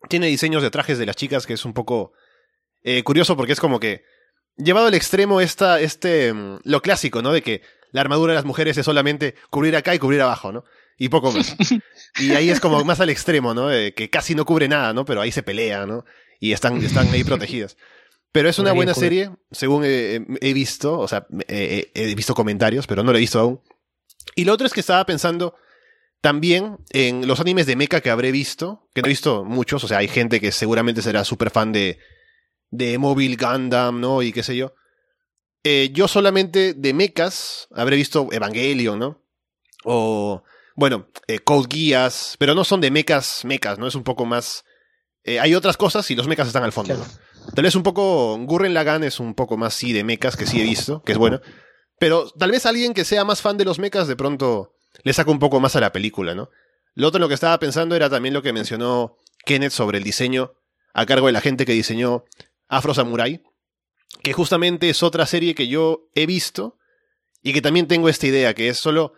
Tiene 0.10 0.28
diseños 0.28 0.64
de 0.64 0.72
trajes 0.72 0.98
de 0.98 1.06
las 1.06 1.16
chicas 1.16 1.46
que 1.46 1.54
es 1.54 1.66
un 1.66 1.74
poco 1.74 2.14
eh, 2.84 3.04
curioso 3.04 3.36
porque 3.36 3.54
es 3.54 3.60
como 3.60 3.80
que. 3.80 4.04
Llevado 4.58 4.88
al 4.88 4.94
extremo 4.94 5.40
esta, 5.40 5.80
este, 5.80 6.34
mm, 6.34 6.60
lo 6.66 6.82
clásico, 6.82 7.22
¿no? 7.22 7.32
De 7.32 7.42
que 7.42 7.62
la 7.92 8.02
armadura 8.02 8.34
de 8.34 8.38
las 8.38 8.46
mujeres 8.46 8.78
es 8.78 8.86
solamente 8.86 9.36
cubrir 9.50 9.76
acá 9.76 9.96
y 9.96 10.00
cubrir 10.00 10.22
abajo, 10.22 10.52
¿no? 10.52 10.64
y 11.02 11.10
poco 11.10 11.32
más. 11.32 11.56
Y 12.20 12.34
ahí 12.36 12.52
es 12.52 12.60
como 12.60 12.84
más 12.84 13.00
al 13.00 13.10
extremo, 13.10 13.56
¿no? 13.56 13.70
que 13.70 14.10
casi 14.12 14.36
no 14.36 14.46
cubre 14.46 14.68
nada, 14.68 14.94
¿no? 14.94 15.04
Pero 15.04 15.22
ahí 15.22 15.32
se 15.32 15.42
pelea, 15.42 15.88
¿no? 15.88 16.06
Y 16.40 16.52
están, 16.52 16.78
están 16.84 17.08
ahí 17.10 17.24
protegidas. 17.24 17.76
Pero 18.32 18.50
es 18.50 18.60
una 18.60 18.72
buena 18.72 18.94
serie, 18.94 19.32
según 19.50 19.84
he, 19.84 20.54
visto, 20.54 21.00
o 21.00 21.08
sea, 21.08 21.26
he 21.48 22.16
visto 22.16 22.36
comentarios, 22.36 22.86
pero 22.86 23.02
no 23.02 23.12
lo 23.12 23.18
he 23.18 23.22
visto 23.22 23.40
aún. 23.40 23.62
Y 24.36 24.46
lo 24.46 24.54
otro 24.54 24.68
es 24.68 24.74
que 24.74 24.80
estaba 24.80 25.04
pensando 25.06 25.56
también 26.22 26.78
en 26.92 27.28
los 27.28 27.40
animes 27.40 27.66
de 27.66 27.76
mecha 27.76 28.02
que 28.02 28.12
habré 28.12 28.32
visto, 28.32 28.88
que 28.94 29.02
no 29.02 29.08
he 29.08 29.10
visto 29.10 29.44
muchos, 29.44 29.84
o 29.84 29.88
sea, 29.88 29.98
hay 29.98 30.08
gente 30.08 30.40
que 30.40 30.52
seguramente 30.52 31.02
será 31.02 31.26
súper 31.26 31.50
fan 31.50 31.72
de, 31.72 32.00
de 32.70 32.98
Mobile 33.00 33.36
Gundam, 33.36 34.00
¿no? 34.00 34.22
Y 34.22 34.32
qué 34.32 34.44
sé 34.44 34.56
yo. 34.56 34.74
Eh, 35.64 35.90
yo 35.94 36.08
solamente 36.08 36.74
de 36.74 36.94
mechas 36.94 37.68
habré 37.72 37.96
visto 37.96 38.28
Evangelion, 38.32 39.00
¿no? 39.00 39.24
O 39.84 40.44
bueno, 40.76 41.08
eh, 41.28 41.40
Code 41.40 41.68
Guías, 41.70 42.36
pero 42.40 42.54
no 42.56 42.64
son 42.64 42.82
de 42.82 42.92
mecas, 42.92 43.44
mecas, 43.44 43.80
¿no? 43.80 43.88
Es 43.88 43.96
un 43.96 44.04
poco 44.04 44.26
más... 44.26 44.64
Eh, 45.24 45.40
hay 45.40 45.54
otras 45.54 45.78
cosas 45.78 46.10
y 46.10 46.16
los 46.16 46.28
mecas 46.28 46.48
están 46.48 46.64
al 46.64 46.72
fondo. 46.72 46.96
Tal 47.56 47.64
vez 47.64 47.76
un 47.76 47.84
poco... 47.84 48.38
Gurren 48.40 48.74
Lagan 48.74 49.04
es 49.04 49.20
un 49.20 49.34
poco 49.34 49.58
más 49.58 49.74
sí 49.74 49.92
de 49.92 50.04
mecas, 50.04 50.38
que 50.38 50.46
sí 50.46 50.60
he 50.60 50.64
visto, 50.64 51.04
que 51.04 51.12
es 51.12 51.18
bueno. 51.18 51.42
Pero 52.00 52.30
tal 52.32 52.52
vez 52.52 52.66
alguien 52.66 52.94
que 52.94 53.06
sea 53.06 53.26
más 53.26 53.42
fan 53.42 53.58
de 53.58 53.66
los 53.66 53.78
mecas 53.78 54.08
de 54.08 54.16
pronto 54.16 54.76
le 55.04 55.14
saca 55.14 55.32
un 55.32 55.40
poco 55.40 55.60
más 55.60 55.76
a 55.76 55.80
la 55.80 55.92
película, 55.92 56.36
¿no? 56.36 56.50
Lo 56.94 57.08
otro 57.08 57.18
en 57.18 57.22
lo 57.22 57.28
que 57.28 57.34
estaba 57.34 57.58
pensando 57.60 57.96
era 57.96 58.10
también 58.10 58.34
lo 58.34 58.42
que 58.42 58.54
mencionó 58.54 59.18
Kenneth 59.46 59.72
sobre 59.72 59.98
el 59.98 60.04
diseño 60.04 60.54
a 60.94 61.06
cargo 61.06 61.28
de 61.28 61.34
la 61.34 61.42
gente 61.42 61.66
que 61.66 61.72
diseñó 61.72 62.26
Afro 62.68 62.94
Samurai, 62.94 63.42
que 64.24 64.34
justamente 64.34 64.90
es 64.90 65.04
otra 65.04 65.26
serie 65.26 65.56
que 65.56 65.68
yo 65.68 66.10
he 66.16 66.26
visto 66.26 66.78
y 67.42 67.54
que 67.54 67.62
también 67.62 67.88
tengo 67.88 68.10
esta 68.10 68.28
idea, 68.28 68.54
que 68.54 68.70
es 68.70 68.78
solo 68.78 69.14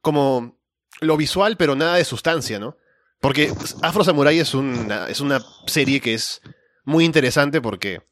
como 0.00 0.58
lo 1.00 1.16
visual, 1.16 1.56
pero 1.56 1.74
nada 1.74 1.96
de 1.96 2.04
sustancia, 2.04 2.58
¿no? 2.58 2.76
Porque 3.20 3.52
Afro 3.82 4.04
Samurai 4.04 4.38
es 4.38 4.54
una, 4.54 5.08
es 5.08 5.20
una 5.20 5.44
serie 5.66 6.00
que 6.00 6.14
es 6.14 6.40
muy 6.84 7.04
interesante 7.04 7.60
porque 7.60 8.02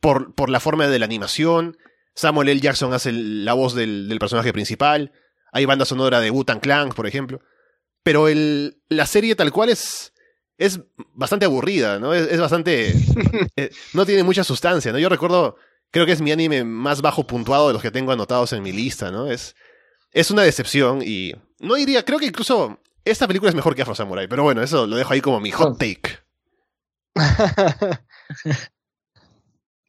por, 0.00 0.34
por 0.34 0.50
la 0.50 0.60
forma 0.60 0.86
de 0.88 0.98
la 0.98 1.06
animación, 1.06 1.78
Samuel 2.14 2.48
L. 2.48 2.60
Jackson 2.60 2.92
hace 2.92 3.12
la 3.12 3.54
voz 3.54 3.74
del, 3.74 4.14
personaje 4.20 4.52
principal, 4.52 5.12
hay 5.52 5.66
banda 5.66 5.84
sonora 5.84 6.20
de 6.20 6.30
Wu-Tang 6.30 6.60
Clan, 6.60 6.88
por 6.88 7.06
ejemplo, 7.06 7.40
pero 8.02 8.28
el, 8.28 8.82
la 8.88 9.06
serie 9.06 9.36
tal 9.36 9.52
cual 9.52 9.68
es, 9.68 10.12
es 10.58 10.80
bastante 11.14 11.46
aburrida, 11.46 11.98
¿no? 11.98 12.12
Es, 12.14 12.40
bastante... 12.40 12.94
Eh, 13.56 13.70
no 13.92 14.06
tiene 14.06 14.22
mucha 14.22 14.44
sustancia, 14.44 14.92
¿no? 14.92 14.98
Yo 14.98 15.08
recuerdo, 15.08 15.56
creo 15.90 16.06
que 16.06 16.12
es 16.12 16.20
mi 16.20 16.32
anime 16.32 16.64
más 16.64 17.02
bajo 17.02 17.26
puntuado 17.26 17.68
de 17.68 17.74
los 17.74 17.82
que 17.82 17.90
tengo 17.90 18.12
anotados 18.12 18.52
en 18.52 18.62
mi 18.62 18.72
lista, 18.72 19.10
¿no? 19.10 19.30
Es, 19.30 19.54
es 20.12 20.30
una 20.30 20.42
decepción 20.42 21.02
y 21.02 21.34
no 21.60 21.74
diría, 21.74 22.04
creo 22.04 22.18
que 22.18 22.26
incluso 22.26 22.78
esta 23.04 23.26
película 23.26 23.50
es 23.50 23.54
mejor 23.54 23.74
que 23.74 23.82
Afro 23.82 23.94
Samurai, 23.94 24.28
pero 24.28 24.42
bueno, 24.42 24.62
eso 24.62 24.86
lo 24.86 24.96
dejo 24.96 25.12
ahí 25.12 25.20
como 25.20 25.40
mi 25.40 25.50
hot 25.50 25.78
take. 25.78 26.18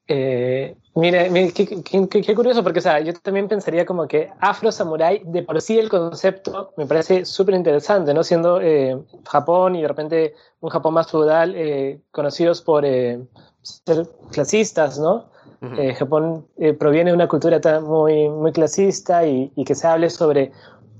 eh, 0.07 0.75
mire, 0.95 1.51
qué, 1.53 2.35
curioso, 2.35 2.63
porque 2.63 2.79
o 2.79 2.81
sea, 2.81 2.99
yo 2.99 3.13
también 3.13 3.47
pensaría 3.47 3.85
como 3.85 4.07
que 4.07 4.31
Afro 4.39 4.71
Samurai, 4.71 5.21
de 5.25 5.43
por 5.43 5.61
sí 5.61 5.79
el 5.79 5.89
concepto 5.89 6.73
me 6.77 6.85
parece 6.85 7.25
súper 7.25 7.55
interesante, 7.55 8.13
¿no? 8.13 8.23
Siendo 8.23 8.61
eh, 8.61 8.97
Japón 9.25 9.75
y 9.75 9.81
de 9.81 9.87
repente 9.87 10.33
un 10.61 10.69
Japón 10.69 10.93
más 10.93 11.09
feudal, 11.09 11.53
eh, 11.55 11.99
conocidos 12.11 12.61
por 12.61 12.85
eh, 12.85 13.19
ser 13.61 14.07
clasistas, 14.31 14.99
¿no? 14.99 15.33
Eh, 15.77 15.93
Japón 15.93 16.45
eh, 16.57 16.73
proviene 16.73 17.11
de 17.11 17.15
una 17.15 17.29
cultura 17.29 17.61
muy, 17.79 18.27
muy 18.27 18.51
clasista 18.51 19.25
y, 19.25 19.49
que 19.65 19.75
se 19.75 19.87
hable 19.87 20.09
sobre 20.09 20.51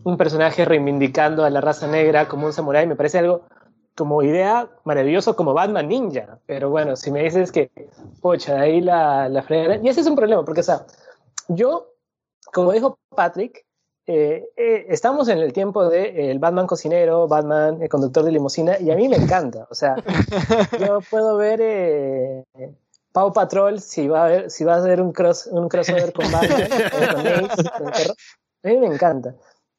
un 0.06 0.16
personaje 0.16 0.64
reivindicando 0.64 1.44
a 1.44 1.50
la 1.50 1.60
raza 1.60 1.86
negra 1.86 2.30
como 2.30 2.46
un 2.46 2.54
samurái 2.54 2.88
me 2.88 2.96
parece 2.96 3.20
algo 3.20 3.42
como 3.96 4.24
idea 4.24 4.70
maravilloso 4.84 5.36
como 5.36 5.54
Batman 5.54 5.88
Ninja. 5.88 6.40
Pero 6.46 6.70
bueno, 6.70 6.96
si 6.96 7.12
me 7.12 7.24
dices 7.24 7.52
que, 7.52 7.72
pocha, 8.22 8.60
ahí 8.60 8.82
la, 8.82 9.30
la. 9.30 9.46
Y 9.82 9.90
ese 9.90 10.02
es 10.02 10.08
un 10.08 10.16
problema, 10.16 10.44
porque, 10.46 10.62
o 10.62 10.64
sea, 10.64 10.86
yo, 11.48 11.94
como 12.52 12.72
dijo 12.72 12.98
Patrick, 13.16 13.66
eh, 14.06 14.46
estamos 14.90 15.30
en 15.30 15.38
el 15.38 15.54
tiempo 15.54 15.88
de 15.88 16.32
el 16.32 16.40
Batman 16.40 16.68
cocinero, 16.68 17.28
Batman 17.28 17.82
el 17.82 17.90
conductor 17.90 18.24
de 18.24 18.32
limusina, 18.32 18.80
y 18.80 18.92
a 18.92 18.96
mí 18.96 19.08
me 19.08 19.18
encanta. 19.18 19.68
O 19.70 19.76
sea, 19.76 19.96
yo 20.80 21.00
puedo 21.10 21.38
ver 21.38 22.46
Pau 23.12 23.32
Patrol, 23.32 23.80
si 23.80 24.08
va 24.08 24.26
a, 24.26 24.28
ver, 24.28 24.52
si 24.52 24.64
va 24.64 24.76
a 24.76 24.78
hacer 24.78 25.02
un, 25.02 25.12
cross, 25.14 25.48
un 25.48 25.70
crossover 25.70 26.12
con 26.12 26.32
Batman, 26.32 26.64
a 28.64 28.68
mí 28.68 28.78
me 28.78 28.88
encanta. 28.88 29.36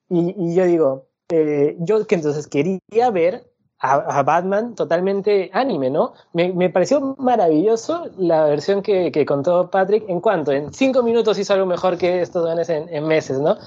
Y, 0.08 0.34
y 0.36 0.54
yo 0.54 0.64
digo, 0.64 1.08
eh, 1.30 1.76
yo 1.80 2.06
que 2.06 2.14
entonces 2.14 2.46
quería 2.46 3.10
ver 3.10 3.44
a, 3.78 4.22
Batman 4.22 4.74
totalmente 4.74 5.50
anime, 5.52 5.90
¿no? 5.90 6.14
Me, 6.32 6.52
me, 6.52 6.70
pareció 6.70 7.16
maravilloso 7.18 8.08
la 8.16 8.44
versión 8.46 8.82
que, 8.82 9.12
que, 9.12 9.26
contó 9.26 9.70
Patrick 9.70 10.08
en 10.08 10.20
cuanto 10.20 10.52
en 10.52 10.72
cinco 10.72 11.02
minutos 11.02 11.38
hizo 11.38 11.52
algo 11.52 11.66
mejor 11.66 11.98
que 11.98 12.22
estos 12.22 12.44
dones 12.44 12.68
en, 12.70 12.88
en 12.88 13.06
meses, 13.06 13.40
¿no? 13.40 13.58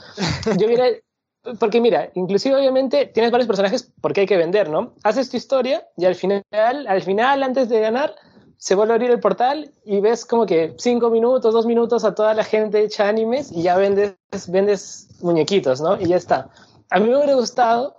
Yo 0.58 0.66
hubiera, 0.66 0.86
porque 1.60 1.82
mira, 1.82 2.10
inclusive 2.16 2.55
obviamente 2.55 3.05
tienes 3.05 3.32
varios 3.32 3.47
personajes 3.47 3.91
porque 4.01 4.22
hay 4.22 4.28
que 4.28 4.38
vender, 4.38 4.70
¿no? 4.70 4.93
Haces 5.03 5.30
tu 5.30 5.38
historia 5.38 5.88
y 5.97 6.05
al 6.05 6.16
final, 6.16 6.43
al 6.51 7.01
final, 7.01 7.43
antes 7.43 7.70
de 7.70 7.80
ganar, 7.80 8.16
se 8.58 8.74
vuelve 8.74 8.93
a 8.93 8.95
abrir 8.95 9.12
el 9.12 9.20
portal 9.20 9.72
y 9.86 9.99
ves 10.01 10.26
como 10.26 10.45
que 10.45 10.74
cinco 10.80 11.12
minutos, 11.12 11.53
dos 11.53 11.66
minutos 11.66 12.03
a 12.03 12.16
toda 12.16 12.34
la 12.34 12.43
gente 12.43 12.84
hecha 12.84 13.08
animes 13.08 13.51
y 13.51 13.62
ya 13.62 13.78
vendes, 13.78 14.16
vendes 14.47 15.10
muñequitos, 15.22 15.80
¿no? 15.80 15.99
Y 16.01 16.08
ya 16.08 16.16
está. 16.16 16.49
A 16.89 16.99
mí 16.99 17.08
me 17.08 17.18
hubiera 17.18 17.36
gustado 17.36 17.97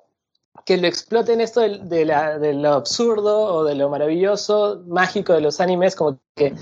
que 0.64 0.76
lo 0.76 0.86
exploten 0.86 1.40
esto 1.40 1.60
de, 1.60 1.78
de 1.78 2.54
lo 2.54 2.72
absurdo 2.72 3.54
o 3.54 3.64
de 3.64 3.74
lo 3.74 3.88
maravilloso, 3.88 4.82
mágico 4.86 5.32
de 5.32 5.40
los 5.40 5.60
animes, 5.60 5.96
como 5.96 6.18
que 6.34 6.54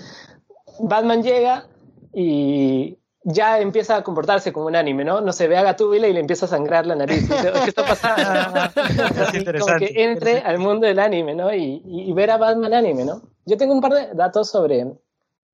Batman 0.79 1.23
llega 1.23 1.67
y 2.13 2.99
ya 3.29 3.59
empieza 3.59 3.97
a 3.97 4.05
comportarse 4.05 4.53
como 4.53 4.67
un 4.67 4.77
anime, 4.77 5.05
¿no? 5.05 5.21
No 5.21 5.33
se 5.33 5.49
ve 5.49 5.57
a 5.57 5.63
Gatúbila 5.65 6.07
y 6.07 6.13
le 6.13 6.21
empieza 6.21 6.47
a 6.47 6.49
sangrar 6.49 6.87
la 6.87 6.95
nariz. 6.95 7.29
¿Qué 7.29 7.69
está 7.69 7.85
pasando? 7.85 8.71
como 9.61 9.79
que 9.79 9.93
entre 9.97 10.39
al 10.39 10.59
mundo 10.59 10.87
del 10.87 11.01
anime, 11.01 11.35
¿no? 11.35 11.53
Y, 11.53 12.13
ver 12.13 12.31
a 12.31 12.37
Batman 12.37 12.73
anime, 12.73 13.05
¿no? 13.05 13.23
Yo 13.45 13.57
tengo 13.57 13.75
un 13.75 13.81
par 13.81 13.95
de 13.95 14.15
datos 14.15 14.49
sobre 14.49 14.93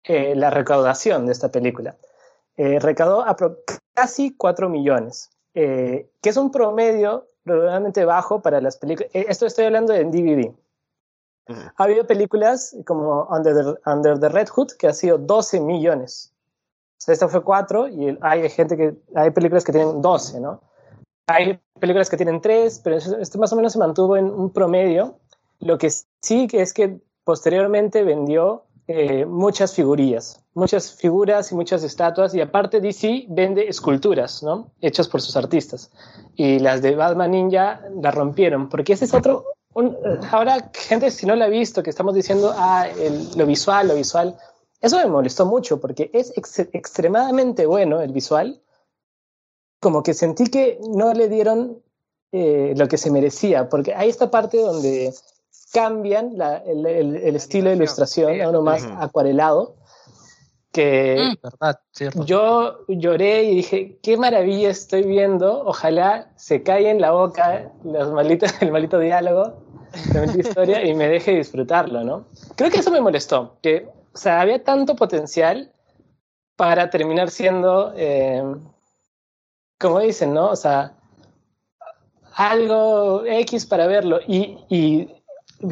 eh, 0.04 0.34
la 0.36 0.50
recaudación 0.50 1.24
de 1.24 1.32
esta 1.32 1.50
película. 1.50 1.96
Eh, 2.58 2.78
recaudó 2.78 3.24
casi 3.94 4.36
4 4.36 4.68
millones, 4.68 5.30
eh, 5.54 6.10
que 6.20 6.28
es 6.28 6.36
un 6.36 6.50
promedio 6.50 7.26
relativamente 7.44 8.04
bajo 8.04 8.40
para 8.40 8.60
las 8.60 8.76
películas. 8.76 9.10
Eh, 9.14 9.26
esto 9.28 9.46
estoy 9.46 9.66
hablando 9.66 9.92
de 9.92 10.04
DVD. 10.04 10.52
Ha 11.48 11.84
habido 11.84 12.06
películas 12.06 12.76
como 12.86 13.24
Under 13.24 13.54
the, 13.54 13.90
Under 13.90 14.18
the 14.18 14.28
Red 14.28 14.48
Hood 14.48 14.72
que 14.78 14.86
ha 14.86 14.94
sido 14.94 15.18
12 15.18 15.60
millones 15.60 16.32
esta 17.10 17.28
fue 17.28 17.42
4 17.42 17.88
y 17.88 18.18
hay 18.20 18.48
gente 18.50 18.76
que, 18.76 18.94
hay 19.14 19.30
películas 19.30 19.64
que 19.64 19.72
tienen 19.72 20.00
12, 20.00 20.40
¿no? 20.40 20.60
Hay 21.26 21.60
películas 21.80 22.10
que 22.10 22.16
tienen 22.16 22.40
3, 22.40 22.80
pero 22.84 22.96
esto 22.96 23.38
más 23.38 23.52
o 23.52 23.56
menos 23.56 23.72
se 23.72 23.78
mantuvo 23.78 24.16
en 24.16 24.26
un 24.26 24.52
promedio. 24.52 25.18
Lo 25.58 25.78
que 25.78 25.90
sí 25.90 26.46
que 26.46 26.62
es 26.62 26.72
que 26.72 27.00
posteriormente 27.24 28.04
vendió 28.04 28.64
eh, 28.94 29.24
muchas 29.24 29.74
figurillas, 29.74 30.44
muchas 30.52 30.92
figuras 30.92 31.50
y 31.50 31.54
muchas 31.54 31.82
estatuas, 31.82 32.34
y 32.34 32.42
aparte 32.42 32.80
DC 32.80 33.24
vende 33.30 33.66
esculturas, 33.66 34.42
¿no? 34.42 34.70
Hechas 34.82 35.08
por 35.08 35.22
sus 35.22 35.34
artistas. 35.34 35.90
Y 36.36 36.58
las 36.58 36.82
de 36.82 36.94
Batman 36.94 37.30
Ninja 37.30 37.80
la 38.02 38.10
rompieron, 38.10 38.68
porque 38.68 38.92
ese 38.92 39.06
es 39.06 39.14
otro... 39.14 39.46
ahora, 40.30 40.70
gente, 40.74 41.10
si 41.10 41.24
no 41.24 41.34
la 41.36 41.46
ha 41.46 41.48
visto, 41.48 41.82
que 41.82 41.88
estamos 41.88 42.14
diciendo, 42.14 42.52
ah, 42.54 42.86
lo 43.34 43.46
visual, 43.46 43.88
lo 43.88 43.94
visual, 43.94 44.36
eso 44.82 44.98
me 44.98 45.06
molestó 45.06 45.46
mucho 45.46 45.80
porque 45.80 46.10
es 46.12 46.34
extremadamente 46.36 47.64
bueno 47.64 48.02
el 48.02 48.12
visual. 48.12 48.60
Como 49.80 50.02
que 50.02 50.12
sentí 50.12 50.48
que 50.48 50.78
no 50.86 51.14
le 51.14 51.28
dieron 51.28 51.82
eh, 52.32 52.74
lo 52.76 52.88
que 52.88 52.98
se 52.98 53.10
merecía, 53.10 53.68
porque 53.68 53.94
hay 53.94 54.10
esta 54.10 54.30
parte 54.30 54.58
donde 54.58 55.14
cambian 55.72 56.34
el, 56.66 57.34
estilo 57.34 57.70
de 57.70 57.76
ilustración 57.76 58.40
a 58.40 58.48
uno 58.50 58.62
más 58.62 58.84
acuarelado, 58.98 59.76
que 60.70 61.34
mm, 61.42 62.22
yo 62.24 62.86
lloré 62.88 63.44
y 63.44 63.56
dije, 63.56 63.98
qué 64.02 64.16
maravilla 64.16 64.70
estoy 64.70 65.02
viendo, 65.02 65.64
ojalá 65.64 66.30
se 66.36 66.62
calle 66.62 66.90
en 66.90 67.00
la 67.00 67.12
boca 67.12 67.72
los 67.84 68.10
malitos, 68.12 68.50
el 68.60 68.72
malito 68.72 68.98
diálogo, 68.98 69.62
la 70.14 70.24
historia 70.24 70.84
y 70.84 70.94
me 70.94 71.08
deje 71.08 71.36
disfrutarlo, 71.36 72.04
¿no? 72.04 72.26
Creo 72.56 72.70
que 72.70 72.78
eso 72.78 72.90
me 72.90 73.00
molestó, 73.00 73.58
que 73.62 73.88
o 74.14 74.16
sea, 74.16 74.40
había 74.40 74.62
tanto 74.62 74.96
potencial 74.96 75.72
para 76.56 76.90
terminar 76.90 77.30
siendo, 77.30 77.92
eh, 77.96 78.42
como 79.78 80.00
dicen, 80.00 80.34
¿no? 80.34 80.50
O 80.50 80.56
sea, 80.56 80.94
algo 82.34 83.24
X 83.26 83.66
para 83.66 83.86
verlo 83.86 84.20
y, 84.26 84.58
y 84.68 85.21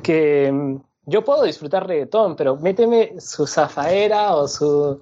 que 0.03 0.51
mm, 0.53 0.76
yo 1.07 1.24
puedo 1.24 1.45
disfrutar 1.45 1.86
reggaetón, 1.86 2.36
pero 2.36 2.57
méteme 2.57 3.20
su 3.20 3.47
zafaera 3.47 4.34
o 4.34 4.47
su 4.47 5.01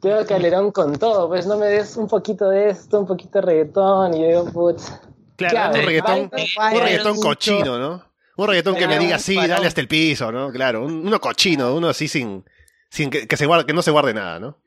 Teo 0.00 0.26
Calderón 0.26 0.72
con 0.72 0.98
todo, 0.98 1.28
pues 1.28 1.46
no 1.46 1.56
me 1.56 1.66
des 1.66 1.96
un 1.96 2.08
poquito 2.08 2.48
de 2.48 2.70
esto, 2.70 3.00
un 3.00 3.06
poquito 3.06 3.40
de 3.40 3.46
reggaetón 3.46 4.14
y 4.14 4.20
yo 4.20 4.26
digo, 4.26 4.52
putz. 4.52 4.92
Claro, 5.36 5.78
un 5.78 5.86
reggaetón, 5.86 6.20
un 6.20 6.80
reggaetón 6.80 7.20
cochino, 7.20 7.78
¿no? 7.78 8.04
Un 8.36 8.48
reggaetón 8.48 8.76
que 8.76 8.86
me 8.86 8.98
diga 8.98 9.18
sí, 9.18 9.34
dale 9.34 9.66
hasta 9.66 9.80
el 9.80 9.88
piso, 9.88 10.30
¿no? 10.32 10.50
Claro, 10.50 10.84
uno 10.84 11.20
cochino, 11.20 11.74
uno 11.74 11.88
así 11.88 12.08
sin, 12.08 12.44
sin 12.90 13.10
que, 13.10 13.26
que, 13.26 13.36
se 13.36 13.46
guarde, 13.46 13.66
que 13.66 13.72
no 13.72 13.82
se 13.82 13.90
guarde 13.90 14.14
nada, 14.14 14.38
¿no? 14.38 14.58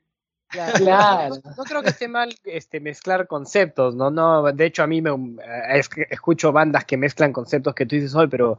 Claro. 0.49 1.35
No, 1.57 1.63
creo 1.63 1.83
que 1.83 1.89
esté 1.89 2.07
mal 2.07 2.33
este, 2.43 2.79
mezclar 2.79 3.27
conceptos, 3.27 3.95
¿no? 3.95 4.09
no 4.09 4.51
De 4.51 4.65
hecho, 4.65 4.81
a 4.81 4.87
mí 4.87 5.01
me 5.01 5.11
eh, 5.11 5.81
escucho 6.09 6.51
bandas 6.51 6.85
que 6.85 6.97
mezclan 6.97 7.31
conceptos 7.31 7.75
que 7.75 7.85
tú 7.85 7.95
dices 7.95 8.15
hoy, 8.15 8.27
pero, 8.27 8.57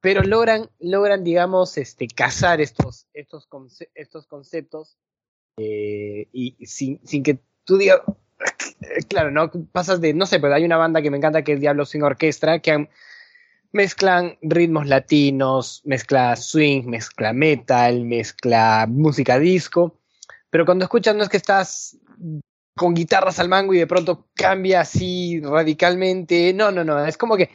pero 0.00 0.22
logran, 0.22 0.70
logran, 0.78 1.24
digamos, 1.24 1.76
este, 1.78 2.08
cazar 2.08 2.60
estos, 2.60 3.06
estos, 3.12 3.48
estos 3.94 4.26
conceptos 4.26 4.96
eh, 5.56 6.28
y 6.32 6.66
sin, 6.66 7.00
sin 7.06 7.22
que 7.22 7.38
tú 7.64 7.76
digas, 7.76 8.00
claro, 9.08 9.30
¿no? 9.30 9.50
Pasas 9.72 10.00
de, 10.00 10.14
no 10.14 10.26
sé, 10.26 10.40
pero 10.40 10.54
hay 10.54 10.64
una 10.64 10.76
banda 10.76 11.02
que 11.02 11.10
me 11.10 11.18
encanta 11.18 11.42
que 11.42 11.52
es 11.52 11.60
Diablo 11.60 11.84
sin 11.84 12.02
Orquestra, 12.02 12.60
que 12.60 12.88
mezclan 13.72 14.38
ritmos 14.42 14.86
latinos, 14.86 15.82
mezcla 15.84 16.34
swing, 16.36 16.86
mezcla 16.86 17.32
metal, 17.32 18.04
mezcla 18.04 18.86
música 18.88 19.38
disco, 19.38 20.00
pero 20.48 20.64
cuando 20.64 20.84
escuchas 20.84 21.14
no 21.14 21.22
es 21.22 21.28
que 21.28 21.36
estás 21.36 21.96
con 22.74 22.94
guitarras 22.94 23.38
al 23.38 23.48
mango 23.48 23.74
y 23.74 23.78
de 23.78 23.86
pronto 23.86 24.28
cambia 24.34 24.80
así 24.80 25.40
radicalmente, 25.40 26.52
no, 26.54 26.70
no, 26.70 26.84
no, 26.84 27.04
es 27.04 27.16
como 27.16 27.36
que 27.36 27.50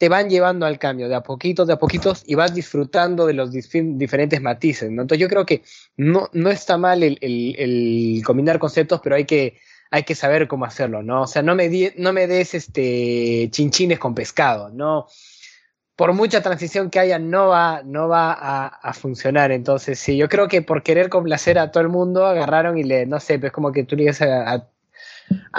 te 0.00 0.08
van 0.08 0.30
llevando 0.30 0.64
al 0.64 0.78
cambio 0.78 1.10
de 1.10 1.14
a 1.14 1.20
poquitos, 1.20 1.66
de 1.66 1.74
a 1.74 1.78
poquitos 1.78 2.24
y 2.26 2.34
vas 2.34 2.54
disfrutando 2.54 3.26
de 3.26 3.34
los 3.34 3.52
diferentes 3.52 4.40
matices, 4.40 4.90
¿no? 4.90 5.02
Entonces 5.02 5.20
yo 5.20 5.28
creo 5.28 5.44
que 5.44 5.62
no, 5.98 6.30
no 6.32 6.48
está 6.48 6.78
mal 6.78 7.02
el, 7.02 8.22
combinar 8.24 8.58
conceptos, 8.58 9.02
pero 9.04 9.16
hay 9.16 9.26
que, 9.26 9.58
hay 9.90 10.04
que 10.04 10.14
saber 10.14 10.48
cómo 10.48 10.64
hacerlo, 10.64 11.02
¿no? 11.02 11.24
O 11.24 11.26
sea, 11.26 11.42
no 11.42 11.54
me, 11.54 11.92
no 11.98 12.14
me 12.14 12.26
des 12.26 12.54
este 12.54 13.50
chinchines 13.50 13.98
con 13.98 14.14
pescado, 14.14 14.70
¿no? 14.70 15.06
por 15.96 16.14
mucha 16.14 16.40
transición 16.40 16.88
que 16.88 16.98
haya, 16.98 17.18
no 17.18 17.48
va, 17.48 17.82
no 17.84 18.08
va 18.08 18.32
a, 18.32 18.92
funcionar. 18.94 19.52
Entonces, 19.52 19.98
sí, 19.98 20.16
yo 20.16 20.30
creo 20.30 20.48
que 20.48 20.62
por 20.62 20.82
querer 20.82 21.10
complacer 21.10 21.58
a 21.58 21.70
todo 21.70 21.82
el 21.82 21.90
mundo, 21.90 22.24
agarraron 22.24 22.78
y 22.78 22.84
le, 22.84 23.04
no 23.04 23.20
sé, 23.20 23.38
pues 23.38 23.52
como 23.52 23.70
que 23.70 23.84
tú 23.84 23.96
le 23.96 24.04
digas 24.04 24.22
a, 24.22 24.66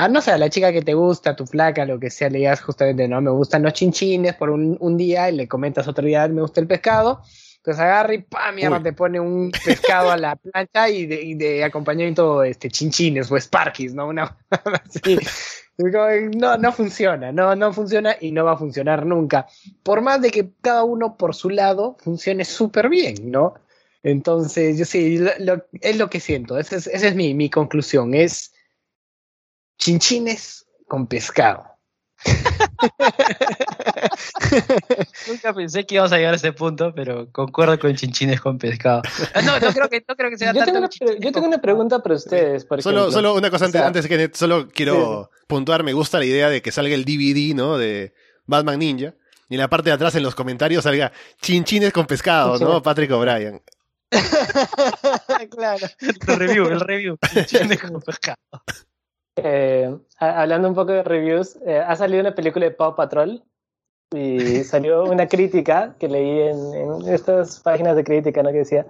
no 0.10 0.22
sé, 0.22 0.32
a 0.32 0.38
la 0.38 0.50
chica 0.50 0.72
que 0.72 0.82
te 0.82 0.94
gusta, 0.94 1.32
a 1.32 1.36
tu 1.36 1.46
flaca, 1.46 1.86
lo 1.86 2.00
que 2.00 2.10
sea, 2.10 2.30
le 2.30 2.40
digas 2.40 2.62
justamente, 2.62 3.08
no, 3.08 3.22
me 3.22 3.32
gustan 3.32 3.64
los 3.64 3.74
chinchines 3.74 4.36
por 4.36 4.50
un, 4.50 4.78
un 4.80 4.98
día 4.98 5.30
y 5.30 5.36
le 5.36 5.48
comentas 5.48 5.88
otro 5.88 6.06
día, 6.06 6.28
me 6.28 6.42
gusta 6.42 6.62
el 6.62 6.68
pescado. 6.68 7.22
Entonces 7.58 7.80
agarra 7.80 8.16
y 8.16 8.24
¡pam! 8.24 8.56
Mierda, 8.56 8.82
te 8.82 8.92
pone 8.92 9.20
un 9.20 9.52
pescado 9.64 10.10
a 10.10 10.18
la 10.18 10.36
plancha 10.52 10.90
y 10.90 11.06
de, 11.06 11.22
y 11.22 11.36
de 11.36 11.64
acompañamiento 11.64 12.44
este, 12.44 12.70
chinchines 12.70 13.32
o 13.32 13.40
sparkies, 13.40 13.94
¿no? 13.94 14.08
Una 14.08 14.36
así. 14.86 15.20
No, 15.78 16.58
no 16.58 16.72
funciona, 16.72 17.32
no, 17.32 17.56
no 17.56 17.72
funciona 17.72 18.16
y 18.20 18.32
no 18.32 18.46
va 18.46 18.54
a 18.54 18.58
funcionar 18.58 19.06
nunca. 19.06 19.48
Por 19.84 20.02
más 20.02 20.22
de 20.22 20.32
que 20.32 20.50
cada 20.62 20.84
uno 20.84 21.18
por 21.18 21.36
su 21.36 21.50
lado 21.50 21.98
funcione 22.00 22.46
súper 22.46 22.90
bien, 22.90 23.32
¿no? 23.32 23.54
Entonces, 24.04 24.78
yo 24.78 24.86
sí, 24.86 25.24
es 25.82 25.98
lo 25.98 26.10
que 26.10 26.20
siento, 26.20 26.58
esa 26.58 26.76
es, 26.76 26.88
esa 26.88 27.08
es 27.08 27.16
mi, 27.16 27.36
mi 27.36 27.50
conclusión, 27.50 28.16
es 28.16 28.54
chinchines 29.82 30.66
con 30.88 31.08
pescado. 31.08 31.66
Nunca 35.28 35.54
pensé 35.56 35.88
que 35.88 35.96
íbamos 35.96 36.12
a 36.12 36.18
llegar 36.18 36.34
a 36.34 36.36
ese 36.36 36.54
punto, 36.54 36.94
pero 36.94 37.32
concuerdo 37.32 37.80
con 37.80 37.96
chinchines 37.96 38.40
con 38.40 38.60
pescado. 38.60 39.02
Ah, 39.34 39.42
no, 39.42 39.60
no 39.60 39.74
creo 39.74 39.90
que, 39.90 40.06
no 40.08 40.16
creo 40.16 40.30
que 40.30 40.38
sea 40.38 40.54
yo 40.54 40.64
tengo, 40.64 40.78
una, 40.78 40.90
yo 41.20 41.32
tengo 41.32 41.48
una 41.48 41.60
pregunta 41.60 42.04
para 42.04 42.14
ustedes. 42.14 42.66
Por 42.66 42.84
solo, 42.84 43.12
solo 43.12 43.34
una 43.34 43.50
cosa 43.50 43.66
antes, 43.66 43.82
antes 43.82 44.08
que 44.08 44.30
solo 44.34 44.68
quiero 44.70 45.32
puntuar, 45.48 45.82
me 45.84 45.94
gusta 45.94 46.20
la 46.20 46.26
idea 46.26 46.50
de 46.50 46.62
que 46.62 46.72
salga 46.72 46.94
el 46.94 47.04
DVD, 47.04 47.56
¿no? 47.56 47.80
De 47.80 48.14
Batman 48.46 48.78
Ninja. 48.80 49.16
Y 49.50 49.56
en 49.56 49.62
la 49.62 49.68
parte 49.68 49.90
de 49.90 49.96
atrás 49.96 50.14
en 50.14 50.22
los 50.22 50.36
comentarios 50.36 50.84
salga 50.84 51.12
chinchines 51.42 51.92
con 51.92 52.06
pescado, 52.06 52.60
¿no? 52.60 52.84
Patrick 52.84 53.10
O'Brien. 53.12 53.64
claro. 55.50 55.88
El 56.00 56.38
review, 56.38 56.68
el 56.68 56.82
review. 56.82 57.18
Chinchines 57.48 57.82
con 57.82 58.00
pescado. 58.02 58.38
Eh, 59.44 59.98
hablando 60.18 60.68
un 60.68 60.76
poco 60.76 60.92
de 60.92 61.04
reviews, 61.04 61.58
eh, 61.66 61.80
ha 61.80 61.96
salido 61.96 62.22
una 62.22 62.36
película 62.36 62.66
de 62.66 62.72
Paw 62.72 62.96
Patrol 62.96 63.44
y 64.14 64.64
salió 64.64 65.04
una 65.04 65.28
crítica 65.28 65.96
que 66.00 66.08
leí 66.08 66.40
en, 66.40 67.08
estas 67.08 67.60
páginas 67.60 67.96
de 67.96 68.04
crítica, 68.04 68.44
¿no? 68.44 68.52
Que 68.52 68.60
decía, 68.60 68.86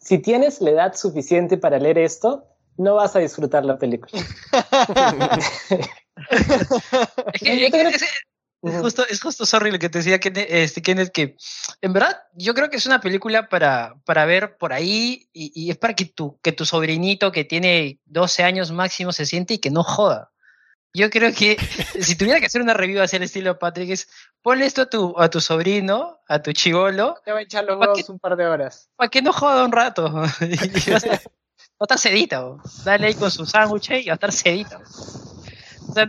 si 0.00 0.18
tienes 0.18 0.60
la 0.60 0.70
edad 0.70 0.94
suficiente 0.94 1.56
para 1.56 1.78
leer 1.78 1.98
esto, 1.98 2.44
no 2.76 2.96
vas 2.96 3.14
a 3.16 3.20
disfrutar 3.20 3.64
la 3.64 3.78
película. 3.78 4.22
Es 7.40 8.33
justo, 8.72 9.06
es 9.08 9.20
justo, 9.20 9.44
sorry, 9.44 9.70
lo 9.70 9.78
que 9.78 9.88
te 9.88 9.98
decía 9.98 10.18
este, 10.22 10.82
Kenneth, 10.82 11.12
que 11.12 11.36
en 11.80 11.92
verdad 11.92 12.22
yo 12.34 12.54
creo 12.54 12.70
que 12.70 12.76
es 12.76 12.86
una 12.86 13.00
película 13.00 13.48
para, 13.48 13.96
para 14.04 14.24
ver 14.24 14.56
por 14.56 14.72
ahí 14.72 15.28
y, 15.32 15.70
es 15.70 15.76
para 15.76 15.94
que 15.94 16.06
tu, 16.06 16.38
que 16.40 16.52
tu 16.52 16.64
sobrinito 16.64 17.32
que 17.32 17.44
tiene 17.44 18.00
12 18.06 18.42
años 18.42 18.72
máximo 18.72 19.12
se 19.12 19.26
siente 19.26 19.54
y 19.54 19.58
que 19.58 19.70
no 19.70 19.82
joda. 19.82 20.30
Yo 20.94 21.10
creo 21.10 21.32
que 21.32 21.56
si 22.00 22.16
tuviera 22.16 22.40
que 22.40 22.46
hacer 22.46 22.62
una 22.62 22.74
review 22.74 23.02
hacia 23.02 23.16
el 23.16 23.24
estilo 23.24 23.58
Patrick 23.58 23.90
es 23.90 24.08
ponle 24.42 24.66
esto 24.66 24.82
a 24.82 24.86
tu, 24.86 25.14
a 25.18 25.28
tu 25.28 25.40
sobrino, 25.40 26.20
a 26.28 26.40
tu 26.40 26.52
chivolo. 26.52 27.16
Te 27.24 27.32
va 27.32 27.40
a 27.40 27.42
echar 27.42 27.64
los 27.64 27.78
huevos 27.78 28.08
un 28.08 28.18
par 28.18 28.36
de 28.36 28.46
horas. 28.46 28.88
Para 28.96 29.10
que 29.10 29.20
no 29.20 29.32
joda 29.32 29.64
un 29.64 29.72
rato. 29.72 30.12
va 30.14 30.24
a 30.24 31.84
estar 31.84 31.98
sedito. 31.98 32.60
Dale 32.84 33.08
ahí 33.08 33.14
con 33.14 33.30
su 33.30 33.44
sándwich 33.44 33.90
y 33.90 34.06
va 34.06 34.12
a 34.12 34.14
estar 34.14 34.32
sedito. 34.32 34.80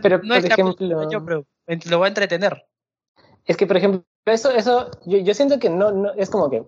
pero, 0.00 0.18
no 0.22 0.34
por 0.34 0.38
es 0.38 0.44
ejemplo, 0.44 1.46
lo 1.66 2.00
va 2.00 2.06
a 2.06 2.08
entretener. 2.08 2.66
Es 3.44 3.56
que, 3.56 3.66
por 3.66 3.76
ejemplo, 3.76 4.04
eso, 4.26 4.50
eso 4.50 4.90
yo, 5.04 5.34
siento 5.34 5.58
que 5.58 5.70
no, 5.70 5.92
no, 5.92 6.12
es 6.14 6.30
como 6.30 6.50
que 6.50 6.64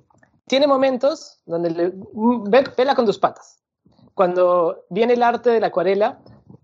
tiene 0.46 0.66
momentos 0.66 1.40
donde 1.44 1.70
le, 1.70 1.92
ve, 1.92 2.64
vela 2.76 2.94
con 2.94 3.06
tus 3.06 3.18
patas. 3.18 3.62
Cuando 4.14 4.84
viene 4.90 5.14
el 5.14 5.22
arte 5.22 5.50
de 5.50 5.60
la 5.60 5.68
acuarela, 5.68 6.20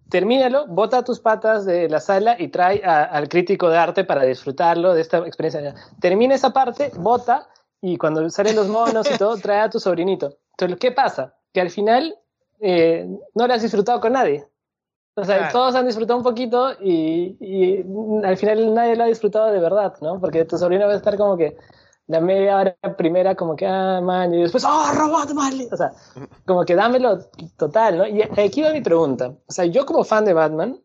termínalo, 0.09 0.67
bota 0.69 1.05
tus 1.05 1.21
patas 1.21 1.65
de 1.65 1.89
la 1.89 2.01
sala 2.01 2.37
y 2.39 2.49
trae 2.49 2.83
al 2.85 3.29
crítico 3.29 3.69
de 3.69 3.79
arte 3.79 4.05
para 4.05 4.23
disfrutarlo 4.23 4.95
de 4.95 5.01
esta 5.01 5.19
experiencia. 5.19 5.75
Termina 6.01 6.35
esa 6.35 6.53
parte, 6.53 6.91
bota 6.97 7.49
y 7.81 7.97
cuando 7.97 8.29
salen 8.31 8.57
los 8.57 8.69
monos 8.69 9.11
y 9.11 9.19
todo, 9.19 9.37
trae 9.37 9.61
a 9.61 9.71
tu 9.71 9.79
sobrinito. 9.79 10.39
Entonces, 10.53 10.79
¿qué 10.79 10.93
pasa? 10.93 11.35
Que 11.53 11.61
al 11.61 11.71
final 11.71 12.17
eh, 12.61 13.07
no 13.35 13.47
lo 13.47 13.55
has 13.55 13.63
disfrutado 13.63 14.01
con 14.01 14.13
nadie. 14.13 14.47
O 15.17 15.25
sea, 15.25 15.49
todos 15.51 15.75
han 15.77 15.87
disfrutado 15.87 16.19
un 16.19 16.25
poquito 16.25 16.73
y, 16.81 17.37
y, 17.41 17.85
al 18.25 18.37
final 18.37 18.75
nadie 18.75 18.97
lo 18.97 19.05
ha 19.05 19.07
disfrutado 19.07 19.53
de 19.53 19.61
verdad, 19.61 19.95
¿no? 20.01 20.21
Porque 20.21 20.45
tu 20.45 20.59
sobrino 20.59 20.87
va 20.87 20.93
a 20.93 20.97
estar 20.97 21.17
como 21.17 21.37
que 21.37 21.57
la 22.07 22.21
media 22.21 22.59
hora 22.59 22.77
primera 22.97 23.35
como 23.35 23.57
que, 23.57 23.67
ah, 23.67 24.01
man, 24.03 24.35
y 24.35 24.43
después, 24.43 24.65
oh, 24.65 24.93
robot, 24.93 25.33
mal. 25.33 25.55
O 25.71 25.77
sea, 25.77 25.93
como 26.45 26.65
que 26.65 26.75
dámelo 26.75 27.21
total, 27.57 27.99
¿no? 27.99 28.07
Y 28.07 28.23
aquí 28.23 28.63
va 28.63 28.73
mi 28.73 28.83
pregunta. 28.83 29.35
O 29.47 29.53
sea, 29.53 29.65
yo 29.67 29.87
como 29.87 30.05
fan 30.05 30.25
de 30.25 30.35
Batman, 30.35 30.81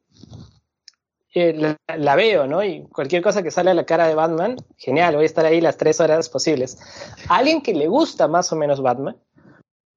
eh, 1.34 1.76
la, 1.88 2.16
veo, 2.16 2.48
¿no? 2.48 2.64
Y 2.64 2.88
cualquier 2.88 3.22
cosa 3.22 3.44
que 3.44 3.52
sale 3.52 3.72
a 3.72 3.74
la 3.74 3.86
cara 3.86 4.08
de 4.08 4.16
Batman, 4.16 4.58
genial, 4.78 5.16
voy 5.16 5.24
a 5.24 5.26
estar 5.26 5.46
ahí 5.46 5.62
las 5.62 5.78
tres 5.78 6.00
horas 6.00 6.30
posibles. 6.30 6.78
A 7.28 7.38
alguien 7.38 7.62
que 7.62 7.74
le 7.74 7.88
gusta 7.88 8.28
más 8.28 8.52
o 8.52 8.56
menos 8.56 8.82
Batman, 8.82 9.16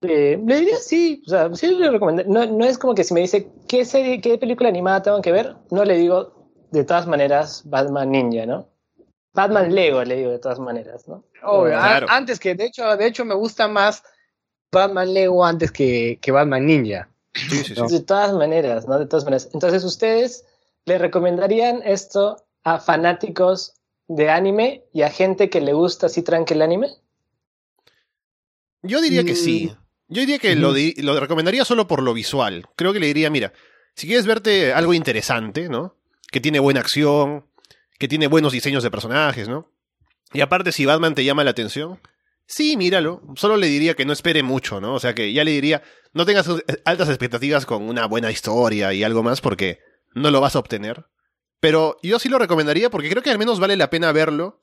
eh, 0.02 0.40
le 0.44 0.56
diría 0.56 0.78
sí, 0.78 1.22
o 1.26 1.30
sea, 1.30 1.54
sí 1.54 1.68
le 1.68 1.90
recomendaría. 1.90 2.32
No, 2.32 2.46
no 2.46 2.64
es 2.64 2.78
como 2.78 2.94
que 2.94 3.04
si 3.04 3.14
me 3.14 3.20
dice 3.20 3.48
qué 3.68 3.84
serie, 3.84 4.20
qué 4.20 4.38
película 4.38 4.68
animada 4.68 5.02
tengo 5.02 5.22
que 5.22 5.32
ver, 5.32 5.56
no 5.70 5.84
le 5.84 5.96
digo 5.96 6.50
de 6.70 6.84
todas 6.84 7.06
maneras 7.06 7.62
Batman 7.66 8.10
Ninja, 8.10 8.46
¿no? 8.46 8.68
Batman 9.34 9.74
Lego, 9.74 10.04
le 10.04 10.16
digo 10.16 10.30
de 10.30 10.38
todas 10.38 10.58
maneras, 10.58 11.08
¿no? 11.08 11.24
antes 12.08 12.38
que, 12.38 12.54
de 12.54 12.66
hecho, 12.66 12.96
de 12.96 13.06
hecho 13.06 13.24
me 13.24 13.34
gusta 13.34 13.66
más 13.68 14.02
Batman 14.70 15.12
Lego 15.12 15.44
antes 15.44 15.70
que, 15.72 16.18
que 16.20 16.32
Batman 16.32 16.66
Ninja. 16.66 17.08
Sí, 17.34 17.64
sí, 17.64 17.74
sí. 17.74 17.82
De 17.88 18.00
todas 18.00 18.32
maneras, 18.34 18.86
¿no? 18.86 18.98
De 18.98 19.06
todas 19.06 19.24
maneras. 19.24 19.48
Entonces, 19.54 19.84
¿ustedes 19.84 20.44
le 20.84 20.98
recomendarían 20.98 21.80
esto 21.84 22.44
a 22.62 22.78
fanáticos 22.78 23.74
de 24.08 24.28
anime 24.28 24.84
y 24.92 25.02
a 25.02 25.10
gente 25.10 25.48
que 25.48 25.60
le 25.60 25.72
gusta 25.72 26.06
así 26.06 26.22
tranque 26.22 26.54
el 26.54 26.62
anime? 26.62 26.90
Yo 28.82 29.00
diría 29.00 29.24
que 29.24 29.34
sí. 29.34 29.74
Yo 30.12 30.20
diría 30.20 30.38
que 30.38 30.54
lo, 30.54 30.74
lo 30.74 31.20
recomendaría 31.20 31.64
solo 31.64 31.86
por 31.86 32.02
lo 32.02 32.12
visual. 32.12 32.66
Creo 32.76 32.92
que 32.92 33.00
le 33.00 33.06
diría, 33.06 33.30
mira, 33.30 33.52
si 33.94 34.06
quieres 34.06 34.26
verte 34.26 34.72
algo 34.72 34.92
interesante, 34.92 35.68
¿no? 35.68 35.96
Que 36.30 36.40
tiene 36.40 36.60
buena 36.60 36.80
acción, 36.80 37.46
que 37.98 38.08
tiene 38.08 38.26
buenos 38.26 38.52
diseños 38.52 38.82
de 38.82 38.90
personajes, 38.90 39.48
¿no? 39.48 39.70
Y 40.32 40.40
aparte, 40.40 40.72
si 40.72 40.84
Batman 40.84 41.14
te 41.14 41.24
llama 41.24 41.44
la 41.44 41.50
atención, 41.50 41.98
sí, 42.46 42.76
míralo. 42.76 43.22
Solo 43.36 43.56
le 43.56 43.68
diría 43.68 43.94
que 43.94 44.04
no 44.04 44.12
espere 44.12 44.42
mucho, 44.42 44.80
¿no? 44.80 44.94
O 44.94 45.00
sea 45.00 45.14
que 45.14 45.32
ya 45.32 45.44
le 45.44 45.52
diría, 45.52 45.82
no 46.12 46.26
tengas 46.26 46.46
altas 46.84 47.08
expectativas 47.08 47.64
con 47.64 47.82
una 47.82 48.06
buena 48.06 48.30
historia 48.30 48.92
y 48.92 49.04
algo 49.04 49.22
más 49.22 49.40
porque 49.40 49.80
no 50.14 50.30
lo 50.30 50.40
vas 50.40 50.56
a 50.56 50.58
obtener. 50.58 51.06
Pero 51.60 51.96
yo 52.02 52.18
sí 52.18 52.28
lo 52.28 52.38
recomendaría 52.38 52.90
porque 52.90 53.08
creo 53.08 53.22
que 53.22 53.30
al 53.30 53.38
menos 53.38 53.60
vale 53.60 53.76
la 53.76 53.88
pena 53.88 54.12
verlo 54.12 54.60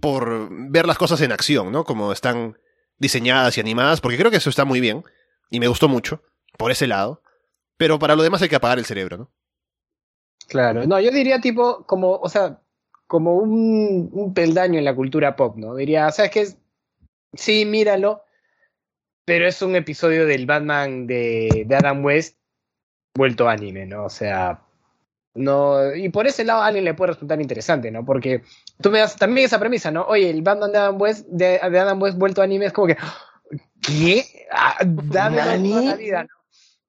por 0.00 0.48
ver 0.50 0.86
las 0.86 0.98
cosas 0.98 1.20
en 1.20 1.32
acción, 1.32 1.72
¿no? 1.72 1.84
Como 1.84 2.12
están 2.12 2.58
diseñadas 3.02 3.58
y 3.58 3.60
animadas, 3.60 4.00
porque 4.00 4.16
creo 4.16 4.30
que 4.30 4.38
eso 4.38 4.48
está 4.48 4.64
muy 4.64 4.80
bien 4.80 5.04
y 5.50 5.60
me 5.60 5.68
gustó 5.68 5.88
mucho 5.88 6.22
por 6.56 6.70
ese 6.70 6.86
lado. 6.86 7.20
Pero 7.76 7.98
para 7.98 8.14
lo 8.14 8.22
demás 8.22 8.40
hay 8.40 8.48
que 8.48 8.56
apagar 8.56 8.78
el 8.78 8.86
cerebro, 8.86 9.18
¿no? 9.18 9.30
Claro, 10.48 10.86
no, 10.86 11.00
yo 11.00 11.10
diría 11.10 11.40
tipo, 11.40 11.84
como, 11.84 12.12
o 12.12 12.28
sea, 12.28 12.60
como 13.06 13.36
un, 13.36 14.32
peldaño 14.34 14.78
en 14.78 14.84
la 14.84 14.94
cultura 14.94 15.34
pop, 15.34 15.56
¿no? 15.56 15.74
Diría, 15.74 16.10
¿sabes 16.12 16.30
qué? 16.30 16.46
Sí, 17.34 17.64
míralo, 17.64 18.22
pero 19.24 19.46
es 19.46 19.60
un 19.62 19.74
episodio 19.74 20.26
del 20.26 20.46
Batman 20.46 21.06
de, 21.06 21.64
de 21.66 21.76
Adam 21.76 22.04
West 22.04 22.38
vuelto 23.14 23.48
anime, 23.48 23.86
¿no? 23.86 24.04
O 24.04 24.10
sea, 24.10 24.62
no, 25.34 25.94
y 25.94 26.08
por 26.10 26.26
ese 26.26 26.44
lado 26.44 26.62
a 26.62 26.66
alguien 26.66 26.84
le 26.84 26.94
puede 26.94 27.12
resultar 27.12 27.40
interesante, 27.40 27.90
¿no? 27.90 28.04
Porque 28.04 28.42
tú 28.80 28.90
me 28.90 28.98
das 28.98 29.16
también 29.16 29.46
esa 29.46 29.58
premisa, 29.58 29.90
¿no? 29.90 30.04
Oye, 30.04 30.28
el 30.28 30.42
Batman 30.42 30.72
de 30.72 30.78
Adam 30.78 31.00
West, 31.00 31.26
de, 31.28 31.58
Adam 31.60 32.02
West 32.02 32.18
vuelto 32.18 32.42
anime 32.42 32.66
es 32.66 32.72
como 32.72 32.88
que, 32.88 32.96
¿qué? 33.80 34.46
Ah, 34.50 34.78
dame 34.84 35.36
la 35.36 35.96
vida, 35.96 36.24
¿no? 36.24 36.30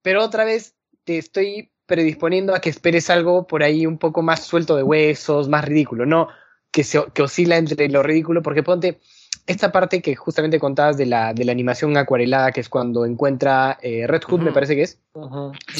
Pero 0.02 0.24
otra 0.24 0.44
vez 0.44 0.76
te 1.06 1.18
estoy 1.18 1.72
predisponiendo 1.86 2.54
a 2.54 2.60
que 2.60 2.70
esperes 2.70 3.10
algo 3.10 3.48
por 3.48 3.64
ahí 3.64 3.86
un 3.86 3.98
poco 3.98 4.22
más 4.22 4.44
suelto 4.44 4.76
de 4.76 4.84
huesos, 4.84 5.48
más 5.48 5.64
ridículo, 5.64 6.06
no 6.06 6.28
que, 6.74 6.84
se, 6.84 7.06
que 7.14 7.22
oscila 7.22 7.56
entre 7.56 7.88
lo 7.88 8.04
ridículo, 8.04 8.42
porque 8.42 8.64
ponte 8.64 9.00
esta 9.46 9.72
parte 9.72 10.02
que 10.02 10.16
justamente 10.16 10.60
contabas 10.60 10.98
de 10.98 11.06
la, 11.06 11.34
de 11.34 11.46
la 11.46 11.52
animación 11.52 11.96
acuarelada, 11.96 12.52
que 12.52 12.62
es 12.62 12.68
cuando 12.68 13.06
encuentra 13.06 13.78
eh, 13.82 14.08
Red 14.08 14.24
Hood, 14.24 14.42
me 14.42 14.52
parece 14.52 14.76
que 14.76 14.82
es, 14.82 15.00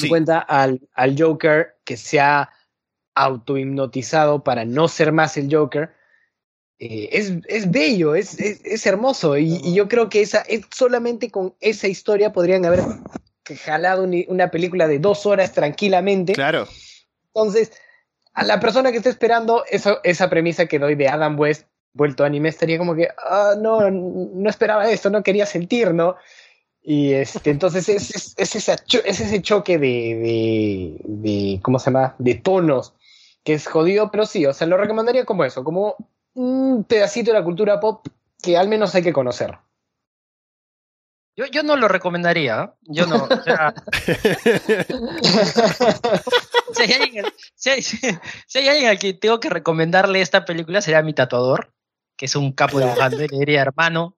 encuentra 0.02 0.38
al, 0.38 0.80
al, 0.94 1.20
Joker 1.20 1.76
que 1.84 1.96
se 1.96 2.20
ha 2.20 2.48
autohipnotizado 3.14 4.44
para 4.44 4.64
no 4.64 4.88
ser 4.88 5.12
más 5.12 5.36
el 5.36 5.54
Joker. 5.54 5.94
Eh, 6.78 7.10
es, 7.12 7.32
es, 7.46 7.70
bello, 7.70 8.14
es, 8.14 8.38
es, 8.40 8.86
hermoso, 8.86 9.38
y, 9.38 9.60
y, 9.62 9.74
yo 9.74 9.88
creo 9.88 10.08
que 10.08 10.20
esa, 10.22 10.40
es, 10.40 10.62
solamente 10.74 11.30
con 11.30 11.54
esa 11.60 11.86
historia 11.86 12.32
podrían 12.32 12.64
haber 12.64 12.80
jalado 13.64 14.08
una 14.28 14.50
película 14.50 14.88
de 14.88 14.98
dos 14.98 15.24
horas 15.26 15.52
tranquilamente. 15.52 16.32
Claro. 16.32 16.66
Entonces, 17.28 17.72
a 18.32 18.42
la 18.44 18.58
persona 18.58 18.90
que 18.90 18.98
esté 18.98 19.10
esperando 19.10 19.64
eso, 19.70 20.00
esa 20.02 20.28
premisa 20.28 20.66
que 20.66 20.78
doy 20.78 20.96
de 20.96 21.08
Adam 21.08 21.38
West 21.38 21.66
vuelto 21.92 22.24
a 22.24 22.26
anime 22.26 22.48
estaría 22.48 22.78
como 22.78 22.96
que, 22.96 23.08
ah, 23.16 23.54
no, 23.58 23.90
no 23.90 24.50
esperaba 24.50 24.90
esto, 24.90 25.10
no 25.10 25.22
quería 25.22 25.46
sentir, 25.46 25.94
¿no? 25.94 26.16
Y 26.82 27.12
este, 27.12 27.50
entonces 27.50 27.88
es, 27.88 28.34
es, 28.36 28.54
ese 28.56 29.42
choque 29.42 29.78
de, 29.78 30.98
de, 31.02 31.60
¿cómo 31.62 31.78
se 31.78 31.86
llama? 31.86 32.14
De 32.18 32.34
tonos, 32.34 32.94
que 33.44 33.54
es 33.54 33.68
jodido, 33.68 34.10
pero 34.10 34.26
sí, 34.26 34.46
o 34.46 34.52
sea, 34.52 34.66
lo 34.66 34.76
recomendaría 34.76 35.24
como 35.24 35.44
eso, 35.44 35.62
como 35.62 35.96
un 36.34 36.84
pedacito 36.84 37.30
de 37.30 37.38
la 37.38 37.44
cultura 37.44 37.78
pop 37.78 38.06
que 38.42 38.56
al 38.56 38.68
menos 38.68 38.94
hay 38.94 39.02
que 39.02 39.12
conocer. 39.12 39.58
Yo, 41.36 41.46
yo 41.46 41.64
no 41.64 41.76
lo 41.76 41.88
recomendaría, 41.88 42.62
¿eh? 42.62 42.70
yo 42.82 43.06
no. 43.06 43.24
O 43.24 43.42
sea, 43.42 43.74
si, 46.72 46.82
hay 46.82 46.92
alguien, 46.92 47.24
si, 47.56 47.70
hay, 47.70 48.68
alguien 48.68 48.88
al 48.88 48.98
que 49.00 49.14
tengo 49.14 49.40
que 49.40 49.50
recomendarle 49.50 50.20
esta 50.20 50.44
película, 50.44 50.80
sería 50.80 51.02
mi 51.02 51.12
tatuador, 51.12 51.74
que 52.16 52.26
es 52.26 52.36
un 52.36 52.52
capo 52.52 52.78
de 52.78 52.84
dibujante. 52.84 53.26
Le 53.28 53.38
diría, 53.38 53.62
hermano, 53.62 54.16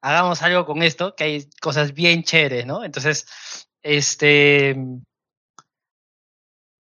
hagamos 0.00 0.40
algo 0.42 0.64
con 0.64 0.82
esto, 0.82 1.14
que 1.14 1.24
hay 1.24 1.50
cosas 1.60 1.92
bien 1.92 2.22
chéveres, 2.22 2.64
¿no? 2.64 2.84
Entonces, 2.84 3.26
este. 3.82 4.76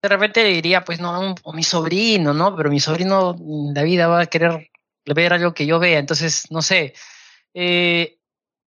De 0.01 0.09
repente 0.09 0.43
le 0.43 0.49
diría, 0.49 0.83
pues 0.83 0.99
no, 0.99 1.35
o 1.43 1.53
mi 1.53 1.63
sobrino, 1.63 2.33
¿no? 2.33 2.55
Pero 2.55 2.69
mi 2.69 2.79
sobrino, 2.79 3.35
la 3.73 3.83
vida 3.83 4.07
va 4.07 4.21
a 4.21 4.25
querer 4.27 4.69
ver 5.05 5.33
algo 5.33 5.53
que 5.53 5.65
yo 5.65 5.79
vea. 5.79 5.99
Entonces, 5.99 6.51
no 6.51 6.61
sé. 6.61 6.93
Eh, 7.53 8.19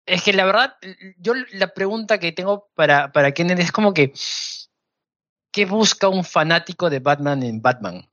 es 0.06 0.24
que 0.24 0.34
la 0.34 0.46
verdad, 0.46 0.76
yo 1.18 1.34
la 1.54 1.74
pregunta 1.74 2.20
que 2.20 2.32
tengo 2.32 2.70
para, 2.76 3.12
para 3.12 3.32
Kenneth 3.32 3.60
es 3.60 3.72
como 3.72 3.94
que, 3.94 4.14
¿qué 5.52 5.66
busca 5.66 6.08
un 6.08 6.24
fanático 6.24 6.90
de 6.90 7.00
Batman 7.00 7.44
en 7.44 7.62
Batman? 7.62 8.08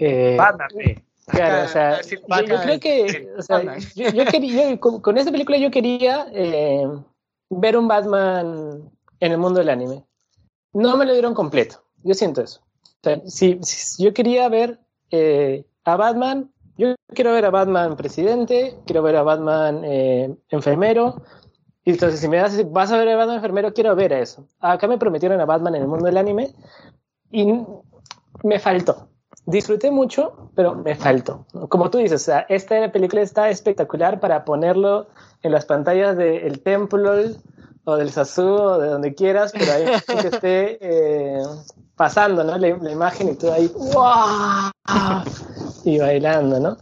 Eh, 0.00 0.36
Batman, 0.38 0.68
Claro, 1.30 1.64
o 1.64 1.68
sea, 1.68 2.00
yo, 2.02 2.20
creo 2.62 2.80
que, 2.80 3.28
o 3.38 3.42
sea, 3.42 3.78
yo, 3.94 4.24
quería, 4.24 4.78
con, 4.78 5.18
esta 5.18 5.30
película 5.30 5.58
yo 5.58 5.70
quería 5.70 6.26
eh, 6.32 6.84
ver 7.50 7.76
un 7.76 7.86
Batman 7.86 8.90
en 9.20 9.32
el 9.32 9.38
mundo 9.38 9.60
del 9.60 9.68
anime. 9.68 10.04
No 10.72 10.96
me 10.96 11.06
lo 11.06 11.12
dieron 11.12 11.34
completo, 11.34 11.82
yo 12.02 12.14
siento 12.14 12.42
eso. 12.42 12.60
O 12.82 13.02
sea, 13.02 13.20
si, 13.26 13.58
yo 13.98 14.12
quería 14.12 14.48
ver 14.48 14.78
eh, 15.10 15.64
a 15.84 15.96
Batman 15.96 16.50
yo 16.80 16.94
quiero 17.14 17.32
ver 17.32 17.44
a 17.44 17.50
Batman 17.50 17.94
presidente, 17.94 18.74
quiero 18.86 19.02
ver 19.02 19.16
a 19.16 19.22
Batman 19.22 19.82
eh, 19.84 20.34
enfermero. 20.48 21.20
Y 21.84 21.90
entonces, 21.90 22.20
si 22.20 22.26
me 22.26 22.38
das, 22.38 22.72
vas 22.72 22.90
a 22.90 22.96
ver 22.96 23.10
a 23.10 23.16
Batman 23.16 23.36
enfermero, 23.36 23.74
quiero 23.74 23.94
ver 23.94 24.14
a 24.14 24.20
eso. 24.20 24.46
Acá 24.60 24.88
me 24.88 24.96
prometieron 24.96 25.38
a 25.42 25.44
Batman 25.44 25.74
en 25.74 25.82
el 25.82 25.88
mundo 25.88 26.06
del 26.06 26.16
anime 26.16 26.54
y 27.30 27.52
me 28.44 28.58
faltó. 28.58 29.10
Disfruté 29.44 29.90
mucho, 29.90 30.50
pero 30.54 30.74
me 30.74 30.94
faltó. 30.94 31.44
Como 31.68 31.90
tú 31.90 31.98
dices, 31.98 32.22
o 32.22 32.24
sea, 32.24 32.46
esta 32.48 32.90
película 32.90 33.20
está 33.20 33.50
espectacular 33.50 34.18
para 34.18 34.46
ponerlo 34.46 35.08
en 35.42 35.52
las 35.52 35.66
pantallas 35.66 36.16
del 36.16 36.62
templo 36.62 37.14
o 37.90 37.96
del 37.96 38.10
Sasu 38.10 38.46
o 38.46 38.78
de 38.78 38.88
donde 38.88 39.14
quieras, 39.14 39.52
pero 39.52 39.72
ahí 39.72 39.84
que 40.22 40.28
esté 40.28 40.78
eh, 40.80 41.42
pasando, 41.96 42.44
¿no? 42.44 42.56
La, 42.58 42.68
imagen 42.68 43.30
y 43.30 43.34
todo 43.36 43.52
ahí, 43.52 43.68
¡wow! 43.68 44.70
y 45.84 45.98
bailando, 45.98 46.60
¿no? 46.60 46.76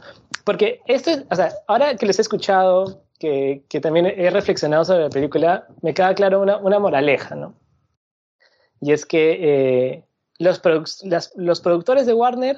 Porque 0.45 0.81
esto, 0.87 1.11
o 1.31 1.35
sea, 1.35 1.53
ahora 1.67 1.97
que 1.97 2.07
les 2.07 2.19
he 2.19 2.23
escuchado, 2.23 3.03
que, 3.19 3.65
que 3.69 3.81
también 3.81 4.07
he 4.07 4.31
reflexionado 4.31 4.85
sobre 4.85 5.05
la 5.05 5.11
película, 5.11 5.67
me 5.83 5.93
queda 5.93 6.15
claro 6.15 6.41
una, 6.41 6.57
una 6.59 6.79
moraleja, 6.79 7.35
¿no? 7.35 7.55
Y 8.81 8.93
es 8.93 9.05
que 9.05 9.39
eh, 9.41 10.05
los, 10.39 10.63
los 11.35 11.61
productores 11.61 12.07
de 12.07 12.15
Warner 12.15 12.57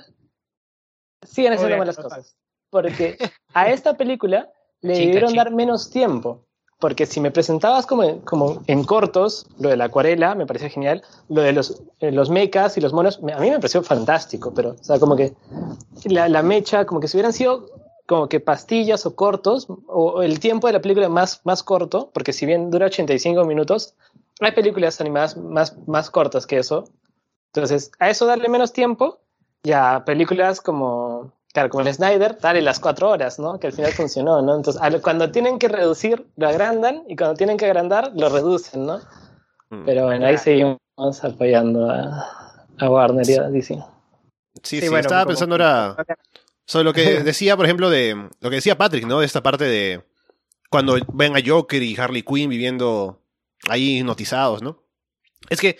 siguen 1.22 1.54
haciendo 1.54 1.78
malas 1.78 1.96
cosas. 1.96 2.36
Porque 2.70 3.18
a 3.54 3.70
esta 3.70 3.96
película 3.96 4.50
le 4.80 4.98
debieron 4.98 5.34
dar 5.34 5.50
menos 5.50 5.90
tiempo. 5.90 6.46
Porque 6.80 7.06
si 7.06 7.20
me 7.20 7.30
presentabas 7.30 7.86
como 7.86 8.20
como 8.24 8.62
en 8.66 8.84
cortos, 8.84 9.46
lo 9.58 9.68
de 9.68 9.76
la 9.76 9.84
acuarela 9.84 10.34
me 10.34 10.46
parecía 10.46 10.70
genial, 10.70 11.02
lo 11.28 11.42
de 11.42 11.52
los, 11.52 11.82
eh, 12.00 12.10
los 12.10 12.30
mechas 12.30 12.76
y 12.76 12.80
los 12.80 12.92
monos, 12.92 13.18
a 13.18 13.38
mí 13.38 13.50
me 13.50 13.56
pareció 13.56 13.82
fantástico, 13.82 14.52
pero, 14.54 14.70
o 14.70 14.84
sea, 14.84 14.98
como 14.98 15.14
que 15.14 15.34
la, 16.04 16.42
mecha, 16.42 16.86
como 16.86 17.00
que 17.00 17.08
si 17.08 17.16
hubieran 17.16 17.32
sido 17.32 17.66
como 18.06 18.28
que 18.28 18.40
pastillas 18.40 19.06
o 19.06 19.14
cortos, 19.14 19.68
o 19.86 20.22
el 20.22 20.40
tiempo 20.40 20.66
de 20.66 20.72
la 20.72 20.80
película 20.80 21.08
más, 21.08 21.42
más 21.44 21.62
corto, 21.62 22.10
porque 22.12 22.32
si 22.32 22.44
bien 22.44 22.70
dura 22.70 22.86
85 22.86 23.44
minutos, 23.44 23.94
hay 24.40 24.52
películas 24.52 25.00
animadas 25.00 25.36
más, 25.36 25.76
más 25.86 26.10
cortas 26.10 26.46
que 26.46 26.58
eso. 26.58 26.84
Entonces, 27.52 27.92
a 28.00 28.10
eso 28.10 28.26
darle 28.26 28.48
menos 28.48 28.72
tiempo, 28.72 29.20
ya 29.62 30.02
películas 30.04 30.60
como 30.60 31.32
Claro, 31.52 31.68
como 31.68 31.86
el 31.86 31.92
Snyder, 31.92 32.38
dale 32.40 32.62
las 32.62 32.78
cuatro 32.78 33.10
horas, 33.10 33.40
¿no? 33.40 33.58
Que 33.58 33.66
al 33.68 33.72
final 33.72 33.92
funcionó, 33.92 34.40
¿no? 34.40 34.54
Entonces, 34.54 34.80
cuando 35.02 35.32
tienen 35.32 35.58
que 35.58 35.68
reducir, 35.68 36.26
lo 36.36 36.48
agrandan 36.48 37.02
y 37.08 37.16
cuando 37.16 37.34
tienen 37.34 37.56
que 37.56 37.66
agrandar, 37.66 38.12
lo 38.14 38.28
reducen, 38.28 38.86
¿no? 38.86 38.98
Mm. 39.70 39.84
Pero 39.84 40.04
bueno, 40.04 40.26
ahí 40.26 40.38
seguimos 40.38 40.78
apoyando 41.22 41.90
a, 41.90 42.88
Warner 42.88 43.28
y 43.28 43.34
a 43.34 43.48
DC. 43.48 43.82
Sí, 44.62 44.80
sí, 44.80 44.88
bueno, 44.88 45.00
estaba 45.00 45.26
pensando 45.26 45.54
ahora 45.54 45.96
sobre 46.66 46.84
lo 46.84 46.92
que 46.92 47.02
decía, 47.24 47.56
por 47.56 47.66
ejemplo, 47.66 47.90
de 47.90 48.28
lo 48.40 48.50
que 48.50 48.56
decía 48.56 48.78
Patrick, 48.78 49.06
¿no? 49.06 49.18
De 49.18 49.26
esta 49.26 49.42
parte 49.42 49.64
de 49.64 50.04
cuando 50.70 50.98
ven 51.12 51.36
a 51.36 51.40
Joker 51.44 51.82
y 51.82 51.96
Harley 51.96 52.22
Quinn 52.22 52.48
viviendo 52.48 53.24
ahí 53.68 53.98
hipnotizados, 53.98 54.62
¿no? 54.62 54.84
Es 55.48 55.60
que 55.60 55.78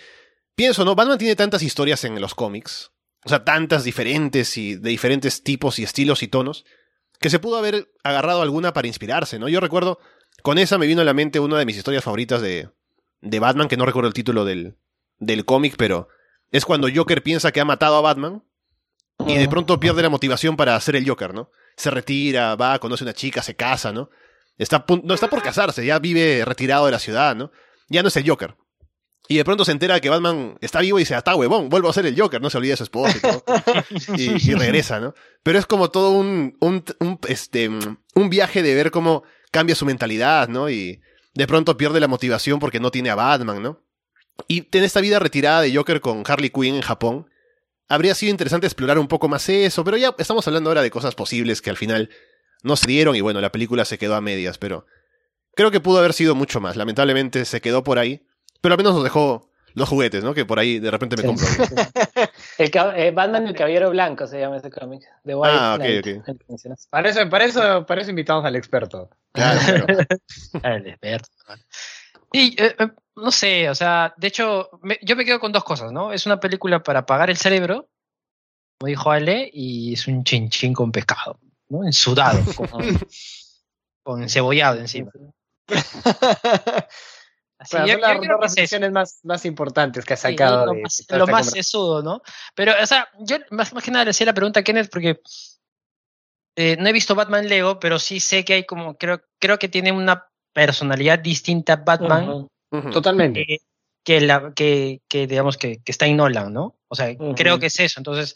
pienso, 0.53 0.83
¿no? 0.83 0.95
Batman 0.95 1.17
tiene 1.17 1.37
tantas 1.37 1.63
historias 1.63 2.03
en 2.03 2.19
los 2.19 2.35
cómics 2.35 2.91
o 3.23 3.29
sea, 3.29 3.43
tantas 3.43 3.83
diferentes 3.83 4.57
y 4.57 4.75
de 4.75 4.89
diferentes 4.89 5.43
tipos 5.43 5.79
y 5.79 5.83
estilos 5.83 6.23
y 6.23 6.27
tonos, 6.27 6.65
que 7.19 7.29
se 7.29 7.39
pudo 7.39 7.57
haber 7.57 7.91
agarrado 8.03 8.41
alguna 8.41 8.73
para 8.73 8.87
inspirarse, 8.87 9.37
¿no? 9.37 9.47
Yo 9.47 9.59
recuerdo, 9.59 9.99
con 10.41 10.57
esa 10.57 10.77
me 10.77 10.87
vino 10.87 11.01
a 11.01 11.05
la 11.05 11.13
mente 11.13 11.39
una 11.39 11.57
de 11.57 11.65
mis 11.65 11.77
historias 11.77 12.03
favoritas 12.03 12.41
de, 12.41 12.69
de 13.21 13.39
Batman, 13.39 13.67
que 13.67 13.77
no 13.77 13.85
recuerdo 13.85 14.07
el 14.07 14.13
título 14.13 14.43
del, 14.43 14.75
del 15.19 15.45
cómic, 15.45 15.75
pero 15.77 16.07
es 16.49 16.65
cuando 16.65 16.89
Joker 16.93 17.21
piensa 17.21 17.51
que 17.51 17.61
ha 17.61 17.65
matado 17.65 17.95
a 17.95 18.01
Batman 18.01 18.43
y 19.27 19.37
de 19.37 19.47
pronto 19.47 19.79
pierde 19.79 20.01
la 20.01 20.09
motivación 20.09 20.57
para 20.57 20.75
hacer 20.75 20.95
el 20.95 21.07
Joker, 21.07 21.33
¿no? 21.33 21.51
Se 21.77 21.91
retira, 21.91 22.55
va, 22.55 22.79
conoce 22.79 23.03
a 23.03 23.05
una 23.05 23.13
chica, 23.13 23.43
se 23.43 23.55
casa, 23.55 23.91
¿no? 23.91 24.09
Está, 24.57 24.83
no 25.03 25.13
está 25.13 25.29
por 25.29 25.43
casarse, 25.43 25.85
ya 25.85 25.99
vive 25.99 26.43
retirado 26.43 26.87
de 26.87 26.91
la 26.91 26.99
ciudad, 26.99 27.35
¿no? 27.35 27.51
Ya 27.87 28.01
no 28.01 28.07
es 28.07 28.17
el 28.17 28.27
Joker. 28.27 28.55
Y 29.31 29.37
de 29.37 29.45
pronto 29.45 29.63
se 29.63 29.71
entera 29.71 30.01
que 30.01 30.09
Batman 30.09 30.57
está 30.59 30.81
vivo 30.81 30.99
y 30.99 31.03
dice, 31.03 31.15
está 31.15 31.33
huevón, 31.35 31.69
vuelvo 31.69 31.87
a 31.87 31.93
ser 31.93 32.05
el 32.05 32.19
Joker, 32.19 32.41
no 32.41 32.49
se 32.49 32.57
olvida 32.57 32.73
de 32.73 32.77
su 32.77 32.83
esposa 32.83 33.17
y 34.17 34.51
y, 34.51 34.53
regresa, 34.55 34.99
¿no? 34.99 35.15
Pero 35.41 35.57
es 35.57 35.65
como 35.65 35.89
todo 35.89 36.11
un, 36.11 36.57
un, 36.59 36.83
este, 37.29 37.69
un 37.69 38.29
viaje 38.29 38.61
de 38.61 38.75
ver 38.75 38.91
cómo 38.91 39.23
cambia 39.49 39.73
su 39.73 39.85
mentalidad, 39.85 40.49
¿no? 40.49 40.69
Y 40.69 40.99
de 41.33 41.47
pronto 41.47 41.77
pierde 41.77 42.01
la 42.01 42.09
motivación 42.09 42.59
porque 42.59 42.81
no 42.81 42.91
tiene 42.91 43.09
a 43.09 43.15
Batman, 43.15 43.63
¿no? 43.63 43.81
Y 44.49 44.67
en 44.69 44.83
esta 44.83 44.99
vida 44.99 45.17
retirada 45.17 45.61
de 45.61 45.73
Joker 45.73 46.01
con 46.01 46.23
Harley 46.27 46.49
Quinn 46.49 46.75
en 46.75 46.81
Japón, 46.81 47.29
habría 47.87 48.15
sido 48.15 48.31
interesante 48.31 48.67
explorar 48.67 48.99
un 48.99 49.07
poco 49.07 49.29
más 49.29 49.47
eso, 49.47 49.85
pero 49.85 49.95
ya 49.95 50.13
estamos 50.17 50.45
hablando 50.45 50.69
ahora 50.69 50.81
de 50.81 50.91
cosas 50.91 51.15
posibles 51.15 51.61
que 51.61 51.69
al 51.69 51.77
final 51.77 52.09
no 52.63 52.75
se 52.75 52.87
dieron 52.87 53.15
y 53.15 53.21
bueno, 53.21 53.39
la 53.39 53.53
película 53.53 53.85
se 53.85 53.97
quedó 53.97 54.15
a 54.15 54.19
medias, 54.19 54.57
pero 54.57 54.85
creo 55.55 55.71
que 55.71 55.79
pudo 55.79 55.99
haber 55.99 56.11
sido 56.11 56.35
mucho 56.35 56.59
más. 56.59 56.75
Lamentablemente 56.75 57.45
se 57.45 57.61
quedó 57.61 57.85
por 57.85 57.97
ahí. 57.97 58.27
Pero 58.61 58.73
al 58.73 58.77
menos 58.77 58.93
nos 58.93 59.03
dejó 59.03 59.51
los 59.73 59.89
juguetes, 59.89 60.23
¿no? 60.23 60.33
Que 60.33 60.45
por 60.45 60.59
ahí 60.59 60.79
de 60.79 60.91
repente 60.91 61.15
me 61.17 61.23
compro. 61.23 61.45
el 62.57 62.71
eh, 62.95 63.11
Batman 63.11 63.47
el 63.47 63.55
Caballero 63.55 63.89
Blanco 63.89 64.27
se 64.27 64.39
llama 64.39 64.57
ese 64.57 64.69
cómic. 64.69 65.03
The 65.23 65.35
White 65.35 65.57
ah, 65.57 65.77
ok, 65.79 65.85
ok. 65.99 66.67
Para 66.89 67.09
eso, 67.09 67.29
para, 67.29 67.45
eso, 67.45 67.85
para 67.85 68.01
eso 68.01 68.09
invitamos 68.09 68.45
al 68.45 68.55
experto. 68.55 69.09
Claro, 69.31 69.85
al 70.63 70.87
experto. 70.87 71.29
Y 72.33 72.61
eh, 72.61 72.75
eh, 72.77 72.89
no 73.15 73.31
sé, 73.31 73.69
o 73.69 73.75
sea, 73.75 74.13
de 74.17 74.27
hecho, 74.27 74.69
yo 75.01 75.15
me 75.15 75.25
quedo 75.25 75.39
con 75.39 75.51
dos 75.51 75.63
cosas, 75.63 75.91
¿no? 75.91 76.13
Es 76.13 76.25
una 76.25 76.39
película 76.39 76.81
para 76.81 76.99
apagar 76.99 77.29
el 77.29 77.37
cerebro, 77.37 77.89
como 78.77 78.87
dijo 78.87 79.11
Ale, 79.11 79.49
y 79.51 79.93
es 79.93 80.07
un 80.07 80.23
chinchín 80.23 80.73
con 80.73 80.91
pescado, 80.91 81.39
¿no? 81.69 81.85
Ensudado, 81.85 82.41
con, 82.55 82.69
con 84.03 84.29
cebollado 84.29 84.79
encima. 84.79 85.11
Son 87.65 87.87
las 87.87 88.17
dos 88.17 88.27
reflexiones 88.41 88.91
más, 88.91 89.19
más 89.23 89.45
importantes 89.45 90.05
que 90.05 90.13
ha 90.13 90.17
sacado. 90.17 90.65
lo, 90.65 90.81
más, 90.81 91.05
lo 91.09 91.27
más 91.27 91.51
sesudo, 91.51 92.01
¿no? 92.01 92.21
Pero, 92.55 92.73
o 92.81 92.85
sea, 92.85 93.09
yo 93.19 93.37
más, 93.51 93.73
más 93.73 93.83
que 93.83 93.91
nada 93.91 94.05
le 94.05 94.11
hacía 94.11 94.25
la 94.25 94.33
pregunta 94.33 94.61
a 94.61 94.63
Kenneth 94.63 94.89
porque 94.91 95.21
eh, 96.55 96.77
no 96.77 96.89
he 96.89 96.93
visto 96.93 97.15
Batman 97.15 97.47
Lego, 97.47 97.79
pero 97.79 97.99
sí 97.99 98.19
sé 98.19 98.43
que 98.43 98.53
hay 98.53 98.65
como, 98.65 98.97
creo, 98.97 99.21
creo 99.39 99.57
que 99.59 99.69
tiene 99.69 99.91
una 99.91 100.27
personalidad 100.53 101.19
distinta 101.19 101.77
Batman. 101.77 102.47
Totalmente. 102.91 103.61
que, 104.03 104.21
la, 104.21 104.53
que, 104.53 105.01
que 105.07 105.27
digamos, 105.27 105.57
que, 105.57 105.81
que, 105.83 105.91
está 105.91 106.05
en 106.05 106.17
Nolan, 106.17 106.53
¿no? 106.53 106.77
O 106.87 106.95
sea, 106.95 107.15
creo 107.35 107.59
que 107.59 107.67
es 107.67 107.79
eso. 107.79 107.99
Entonces, 107.99 108.35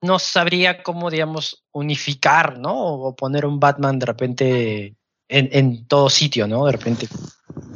no 0.00 0.18
sabría 0.18 0.82
cómo, 0.82 1.10
digamos, 1.10 1.64
unificar, 1.72 2.58
¿no? 2.58 2.74
O 2.76 3.16
poner 3.16 3.46
un 3.46 3.58
Batman 3.58 3.98
de 3.98 4.06
repente 4.06 4.96
en, 5.28 5.48
en 5.52 5.86
todo 5.86 6.08
sitio, 6.10 6.46
¿no? 6.46 6.66
De 6.66 6.72
repente. 6.72 7.08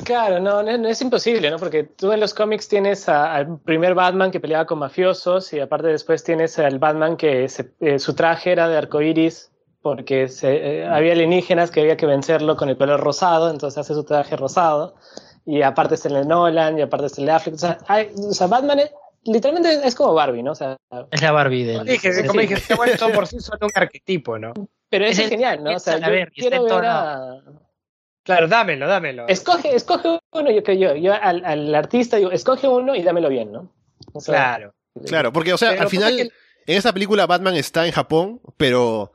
Claro, 0.05 0.41
no, 0.41 0.63
no, 0.63 0.89
es 0.89 1.01
imposible, 1.01 1.51
¿no? 1.51 1.59
Porque 1.59 1.85
tú 1.85 2.13
en 2.13 2.21
los 2.21 2.35
cómics 2.35 2.69
tienes 2.69 3.09
al 3.09 3.59
primer 3.61 3.95
Batman 3.95 4.31
que 4.31 4.41
peleaba 4.41 4.67
con 4.67 4.79
mafiosos 4.79 5.53
y 5.53 5.61
aparte 5.61 5.89
después 5.89 6.25
tienes 6.25 6.59
al 6.59 6.79
Batman 6.79 7.17
que 7.17 7.49
eh, 7.81 7.99
su 7.99 8.15
traje 8.15 8.53
era 8.53 8.69
de 8.69 8.77
arcoiris 8.77 9.51
porque 9.81 10.29
se, 10.29 10.81
eh, 10.81 10.87
había 10.87 11.13
alienígenas 11.13 11.71
que 11.71 11.81
había 11.81 11.97
que 11.97 12.07
vencerlo 12.07 12.57
con 12.57 12.69
el 12.69 12.77
pelo 12.77 12.97
rosado, 12.97 13.51
entonces 13.51 13.79
hace 13.79 13.95
su 13.95 14.05
traje 14.05 14.37
rosado. 14.37 14.95
Y 15.45 15.63
aparte 15.63 15.97
es 15.97 16.07
el 16.07 16.15
de 16.15 16.25
Nolan 16.25 16.79
y 16.79 16.83
aparte 16.83 17.07
es 17.07 17.19
el 17.19 17.27
de 17.27 17.33
Affleck. 17.33 17.57
O 17.57 17.59
sea, 17.59 17.79
o 17.89 18.33
sea 18.33 18.47
Batman 18.47 18.79
es, 18.79 18.93
literalmente 19.25 19.87
es 19.87 19.95
como 19.95 20.15
Barbie, 20.15 20.43
¿no? 20.43 20.53
O 20.53 20.55
sea, 20.55 20.77
es 21.11 21.23
la 21.23 21.33
Barbie 21.33 21.65
del... 21.65 21.85
Dije, 21.85 22.27
como 22.27 22.41
dije, 22.41 22.57
se 22.57 22.77
por 22.77 23.27
sí 23.27 23.41
solo 23.41 23.67
un 23.67 23.73
arquetipo, 23.75 24.39
¿no? 24.39 24.53
Pero 24.93 25.07
es, 25.07 25.17
genial, 25.17 25.65
¿no? 25.65 25.75
O 25.75 25.79
sea, 25.79 25.97
yo 25.97 26.27
quiero 26.35 26.65
ver 26.65 26.85
a... 26.85 27.41
Claro, 28.25 28.47
dámelo, 28.47 28.87
dámelo. 28.87 29.27
Escoge, 29.27 29.75
escoge 29.75 30.19
uno, 30.33 30.51
yo 30.51 30.63
que 30.63 30.79
yo, 30.79 30.95
yo 30.95 31.15
al, 31.15 31.43
al, 31.47 31.75
artista 31.75 32.19
digo, 32.19 32.31
escoge 32.31 32.69
uno 32.69 32.95
y 32.95 33.03
dámelo 33.03 33.31
bien, 33.31 33.51
¿no? 33.51 33.73
claro. 34.23 34.75
Claro, 35.07 35.33
porque, 35.33 35.55
o 35.55 35.57
sea, 35.57 35.71
al 35.71 35.89
final, 35.89 36.19
en 36.21 36.31
esa 36.67 36.93
película 36.93 37.27
Batman 37.27 37.57
está 37.57 37.87
en 37.87 37.93
Japón, 37.93 38.43
pero 38.59 39.15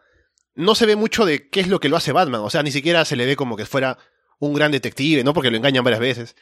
no 0.55 0.73
se 0.73 0.87
ve 0.87 0.95
mucho 0.95 1.27
de 1.27 1.47
qué 1.47 1.59
es 1.59 1.67
lo 1.67 1.79
que 1.79 1.89
lo 1.89 1.97
hace 1.97 2.11
Batman. 2.11 2.41
O 2.41 2.49
sea, 2.49 2.63
ni 2.63 2.71
siquiera 2.71 3.05
se 3.05 3.15
le 3.15 3.27
ve 3.27 3.35
como 3.35 3.55
que 3.55 3.67
fuera 3.67 3.99
un 4.39 4.55
gran 4.55 4.71
detective, 4.71 5.23
¿no? 5.23 5.35
Porque 5.35 5.51
lo 5.51 5.57
engañan 5.57 5.83
varias 5.83 6.01
veces. 6.01 6.35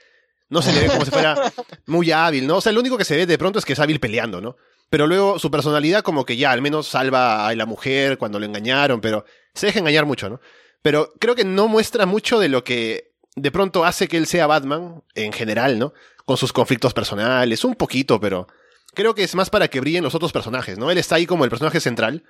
No 0.47 0.61
se 0.61 0.71
le 0.71 0.79
ve 0.79 0.87
como 0.87 1.03
si 1.03 1.11
fuera 1.11 1.35
muy 1.87 2.09
hábil, 2.09 2.47
¿no? 2.47 2.55
O 2.55 2.61
sea, 2.61 2.71
lo 2.71 2.79
único 2.79 2.97
que 2.97 3.03
se 3.03 3.17
ve 3.17 3.25
de 3.25 3.37
pronto 3.37 3.59
es 3.59 3.65
que 3.65 3.73
es 3.73 3.79
hábil 3.81 3.99
peleando, 3.99 4.39
¿no? 4.39 4.55
Pero 4.89 5.07
luego 5.07 5.39
su 5.39 5.51
personalidad 5.51 6.03
como 6.03 6.25
que 6.25 6.37
ya 6.37 6.51
al 6.51 6.61
menos 6.61 6.87
salva 6.87 7.47
a 7.47 7.55
la 7.55 7.65
mujer 7.65 8.17
cuando 8.17 8.39
lo 8.39 8.45
engañaron, 8.45 9.01
pero 9.01 9.25
se 9.53 9.67
deja 9.67 9.79
engañar 9.79 10.05
mucho, 10.05 10.29
¿no? 10.29 10.39
Pero 10.81 11.13
creo 11.19 11.35
que 11.35 11.43
no 11.43 11.67
muestra 11.67 12.05
mucho 12.05 12.39
de 12.39 12.49
lo 12.49 12.63
que 12.63 13.15
de 13.35 13.51
pronto 13.51 13.85
hace 13.85 14.07
que 14.07 14.17
él 14.17 14.27
sea 14.27 14.47
Batman 14.47 15.03
en 15.15 15.33
general, 15.33 15.79
¿no? 15.79 15.93
Con 16.25 16.37
sus 16.37 16.53
conflictos 16.53 16.93
personales, 16.93 17.63
un 17.63 17.75
poquito, 17.75 18.19
pero 18.19 18.47
creo 18.93 19.15
que 19.15 19.23
es 19.23 19.35
más 19.35 19.49
para 19.49 19.67
que 19.67 19.79
brillen 19.79 20.03
los 20.03 20.15
otros 20.15 20.31
personajes, 20.31 20.77
¿no? 20.77 20.91
Él 20.91 20.97
está 20.97 21.15
ahí 21.15 21.25
como 21.25 21.43
el 21.43 21.49
personaje 21.49 21.79
central, 21.79 22.23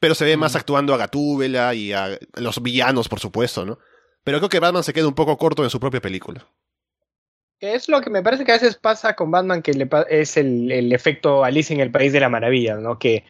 pero 0.00 0.14
se 0.14 0.24
ve 0.24 0.36
más 0.36 0.56
actuando 0.56 0.94
a 0.94 0.96
Gatúbela 0.96 1.74
y 1.74 1.92
a 1.92 2.18
los 2.34 2.62
villanos, 2.62 3.08
por 3.08 3.20
supuesto, 3.20 3.64
¿no? 3.64 3.78
Pero 4.24 4.38
creo 4.38 4.48
que 4.48 4.60
Batman 4.60 4.84
se 4.84 4.92
queda 4.92 5.08
un 5.08 5.14
poco 5.14 5.36
corto 5.38 5.64
en 5.64 5.70
su 5.70 5.80
propia 5.80 6.00
película. 6.00 6.46
Es 7.60 7.88
lo 7.88 8.00
que 8.00 8.10
me 8.10 8.22
parece 8.22 8.44
que 8.44 8.52
a 8.52 8.56
veces 8.56 8.76
pasa 8.76 9.14
con 9.16 9.30
Batman, 9.30 9.62
que 9.62 9.72
es 10.10 10.36
el, 10.36 10.70
el 10.70 10.92
efecto 10.92 11.44
Alice 11.44 11.72
en 11.72 11.80
el 11.80 11.90
País 11.90 12.12
de 12.12 12.20
la 12.20 12.28
Maravilla, 12.28 12.76
¿no? 12.76 12.98
Que 12.98 13.24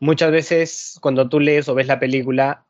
muchas 0.00 0.32
veces 0.32 0.98
cuando 1.00 1.28
tú 1.28 1.40
lees 1.40 1.68
o 1.68 1.74
ves 1.74 1.86
la 1.86 2.00
película, 2.00 2.66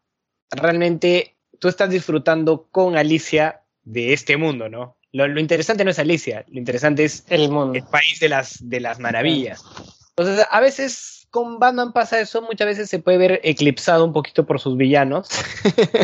realmente 0.50 1.36
tú 1.58 1.68
estás 1.68 1.90
disfrutando 1.90 2.68
con 2.70 2.96
Alicia 2.96 3.62
de 3.82 4.12
este 4.12 4.36
mundo, 4.36 4.68
¿no? 4.68 4.98
Lo, 5.12 5.40
interesante 5.40 5.84
no 5.84 5.90
es 5.90 5.98
Alicia, 5.98 6.44
lo 6.48 6.58
interesante 6.58 7.04
es 7.04 7.24
el, 7.28 7.48
mundo. 7.48 7.74
el 7.74 7.84
país 7.84 8.20
de 8.20 8.28
las, 8.28 8.68
de 8.68 8.80
las 8.80 8.98
maravillas. 8.98 9.64
Entonces, 10.10 10.46
a 10.50 10.60
veces 10.60 11.26
con 11.30 11.58
Batman 11.58 11.92
pasa 11.92 12.20
eso, 12.20 12.42
muchas 12.42 12.66
veces 12.66 12.90
se 12.90 12.98
puede 12.98 13.18
ver 13.18 13.40
eclipsado 13.42 14.04
un 14.04 14.12
poquito 14.12 14.44
por 14.44 14.60
sus 14.60 14.76
villanos, 14.76 15.28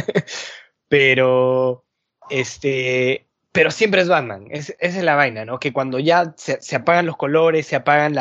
pero 0.88 1.84
este, 2.30 3.28
pero 3.54 3.70
siempre 3.70 4.00
es 4.00 4.08
Batman. 4.08 4.48
esa 4.50 4.74
es 4.80 4.96
la 5.04 5.14
vaina, 5.14 5.44
¿no? 5.44 5.60
Que 5.60 5.72
cuando 5.72 6.00
ya 6.00 6.34
se, 6.36 6.74
apagan 6.74 7.06
los 7.06 7.16
colores, 7.16 7.68
se 7.68 7.76
apagan 7.76 8.16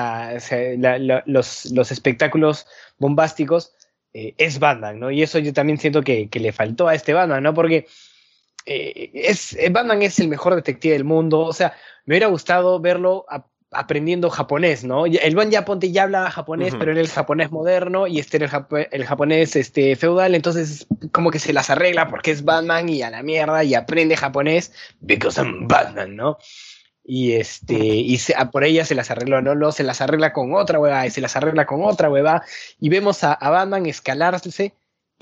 los, 1.26 1.92
espectáculos 1.92 2.68
bombásticos, 3.00 3.74
eh, 4.14 4.36
es 4.38 4.60
Batman, 4.60 5.00
¿no? 5.00 5.10
Y 5.10 5.24
eso 5.24 5.40
yo 5.40 5.52
también 5.52 5.80
siento 5.80 6.04
que, 6.04 6.30
le 6.32 6.52
faltó 6.52 6.88
a 6.88 6.94
este 6.94 7.14
Batman, 7.14 7.42
¿no? 7.42 7.56
Porque 7.56 7.88
eh, 8.68 9.10
es, 9.16 9.58
Batman 9.72 10.04
es 10.04 10.20
el 10.20 10.28
mejor 10.28 10.54
detective 10.54 10.94
del 10.94 11.04
mundo. 11.04 11.40
O 11.40 11.54
sea, 11.54 11.74
me 12.06 12.14
hubiera 12.14 12.28
gustado 12.28 12.80
verlo 12.80 13.26
a, 13.28 13.44
aprendiendo 13.74 14.30
japonés, 14.30 14.84
¿no? 14.84 15.06
El 15.06 15.36
buen 15.36 15.52
ya 15.52 15.66
ponte 15.66 15.92
ya 15.92 16.04
hablaba 16.04 16.32
japonés, 16.32 16.74
pero 16.78 16.92
era 16.92 17.02
el 17.02 17.08
japonés 17.08 17.52
moderno 17.52 18.08
y 18.08 18.20
este 18.20 18.38
era 18.38 18.68
el, 18.92 19.06
japonés 19.06 19.56
este, 19.56 19.96
feudal, 19.96 20.36
entonces 20.36 20.88
como 21.12 21.32
que 21.32 21.40
se 21.40 21.54
las 21.54 21.70
arregla 21.70 22.10
porque 22.10 22.32
es 22.32 22.44
Batman 22.44 22.90
y 22.90 23.02
a 23.02 23.10
la 23.10 23.24
mierda 23.24 23.64
y 23.64 23.76
aprende 23.76 24.18
japonés 24.18 24.72
because 25.02 25.40
I'm 25.40 25.68
Batman, 25.68 26.16
¿no? 26.16 26.38
Y 27.06 27.34
este, 27.34 27.76
y 27.76 28.18
por 28.52 28.64
ella 28.64 28.86
se 28.86 28.96
las 28.96 29.12
arregló, 29.12 29.42
¿no? 29.42 29.56
Luego 29.56 29.74
se 29.74 29.84
las 29.84 30.00
arregla 30.00 30.32
con 30.32 30.54
otra 30.54 30.80
hueva 30.80 31.06
y 31.06 31.10
se 31.10 31.20
las 31.20 31.36
arregla 31.36 31.66
con 31.66 31.84
otra 31.84 32.10
hueva 32.10 32.44
y 32.80 32.90
vemos 32.90 33.24
a, 33.24 33.34
a 33.34 33.50
Batman 33.50 33.86
escalarse 33.86 34.74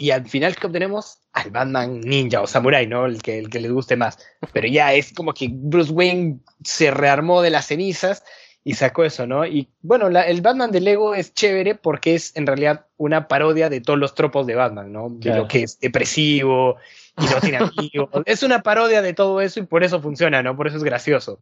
y 0.02 0.10
al 0.10 0.28
final 0.28 0.56
que 0.56 0.66
obtenemos 0.66 1.20
al 1.32 1.52
Batman 1.52 2.02
ninja 2.02 2.42
o 2.42 2.48
samurai, 2.48 2.88
¿no? 2.88 3.06
El 3.06 3.22
que, 3.22 3.38
el 3.38 3.52
que 3.52 3.62
les 3.62 3.72
guste 3.72 3.96
más. 3.96 4.18
Pero 4.52 4.68
ya 4.68 4.96
es 4.96 5.14
como 5.14 5.32
que 5.32 5.48
Bruce 5.52 5.92
Wayne 5.92 6.40
se 6.64 6.90
rearmó 6.90 7.44
de 7.44 7.52
las 7.52 7.68
cenizas 7.68 8.24
y 8.64 8.74
sacó 8.74 9.04
eso, 9.04 9.28
¿no? 9.28 9.46
Y 9.46 9.70
bueno, 9.84 10.08
el 10.08 10.42
Batman 10.42 10.72
de 10.72 10.82
Lego 10.82 11.14
es 11.14 11.36
chévere 11.36 11.76
porque 11.76 12.16
es 12.16 12.36
en 12.36 12.48
realidad 12.48 12.88
una 12.98 13.28
parodia 13.28 13.70
de 13.70 13.80
todos 13.80 14.00
los 14.00 14.16
tropos 14.16 14.48
de 14.48 14.56
Batman, 14.56 14.92
¿no? 14.92 15.10
De 15.12 15.36
lo 15.36 15.48
que 15.48 15.62
es 15.62 15.80
depresivo 15.80 16.78
y 17.20 17.26
no 17.26 17.40
tiene 17.40 17.58
amigos. 17.58 18.10
es 18.26 18.42
una 18.42 18.64
parodia 18.64 19.04
de 19.04 19.14
todo 19.14 19.40
eso 19.40 19.60
y 19.60 19.68
por 19.68 19.84
eso 19.84 20.02
funciona, 20.02 20.42
¿no? 20.42 20.58
Por 20.58 20.66
eso 20.66 20.78
es 20.78 20.84
gracioso. 20.84 21.40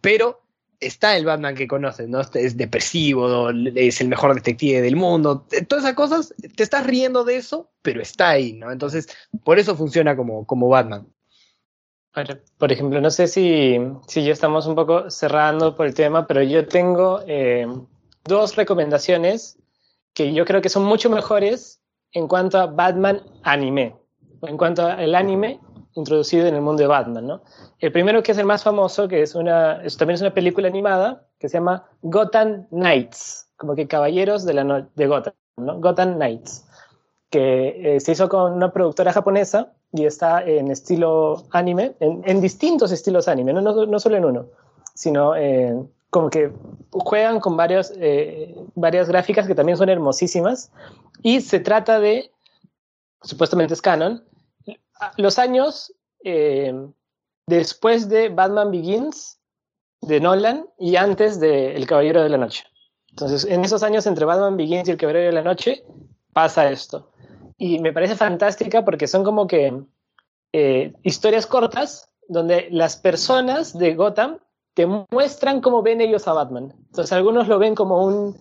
Pero 0.00 0.42
está 0.80 1.16
el 1.16 1.26
Batman 1.26 1.54
que 1.54 1.68
conoces, 1.68 2.08
¿no? 2.08 2.20
Es 2.20 2.56
depresivo, 2.56 3.50
es 3.50 4.00
el 4.00 4.08
mejor 4.08 4.34
detective 4.34 4.80
del 4.80 4.96
mundo, 4.96 5.46
todas 5.68 5.84
esas 5.84 5.94
cosas, 5.94 6.34
te 6.56 6.62
estás 6.62 6.86
riendo 6.86 7.24
de 7.24 7.36
eso, 7.36 7.70
pero 7.82 8.00
está 8.00 8.30
ahí, 8.30 8.54
¿no? 8.54 8.72
Entonces, 8.72 9.08
por 9.44 9.58
eso 9.58 9.76
funciona 9.76 10.16
como, 10.16 10.46
como 10.46 10.68
Batman. 10.68 11.06
Por 12.58 12.72
ejemplo, 12.72 13.00
no 13.00 13.10
sé 13.10 13.28
si, 13.28 13.78
si 14.08 14.24
ya 14.24 14.32
estamos 14.32 14.66
un 14.66 14.74
poco 14.74 15.10
cerrando 15.10 15.76
por 15.76 15.86
el 15.86 15.94
tema, 15.94 16.26
pero 16.26 16.42
yo 16.42 16.66
tengo 16.66 17.20
eh, 17.26 17.66
dos 18.24 18.56
recomendaciones 18.56 19.58
que 20.12 20.32
yo 20.32 20.44
creo 20.44 20.60
que 20.60 20.68
son 20.68 20.84
mucho 20.84 21.08
mejores 21.08 21.80
en 22.12 22.26
cuanto 22.26 22.58
a 22.58 22.66
Batman 22.66 23.22
anime, 23.44 23.96
en 24.42 24.56
cuanto 24.56 24.84
al 24.84 25.14
anime 25.14 25.60
introducido 25.94 26.46
en 26.46 26.54
el 26.54 26.62
mundo 26.62 26.82
de 26.82 26.86
Batman, 26.86 27.26
¿no? 27.26 27.42
El 27.78 27.92
primero 27.92 28.22
que 28.22 28.32
es 28.32 28.38
el 28.38 28.46
más 28.46 28.62
famoso, 28.62 29.08
que 29.08 29.22
es 29.22 29.34
una, 29.34 29.82
también 29.98 30.14
es 30.14 30.20
una 30.20 30.34
película 30.34 30.68
animada, 30.68 31.26
que 31.38 31.48
se 31.48 31.58
llama 31.58 31.84
Gotham 32.02 32.66
Knights, 32.70 33.48
como 33.56 33.74
que 33.74 33.88
Caballeros 33.88 34.44
de, 34.44 34.54
la 34.54 34.88
de 34.94 35.06
Gotham, 35.06 35.34
¿no? 35.56 35.80
Gotham 35.80 36.14
Knights, 36.14 36.66
que 37.30 37.96
eh, 37.96 38.00
se 38.00 38.12
hizo 38.12 38.28
con 38.28 38.52
una 38.52 38.72
productora 38.72 39.12
japonesa 39.12 39.72
y 39.92 40.04
está 40.04 40.42
en 40.42 40.70
estilo 40.70 41.44
anime, 41.50 41.94
en, 42.00 42.40
distintos 42.40 42.92
estilos 42.92 43.28
anime, 43.28 43.52
no, 43.52 43.60
no, 43.60 44.00
solo 44.00 44.16
en 44.16 44.24
uno, 44.24 44.46
sino 44.94 45.34
eh, 45.36 45.76
como 46.10 46.30
que 46.30 46.52
juegan 46.90 47.40
con 47.40 47.56
varios, 47.56 47.92
eh, 47.96 48.54
varias 48.74 49.08
gráficas 49.08 49.46
que 49.46 49.54
también 49.54 49.78
son 49.78 49.88
hermosísimas 49.88 50.70
y 51.22 51.40
se 51.40 51.60
trata 51.60 52.00
de, 52.00 52.30
supuestamente 53.22 53.74
es 53.74 53.82
canon, 53.82 54.24
los 55.16 55.38
años 55.38 55.94
eh, 56.24 56.74
después 57.46 58.08
de 58.08 58.28
Batman 58.28 58.70
Begins 58.70 59.38
de 60.00 60.20
Nolan 60.20 60.66
y 60.78 60.96
antes 60.96 61.40
de 61.40 61.76
El 61.76 61.86
Caballero 61.86 62.22
de 62.22 62.28
la 62.28 62.38
Noche. 62.38 62.64
Entonces, 63.10 63.44
en 63.44 63.64
esos 63.64 63.82
años 63.82 64.06
entre 64.06 64.24
Batman 64.24 64.56
Begins 64.56 64.88
y 64.88 64.92
El 64.92 64.96
Caballero 64.96 65.26
de 65.26 65.32
la 65.32 65.42
Noche 65.42 65.84
pasa 66.32 66.70
esto 66.70 67.10
y 67.60 67.78
me 67.78 67.92
parece 67.92 68.16
fantástica 68.16 68.84
porque 68.86 69.06
son 69.06 69.22
como 69.22 69.46
que 69.46 69.82
eh, 70.52 70.94
historias 71.02 71.46
cortas 71.46 72.10
donde 72.26 72.68
las 72.70 72.96
personas 72.96 73.76
de 73.76 73.94
Gotham 73.94 74.38
te 74.72 74.86
muestran 74.86 75.60
cómo 75.60 75.82
ven 75.82 76.00
ellos 76.00 76.26
a 76.26 76.32
Batman. 76.32 76.72
Entonces 76.86 77.12
algunos 77.12 77.48
lo 77.48 77.58
ven 77.58 77.74
como 77.74 78.02
un, 78.02 78.34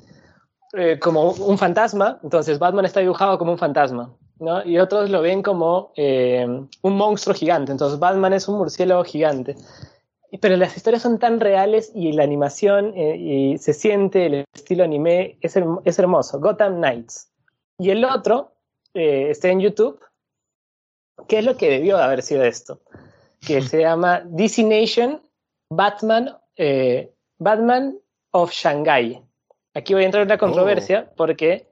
eh, 0.71 0.99
como 0.99 1.31
un 1.31 1.57
fantasma, 1.57 2.17
entonces 2.23 2.59
Batman 2.59 2.85
está 2.85 3.01
dibujado 3.01 3.37
como 3.37 3.51
un 3.51 3.57
fantasma, 3.57 4.15
¿no? 4.39 4.65
Y 4.65 4.79
otros 4.79 5.09
lo 5.09 5.21
ven 5.21 5.41
como 5.41 5.91
eh, 5.95 6.45
un 6.81 6.97
monstruo 6.97 7.35
gigante, 7.35 7.71
entonces 7.71 7.99
Batman 7.99 8.33
es 8.33 8.47
un 8.47 8.57
murciélago 8.57 9.03
gigante. 9.03 9.55
Pero 10.41 10.57
las 10.57 10.77
historias 10.77 11.01
son 11.01 11.17
tan 11.17 11.39
reales 11.39 11.91
y 11.95 12.11
la 12.11 12.23
animación 12.23 12.95
y 12.95 13.57
se 13.57 13.73
siente 13.73 14.27
el 14.27 14.45
estilo 14.53 14.83
anime 14.83 15.39
es, 15.41 15.57
es 15.85 15.99
hermoso. 15.99 16.39
Gotham 16.39 16.75
Knights. 16.75 17.31
Y 17.79 17.89
el 17.89 18.05
otro 18.05 18.53
eh, 18.93 19.29
está 19.29 19.49
en 19.49 19.61
YouTube, 19.61 19.99
¿qué 21.27 21.39
es 21.39 21.45
lo 21.45 21.55
que 21.55 21.69
debió 21.69 21.97
de 21.97 22.03
haber 22.03 22.21
sido 22.21 22.43
esto? 22.43 22.81
Que 23.39 23.61
se 23.61 23.81
llama 23.81 24.21
DC 24.25 24.63
Nation 24.63 25.21
Batman, 25.69 26.37
eh, 26.57 27.13
Batman 27.37 27.97
of 28.31 28.51
Shanghai. 28.51 29.23
Aquí 29.73 29.93
voy 29.93 30.03
a 30.03 30.05
entrar 30.07 30.23
en 30.23 30.27
una 30.27 30.37
controversia 30.37 31.07
oh. 31.09 31.13
porque 31.15 31.68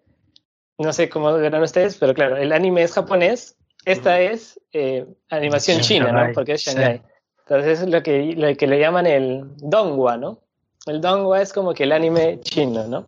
no 0.77 0.93
sé 0.93 1.09
cómo 1.09 1.33
verán 1.33 1.63
ustedes, 1.63 1.97
pero 1.97 2.13
claro, 2.13 2.37
el 2.37 2.51
anime 2.51 2.83
es 2.83 2.93
japonés, 2.93 3.55
esta 3.85 4.19
es 4.19 4.59
eh, 4.73 5.05
animación 5.29 5.81
china, 5.81 6.11
¿no? 6.11 6.33
Porque 6.33 6.53
es 6.53 6.63
Shanghai. 6.63 7.01
Entonces 7.39 7.81
es 7.81 7.89
lo 7.89 8.03
que, 8.03 8.33
lo 8.35 8.55
que 8.55 8.67
le 8.67 8.79
llaman 8.79 9.07
el 9.07 9.45
dongwa, 9.57 10.17
¿no? 10.17 10.39
El 10.85 10.99
dongwa 10.99 11.41
es 11.41 11.53
como 11.53 11.73
que 11.73 11.83
el 11.83 11.93
anime 11.93 12.39
chino, 12.41 12.85
¿no? 12.87 13.07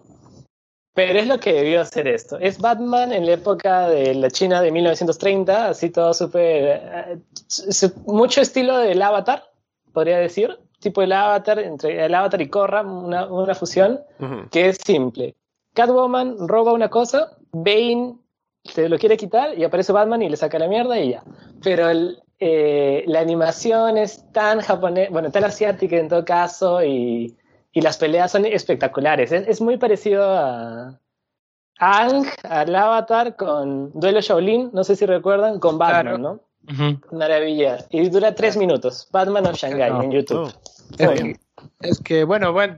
Pero 0.94 1.20
es 1.20 1.28
lo 1.28 1.40
que 1.40 1.54
debió 1.54 1.82
hacer 1.82 2.08
esto. 2.08 2.38
Es 2.40 2.60
Batman 2.60 3.14
en 3.14 3.26
la 3.26 3.34
época 3.34 3.88
de 3.88 4.14
la 4.16 4.30
China 4.32 4.62
de 4.62 4.72
1930, 4.72 5.70
así 5.70 5.90
todo 5.90 6.14
súper... 6.14 6.82
Eh, 6.84 7.18
mucho 8.06 8.42
estilo 8.42 8.78
del 8.80 9.02
Avatar, 9.02 9.44
podría 9.94 10.18
decir. 10.18 10.58
Tipo 10.80 11.02
el 11.02 11.12
Avatar, 11.12 11.60
entre 11.60 12.06
el 12.06 12.16
Avatar 12.16 12.42
y 12.42 12.50
Korra, 12.50 12.82
una, 12.82 13.28
una 13.28 13.56
fusión 13.56 14.00
que 14.52 14.70
es 14.70 14.78
simple. 14.78 15.36
Catwoman 15.80 16.48
roba 16.48 16.74
una 16.74 16.90
cosa, 16.90 17.38
Bane 17.52 18.16
se 18.64 18.90
lo 18.90 18.98
quiere 18.98 19.18
quitar 19.18 19.58
y 19.58 19.64
aparece 19.64 19.94
Batman 19.94 20.22
y 20.22 20.30
le 20.30 20.38
saca 20.38 20.60
la 20.60 20.68
mierda 20.68 21.00
y 21.00 21.12
ya. 21.12 21.24
Pero 21.64 21.90
el, 21.90 22.22
eh, 22.40 23.04
la 23.08 23.22
animación 23.22 23.98
es 23.98 24.32
tan 24.32 24.62
japonés, 24.62 25.10
bueno, 25.10 25.32
tan 25.32 25.44
asiática 25.44 25.98
en 25.98 26.10
todo 26.10 26.26
caso 26.26 26.84
y 26.84 27.38
y 27.72 27.82
las 27.82 27.98
peleas 27.98 28.32
son 28.32 28.46
espectaculares. 28.46 29.32
Es, 29.32 29.62
muy 29.62 29.78
parecido 29.78 30.24
a 30.28 31.00
Ang, 31.78 32.26
al 32.44 32.76
Avatar, 32.76 33.36
con 33.36 33.92
Duelo 33.94 34.22
Shaolin, 34.22 34.72
no 34.74 34.84
sé 34.84 34.96
si 34.96 35.06
recuerdan, 35.06 35.60
con 35.60 35.78
Batman, 35.78 36.22
¿no? 36.22 36.40
Maravilla. 37.12 37.78
Y 37.90 38.10
dura 38.10 38.36
tres 38.36 38.58
minutos. 38.58 39.08
Batman 39.12 39.48
of 39.48 39.56
Shanghai 39.56 39.92
en 40.04 40.12
YouTube. 40.12 40.52
Oh. 40.52 40.96
Es, 40.98 41.22
que, 41.22 41.40
bueno, 42.26 42.54
bueno 42.54 42.78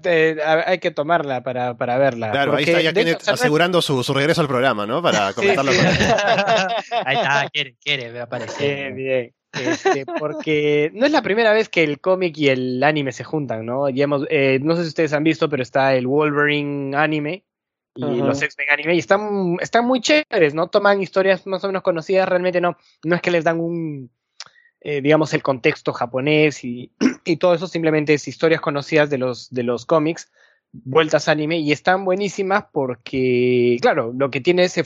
hay 0.66 0.80
que 0.80 0.92
tomarla 0.92 1.44
para, 1.44 1.78
para 1.78 1.98
verla. 1.98 2.32
Claro, 2.32 2.56
ahí 2.56 2.64
está 2.64 2.82
ya 2.82 2.94
Kenneth 2.94 3.28
asegurando 3.28 3.82
su, 3.82 4.04
su, 4.04 4.14
regreso 4.14 4.42
al 4.42 4.48
programa, 4.48 4.86
¿no? 4.86 5.02
Para 5.02 5.34
comentarlo. 5.34 5.72
ahí 7.06 7.16
está, 7.16 7.50
quiere, 7.52 7.76
quiere, 7.84 8.12
me 8.12 8.20
aparece. 8.20 8.76
Bien, 8.76 8.96
bien. 8.96 9.34
Este, 9.54 10.06
porque 10.06 10.92
no 10.94 11.06
es 11.06 11.12
la 11.12 11.22
primera 11.22 11.52
vez 11.52 11.68
que 11.68 11.84
el 11.84 12.00
cómic 12.00 12.38
y 12.38 12.50
el 12.50 12.84
anime 12.84 13.12
se 13.12 13.24
juntan, 13.24 13.66
¿no? 13.66 13.90
Ya 13.90 14.08
eh, 14.30 14.60
no 14.62 14.76
sé 14.76 14.84
si 14.84 14.90
ustedes 14.90 15.14
han 15.14 15.24
visto, 15.24 15.50
pero 15.50 15.62
está 15.62 15.94
el 15.94 16.08
Wolverine 16.08 16.96
anime 16.96 17.44
y 17.96 18.22
los 18.22 18.42
X-Men 18.42 18.68
anime 18.72 18.96
y 18.96 19.00
están, 19.00 19.58
están 19.60 19.86
muy 19.86 20.00
chéveres, 20.00 20.54
¿no? 20.54 20.68
Toman 20.68 21.02
historias 21.02 21.46
más 21.46 21.64
o 21.64 21.68
menos 21.68 21.84
conocidas, 21.84 22.30
realmente 22.30 22.62
no, 22.62 22.78
no 23.04 23.16
es 23.16 23.22
que 23.22 23.32
les 23.32 23.44
dan 23.44 23.60
un, 23.60 24.10
eh, 24.82 25.02
digamos, 25.02 25.34
el 25.34 25.44
contexto 25.44 25.94
japonés 25.94 26.64
y, 26.64 26.92
y, 27.26 27.38
todo 27.38 27.54
eso, 27.54 27.68
simplemente 27.68 28.14
es 28.14 28.28
historias 28.28 28.62
conocidas 28.62 29.10
de 29.10 29.18
los, 29.18 29.50
de 29.52 29.64
los 29.64 29.86
cómics 29.86 30.32
vueltas 30.74 31.28
anime 31.28 31.60
y 31.60 31.72
están 31.72 32.06
buenísimas 32.06 32.66
porque, 32.72 33.78
claro, 33.82 34.14
lo 34.18 34.32
que 34.32 34.42
tiene 34.42 34.70
se, 34.70 34.84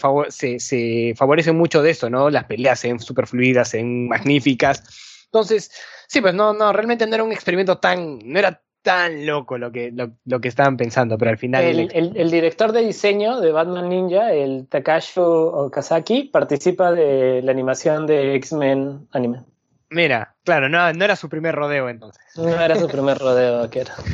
se, 0.59 1.13
favorece 1.15 1.51
mucho 1.51 1.81
de 1.81 1.91
eso, 1.91 2.09
¿no? 2.09 2.29
Las 2.29 2.45
peleas 2.45 2.83
en 2.85 2.99
super 2.99 3.27
fluidas, 3.27 3.73
en 3.73 4.07
magníficas. 4.07 4.83
Entonces, 5.25 5.71
sí, 6.07 6.21
pues 6.21 6.33
no, 6.33 6.53
no, 6.53 6.73
realmente 6.73 7.05
no 7.05 7.15
era 7.15 7.23
un 7.23 7.31
experimento 7.31 7.77
tan, 7.77 8.19
no 8.23 8.39
era 8.39 8.61
tan 8.81 9.25
loco 9.25 9.57
lo 9.57 9.71
que, 9.71 9.91
lo, 9.91 10.41
que 10.41 10.47
estaban 10.47 10.77
pensando, 10.77 11.17
pero 11.17 11.31
al 11.31 11.37
final... 11.37 11.63
El, 11.63 12.15
el, 12.15 12.31
director 12.31 12.71
de 12.71 12.85
diseño 12.85 13.39
de 13.39 13.51
Batman 13.51 13.89
Ninja, 13.89 14.31
el 14.31 14.67
Takashi 14.67 15.19
Okazaki, 15.19 16.25
participa 16.25 16.91
de 16.91 17.41
la 17.41 17.51
animación 17.51 18.05
de 18.05 18.35
X-Men 18.35 19.07
anime. 19.11 19.43
Mira, 19.89 20.35
claro, 20.43 20.69
no, 20.69 20.91
no 20.93 21.05
era 21.05 21.15
su 21.15 21.29
primer 21.29 21.55
rodeo 21.55 21.89
entonces. 21.89 22.23
No 22.35 22.49
era 22.49 22.75
su 22.75 22.87
primer 22.87 23.17
rodeo, 23.17 23.69
que 23.69 23.81
era. 23.81 23.95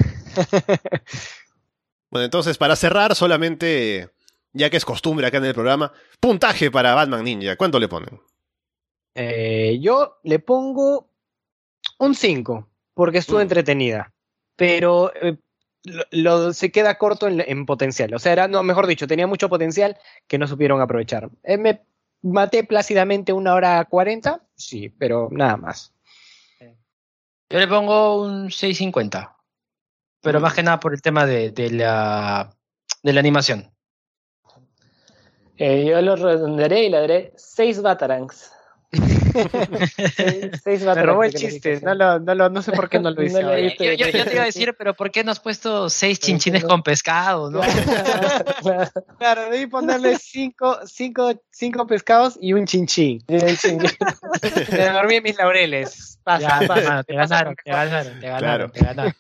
Bueno, 2.11 2.25
entonces, 2.25 2.57
para 2.57 2.75
cerrar, 2.75 3.15
solamente, 3.15 4.09
ya 4.51 4.69
que 4.69 4.75
es 4.75 4.83
costumbre 4.83 5.25
acá 5.25 5.37
en 5.37 5.45
el 5.45 5.53
programa, 5.53 5.93
puntaje 6.19 6.69
para 6.69 6.93
Batman 6.93 7.23
Ninja. 7.23 7.55
¿Cuánto 7.55 7.79
le 7.79 7.87
ponen? 7.87 8.19
Eh, 9.15 9.79
yo 9.81 10.19
le 10.23 10.39
pongo 10.39 11.09
un 11.99 12.13
5. 12.13 12.67
porque 12.93 13.19
estuvo 13.19 13.39
mm. 13.39 13.43
entretenida, 13.43 14.13
pero 14.57 15.13
eh, 15.15 15.37
lo, 16.11 16.51
se 16.51 16.69
queda 16.71 16.97
corto 16.97 17.27
en, 17.29 17.65
potencial. 17.65 18.13
O 18.13 18.19
sea, 18.19 18.33
era, 18.33 18.47
no, 18.49 18.61
mejor 18.61 18.87
dicho, 18.87 19.07
tenía 19.07 19.25
mucho 19.25 19.47
potencial 19.47 19.97
que 20.27 20.37
no 20.37 20.47
supieron 20.47 20.81
aprovechar. 20.81 21.29
Eh, 21.43 21.57
me 21.57 21.81
maté 22.21 22.63
plácidamente 22.63 23.33
una 23.33 23.53
hora 23.53 23.83
cuarenta, 23.85 24.41
sí, 24.55 24.89
pero 24.89 25.29
nada 25.31 25.57
más. 25.57 25.93
Yo 27.49 27.59
le 27.59 27.67
pongo 27.67 28.21
un 28.21 28.47
6.50, 28.47 29.35
pero 30.21 30.39
mm. 30.39 30.41
más 30.41 30.53
que 30.53 30.63
nada 30.63 30.79
por 30.79 30.93
el 30.93 31.01
tema 31.01 31.25
de, 31.25 31.51
la, 31.71 32.55
de 33.03 33.13
la 33.13 33.19
animación. 33.19 33.69
Eh, 35.57 35.85
yo 35.85 36.01
lo 36.01 36.15
redondearé 36.15 36.85
y 36.85 36.89
le 36.89 36.99
daré 36.99 37.33
6 37.35 37.81
Batarangs. 37.81 38.51
Me 38.93 40.77
robó 41.03 41.23
el 41.23 41.33
chiste, 41.33 41.79
no, 41.81 41.95
lo, 41.95 42.19
no, 42.19 42.35
lo, 42.35 42.49
no, 42.49 42.61
sé 42.61 42.73
por 42.73 42.89
qué 42.89 42.99
no 42.99 43.09
lo 43.09 43.23
hice. 43.23 43.41
yo, 43.41 43.93
yo, 43.93 44.11
te 44.11 44.33
iba 44.33 44.43
a 44.43 44.45
decir, 44.45 44.75
pero 44.77 44.93
¿por 44.93 45.09
qué 45.11 45.23
no 45.23 45.31
has 45.31 45.39
puesto 45.39 45.89
seis 45.89 46.19
chinchines 46.19 46.65
con 46.65 46.83
pescado? 46.83 47.49
¿no? 47.49 47.61
claro, 49.17 49.49
debí 49.49 49.67
ponerle 49.67 50.17
cinco, 50.17 50.79
cinco, 50.85 51.41
cinco 51.49 51.87
pescados 51.87 52.37
y 52.41 52.51
un 52.53 52.65
chinchín. 52.65 53.23
Me 53.27 53.39
dormí 54.89 55.15
en 55.15 55.23
mis 55.23 55.37
laureles. 55.37 56.19
Pasa, 56.23 56.61
pasa. 56.67 57.03
te 57.03 57.15
ganaron, 57.15 57.55
te 57.55 57.71
ganaron, 57.71 58.19
te 58.19 58.27
ganaron, 58.27 58.71
te 58.71 58.83
ganaron, 58.83 59.13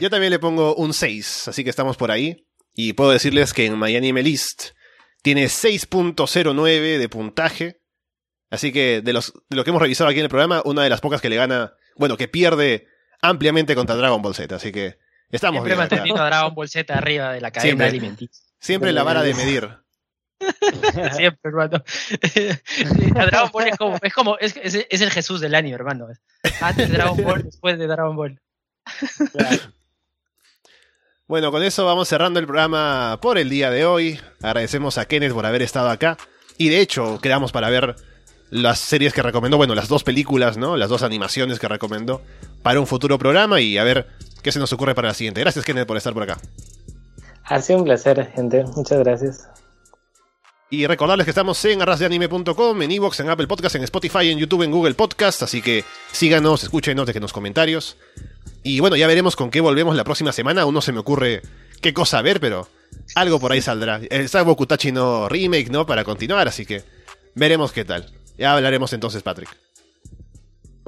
Yo 0.00 0.10
también 0.10 0.30
le 0.30 0.38
pongo 0.38 0.74
un 0.74 0.94
6, 0.94 1.48
así 1.48 1.64
que 1.64 1.70
estamos 1.70 1.96
por 1.96 2.10
ahí. 2.10 2.44
Y 2.74 2.92
puedo 2.94 3.10
decirles 3.10 3.52
que 3.52 3.66
en 3.66 3.76
Miami 3.76 4.12
List 4.22 4.70
tiene 5.22 5.46
6.09 5.46 6.98
de 6.98 7.08
puntaje 7.08 7.80
Así 8.50 8.72
que 8.72 9.02
de, 9.02 9.12
los, 9.12 9.32
de 9.48 9.56
lo 9.56 9.64
que 9.64 9.70
hemos 9.70 9.82
revisado 9.82 10.08
aquí 10.08 10.18
en 10.18 10.24
el 10.24 10.30
programa, 10.30 10.62
una 10.64 10.82
de 10.82 10.90
las 10.90 11.00
pocas 11.00 11.20
que 11.20 11.28
le 11.28 11.36
gana, 11.36 11.74
bueno, 11.96 12.16
que 12.16 12.28
pierde 12.28 12.86
ampliamente 13.20 13.74
contra 13.74 13.96
Dragon 13.96 14.22
Ball 14.22 14.34
Z. 14.34 14.54
Así 14.54 14.72
que 14.72 14.98
estamos 15.30 15.64
Siempre 15.64 15.76
bien. 15.76 16.02
Siempre 16.02 16.24
Dragon 16.24 16.54
Ball 16.54 16.68
Z 16.68 16.94
arriba 16.94 17.32
de 17.32 17.40
la 17.40 17.50
cadena 17.50 17.86
alimenticia. 17.86 18.44
Siempre 18.58 18.92
la 18.92 19.02
vara 19.02 19.22
de 19.22 19.34
medir. 19.34 19.68
Siempre, 21.16 21.40
hermano. 21.44 21.82
Dragon 23.30 23.50
Ball 23.52 23.68
es 23.68 23.76
como, 23.76 23.98
es, 24.00 24.14
como 24.14 24.38
es, 24.38 24.56
es, 24.56 25.00
el 25.00 25.10
Jesús 25.10 25.40
del 25.40 25.54
anime, 25.54 25.74
hermano. 25.74 26.08
Antes 26.60 26.88
de 26.88 26.96
Dragon 26.96 27.22
Ball, 27.22 27.42
después 27.42 27.78
de 27.78 27.86
Dragon 27.86 28.16
Ball. 28.16 28.40
Bueno, 31.26 31.50
con 31.50 31.62
eso 31.62 31.84
vamos 31.84 32.08
cerrando 32.08 32.40
el 32.40 32.46
programa 32.46 33.18
por 33.20 33.36
el 33.36 33.50
día 33.50 33.70
de 33.70 33.84
hoy. 33.84 34.18
Agradecemos 34.40 34.96
a 34.96 35.06
Kenneth 35.06 35.34
por 35.34 35.44
haber 35.44 35.60
estado 35.60 35.90
acá. 35.90 36.16
Y 36.56 36.70
de 36.70 36.80
hecho, 36.80 37.20
quedamos 37.20 37.52
para 37.52 37.68
ver 37.68 37.96
las 38.50 38.78
series 38.78 39.12
que 39.12 39.22
recomendó, 39.22 39.56
bueno, 39.56 39.74
las 39.74 39.88
dos 39.88 40.04
películas, 40.04 40.56
¿no? 40.56 40.76
Las 40.76 40.88
dos 40.88 41.02
animaciones 41.02 41.58
que 41.58 41.68
recomendó 41.68 42.22
para 42.62 42.80
un 42.80 42.86
futuro 42.86 43.18
programa 43.18 43.60
y 43.60 43.78
a 43.78 43.84
ver 43.84 44.08
qué 44.42 44.52
se 44.52 44.58
nos 44.58 44.72
ocurre 44.72 44.94
para 44.94 45.08
la 45.08 45.14
siguiente. 45.14 45.40
Gracias, 45.40 45.64
Kenneth, 45.64 45.86
por 45.86 45.96
estar 45.96 46.12
por 46.12 46.22
acá. 46.22 46.38
Ha 47.44 47.60
sido 47.60 47.78
un 47.78 47.84
placer, 47.84 48.30
gente. 48.34 48.64
Muchas 48.76 48.98
gracias. 48.98 49.48
Y 50.70 50.86
recordarles 50.86 51.24
que 51.24 51.30
estamos 51.30 51.64
en 51.64 51.80
arrasdeanime.com, 51.80 52.82
en 52.82 52.90
Evox, 52.90 53.20
en 53.20 53.30
Apple 53.30 53.46
Podcast, 53.46 53.76
en 53.76 53.84
Spotify, 53.84 54.30
en 54.30 54.38
YouTube, 54.38 54.62
en 54.62 54.70
Google 54.70 54.94
Podcast. 54.94 55.42
Así 55.42 55.62
que 55.62 55.84
síganos, 56.12 56.62
escúchenos, 56.62 57.06
déjenos 57.06 57.32
comentarios. 57.32 57.96
Y 58.62 58.80
bueno, 58.80 58.96
ya 58.96 59.06
veremos 59.06 59.34
con 59.34 59.50
qué 59.50 59.62
volvemos 59.62 59.96
la 59.96 60.04
próxima 60.04 60.30
semana. 60.30 60.62
Aún 60.62 60.74
no 60.74 60.82
se 60.82 60.92
me 60.92 60.98
ocurre 60.98 61.40
qué 61.80 61.94
cosa 61.94 62.20
ver, 62.20 62.38
pero 62.38 62.68
algo 63.14 63.40
por 63.40 63.52
ahí 63.52 63.62
saldrá. 63.62 64.00
El 64.10 64.28
Sabo 64.28 64.56
Kutachi 64.56 64.92
no 64.92 65.26
remake, 65.30 65.70
¿no? 65.70 65.86
Para 65.86 66.04
continuar, 66.04 66.48
así 66.48 66.66
que 66.66 66.82
veremos 67.34 67.72
qué 67.72 67.86
tal. 67.86 68.12
Ya 68.38 68.54
hablaremos 68.54 68.92
entonces, 68.92 69.22
Patrick. 69.22 69.48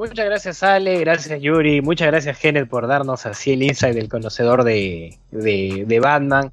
Muchas 0.01 0.25
gracias, 0.25 0.63
Ale. 0.63 0.99
Gracias, 1.01 1.43
Yuri. 1.43 1.83
Muchas 1.83 2.07
gracias, 2.07 2.39
Kenneth, 2.39 2.71
por 2.71 2.87
darnos 2.87 3.27
así 3.27 3.53
el 3.53 3.63
insight 3.63 3.95
del 3.95 4.09
conocedor 4.09 4.65
de, 4.65 5.19
de, 5.31 6.01
Batman. 6.01 6.53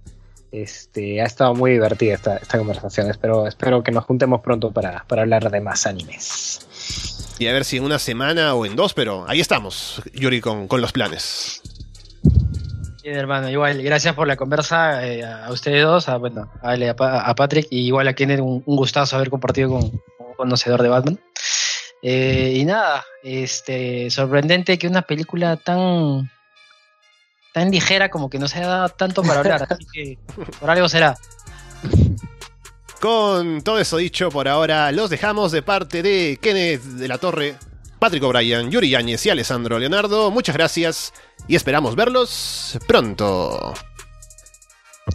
Este, 0.51 1.21
ha 1.21 1.25
estado 1.25 1.55
muy 1.55 1.71
divertida 1.71 2.15
esta, 2.15 2.37
esta 2.37 2.57
conversación. 2.57 3.09
Espero, 3.09 3.47
espero 3.47 3.83
que 3.83 3.91
nos 3.91 4.03
juntemos 4.03 4.41
pronto 4.41 4.71
para, 4.71 5.05
para 5.07 5.21
hablar 5.21 5.49
de 5.49 5.61
más 5.61 5.85
animes. 5.85 7.35
Y 7.39 7.47
a 7.47 7.53
ver 7.53 7.63
si 7.63 7.77
en 7.77 7.83
una 7.83 7.99
semana 7.99 8.53
o 8.55 8.65
en 8.65 8.75
dos, 8.75 8.93
pero 8.93 9.23
ahí 9.29 9.39
estamos, 9.39 10.01
Yuri, 10.13 10.41
con, 10.41 10.67
con 10.67 10.81
los 10.81 10.91
planes. 10.91 11.61
Bien, 13.03 13.15
hermano, 13.15 13.49
igual, 13.49 13.81
gracias 13.81 14.13
por 14.13 14.27
la 14.27 14.35
conversa 14.35 15.07
eh, 15.07 15.23
a 15.23 15.49
ustedes 15.51 15.85
dos, 15.85 16.09
a, 16.09 16.17
bueno, 16.17 16.51
a, 16.61 16.73
a, 16.73 17.35
Patrick, 17.35 17.67
y 17.69 17.87
igual 17.87 18.09
a 18.09 18.13
Kenneth, 18.13 18.41
un, 18.41 18.61
un 18.65 18.75
gustazo 18.75 19.15
haber 19.15 19.29
compartido 19.29 19.69
con, 19.69 20.01
conocedor 20.37 20.81
de 20.81 20.89
Batman. 20.89 21.19
Eh, 22.01 22.53
y 22.55 22.65
nada, 22.65 23.05
este, 23.23 24.09
sorprendente 24.09 24.77
que 24.77 24.87
una 24.87 25.01
película 25.01 25.57
tan 25.57 26.31
tan 27.53 27.71
ligera 27.71 28.09
como 28.09 28.29
que 28.29 28.37
no 28.37 28.47
se 28.47 28.59
ha 28.59 28.67
dado 28.67 28.89
tanto 28.89 29.23
para 29.23 29.39
hablar, 29.39 29.67
así 29.67 29.85
que 29.91 30.19
por 30.59 30.69
algo 30.69 30.87
será. 30.87 31.17
Con 33.01 33.61
todo 33.61 33.79
eso 33.79 33.97
dicho, 33.97 34.29
por 34.29 34.47
ahora 34.47 34.91
los 34.91 35.09
dejamos 35.09 35.51
de 35.51 35.63
parte 35.63 36.03
de 36.03 36.37
Kenneth 36.41 36.81
de 36.81 37.07
la 37.07 37.17
Torre, 37.17 37.55
Patrick 37.99 38.23
O'Brien, 38.23 38.69
Yuri 38.69 38.89
Yáñez 38.89 39.25
y 39.25 39.29
Alessandro 39.31 39.79
Leonardo. 39.79 40.29
Muchas 40.29 40.55
gracias 40.55 41.13
y 41.47 41.55
esperamos 41.55 41.95
verlos 41.95 42.77
pronto. 42.87 43.73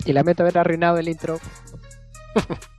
Y 0.05 0.13
lamento 0.13 0.43
haber 0.43 0.59
arruinado 0.59 0.99
el 0.99 1.09
intro. 1.09 1.39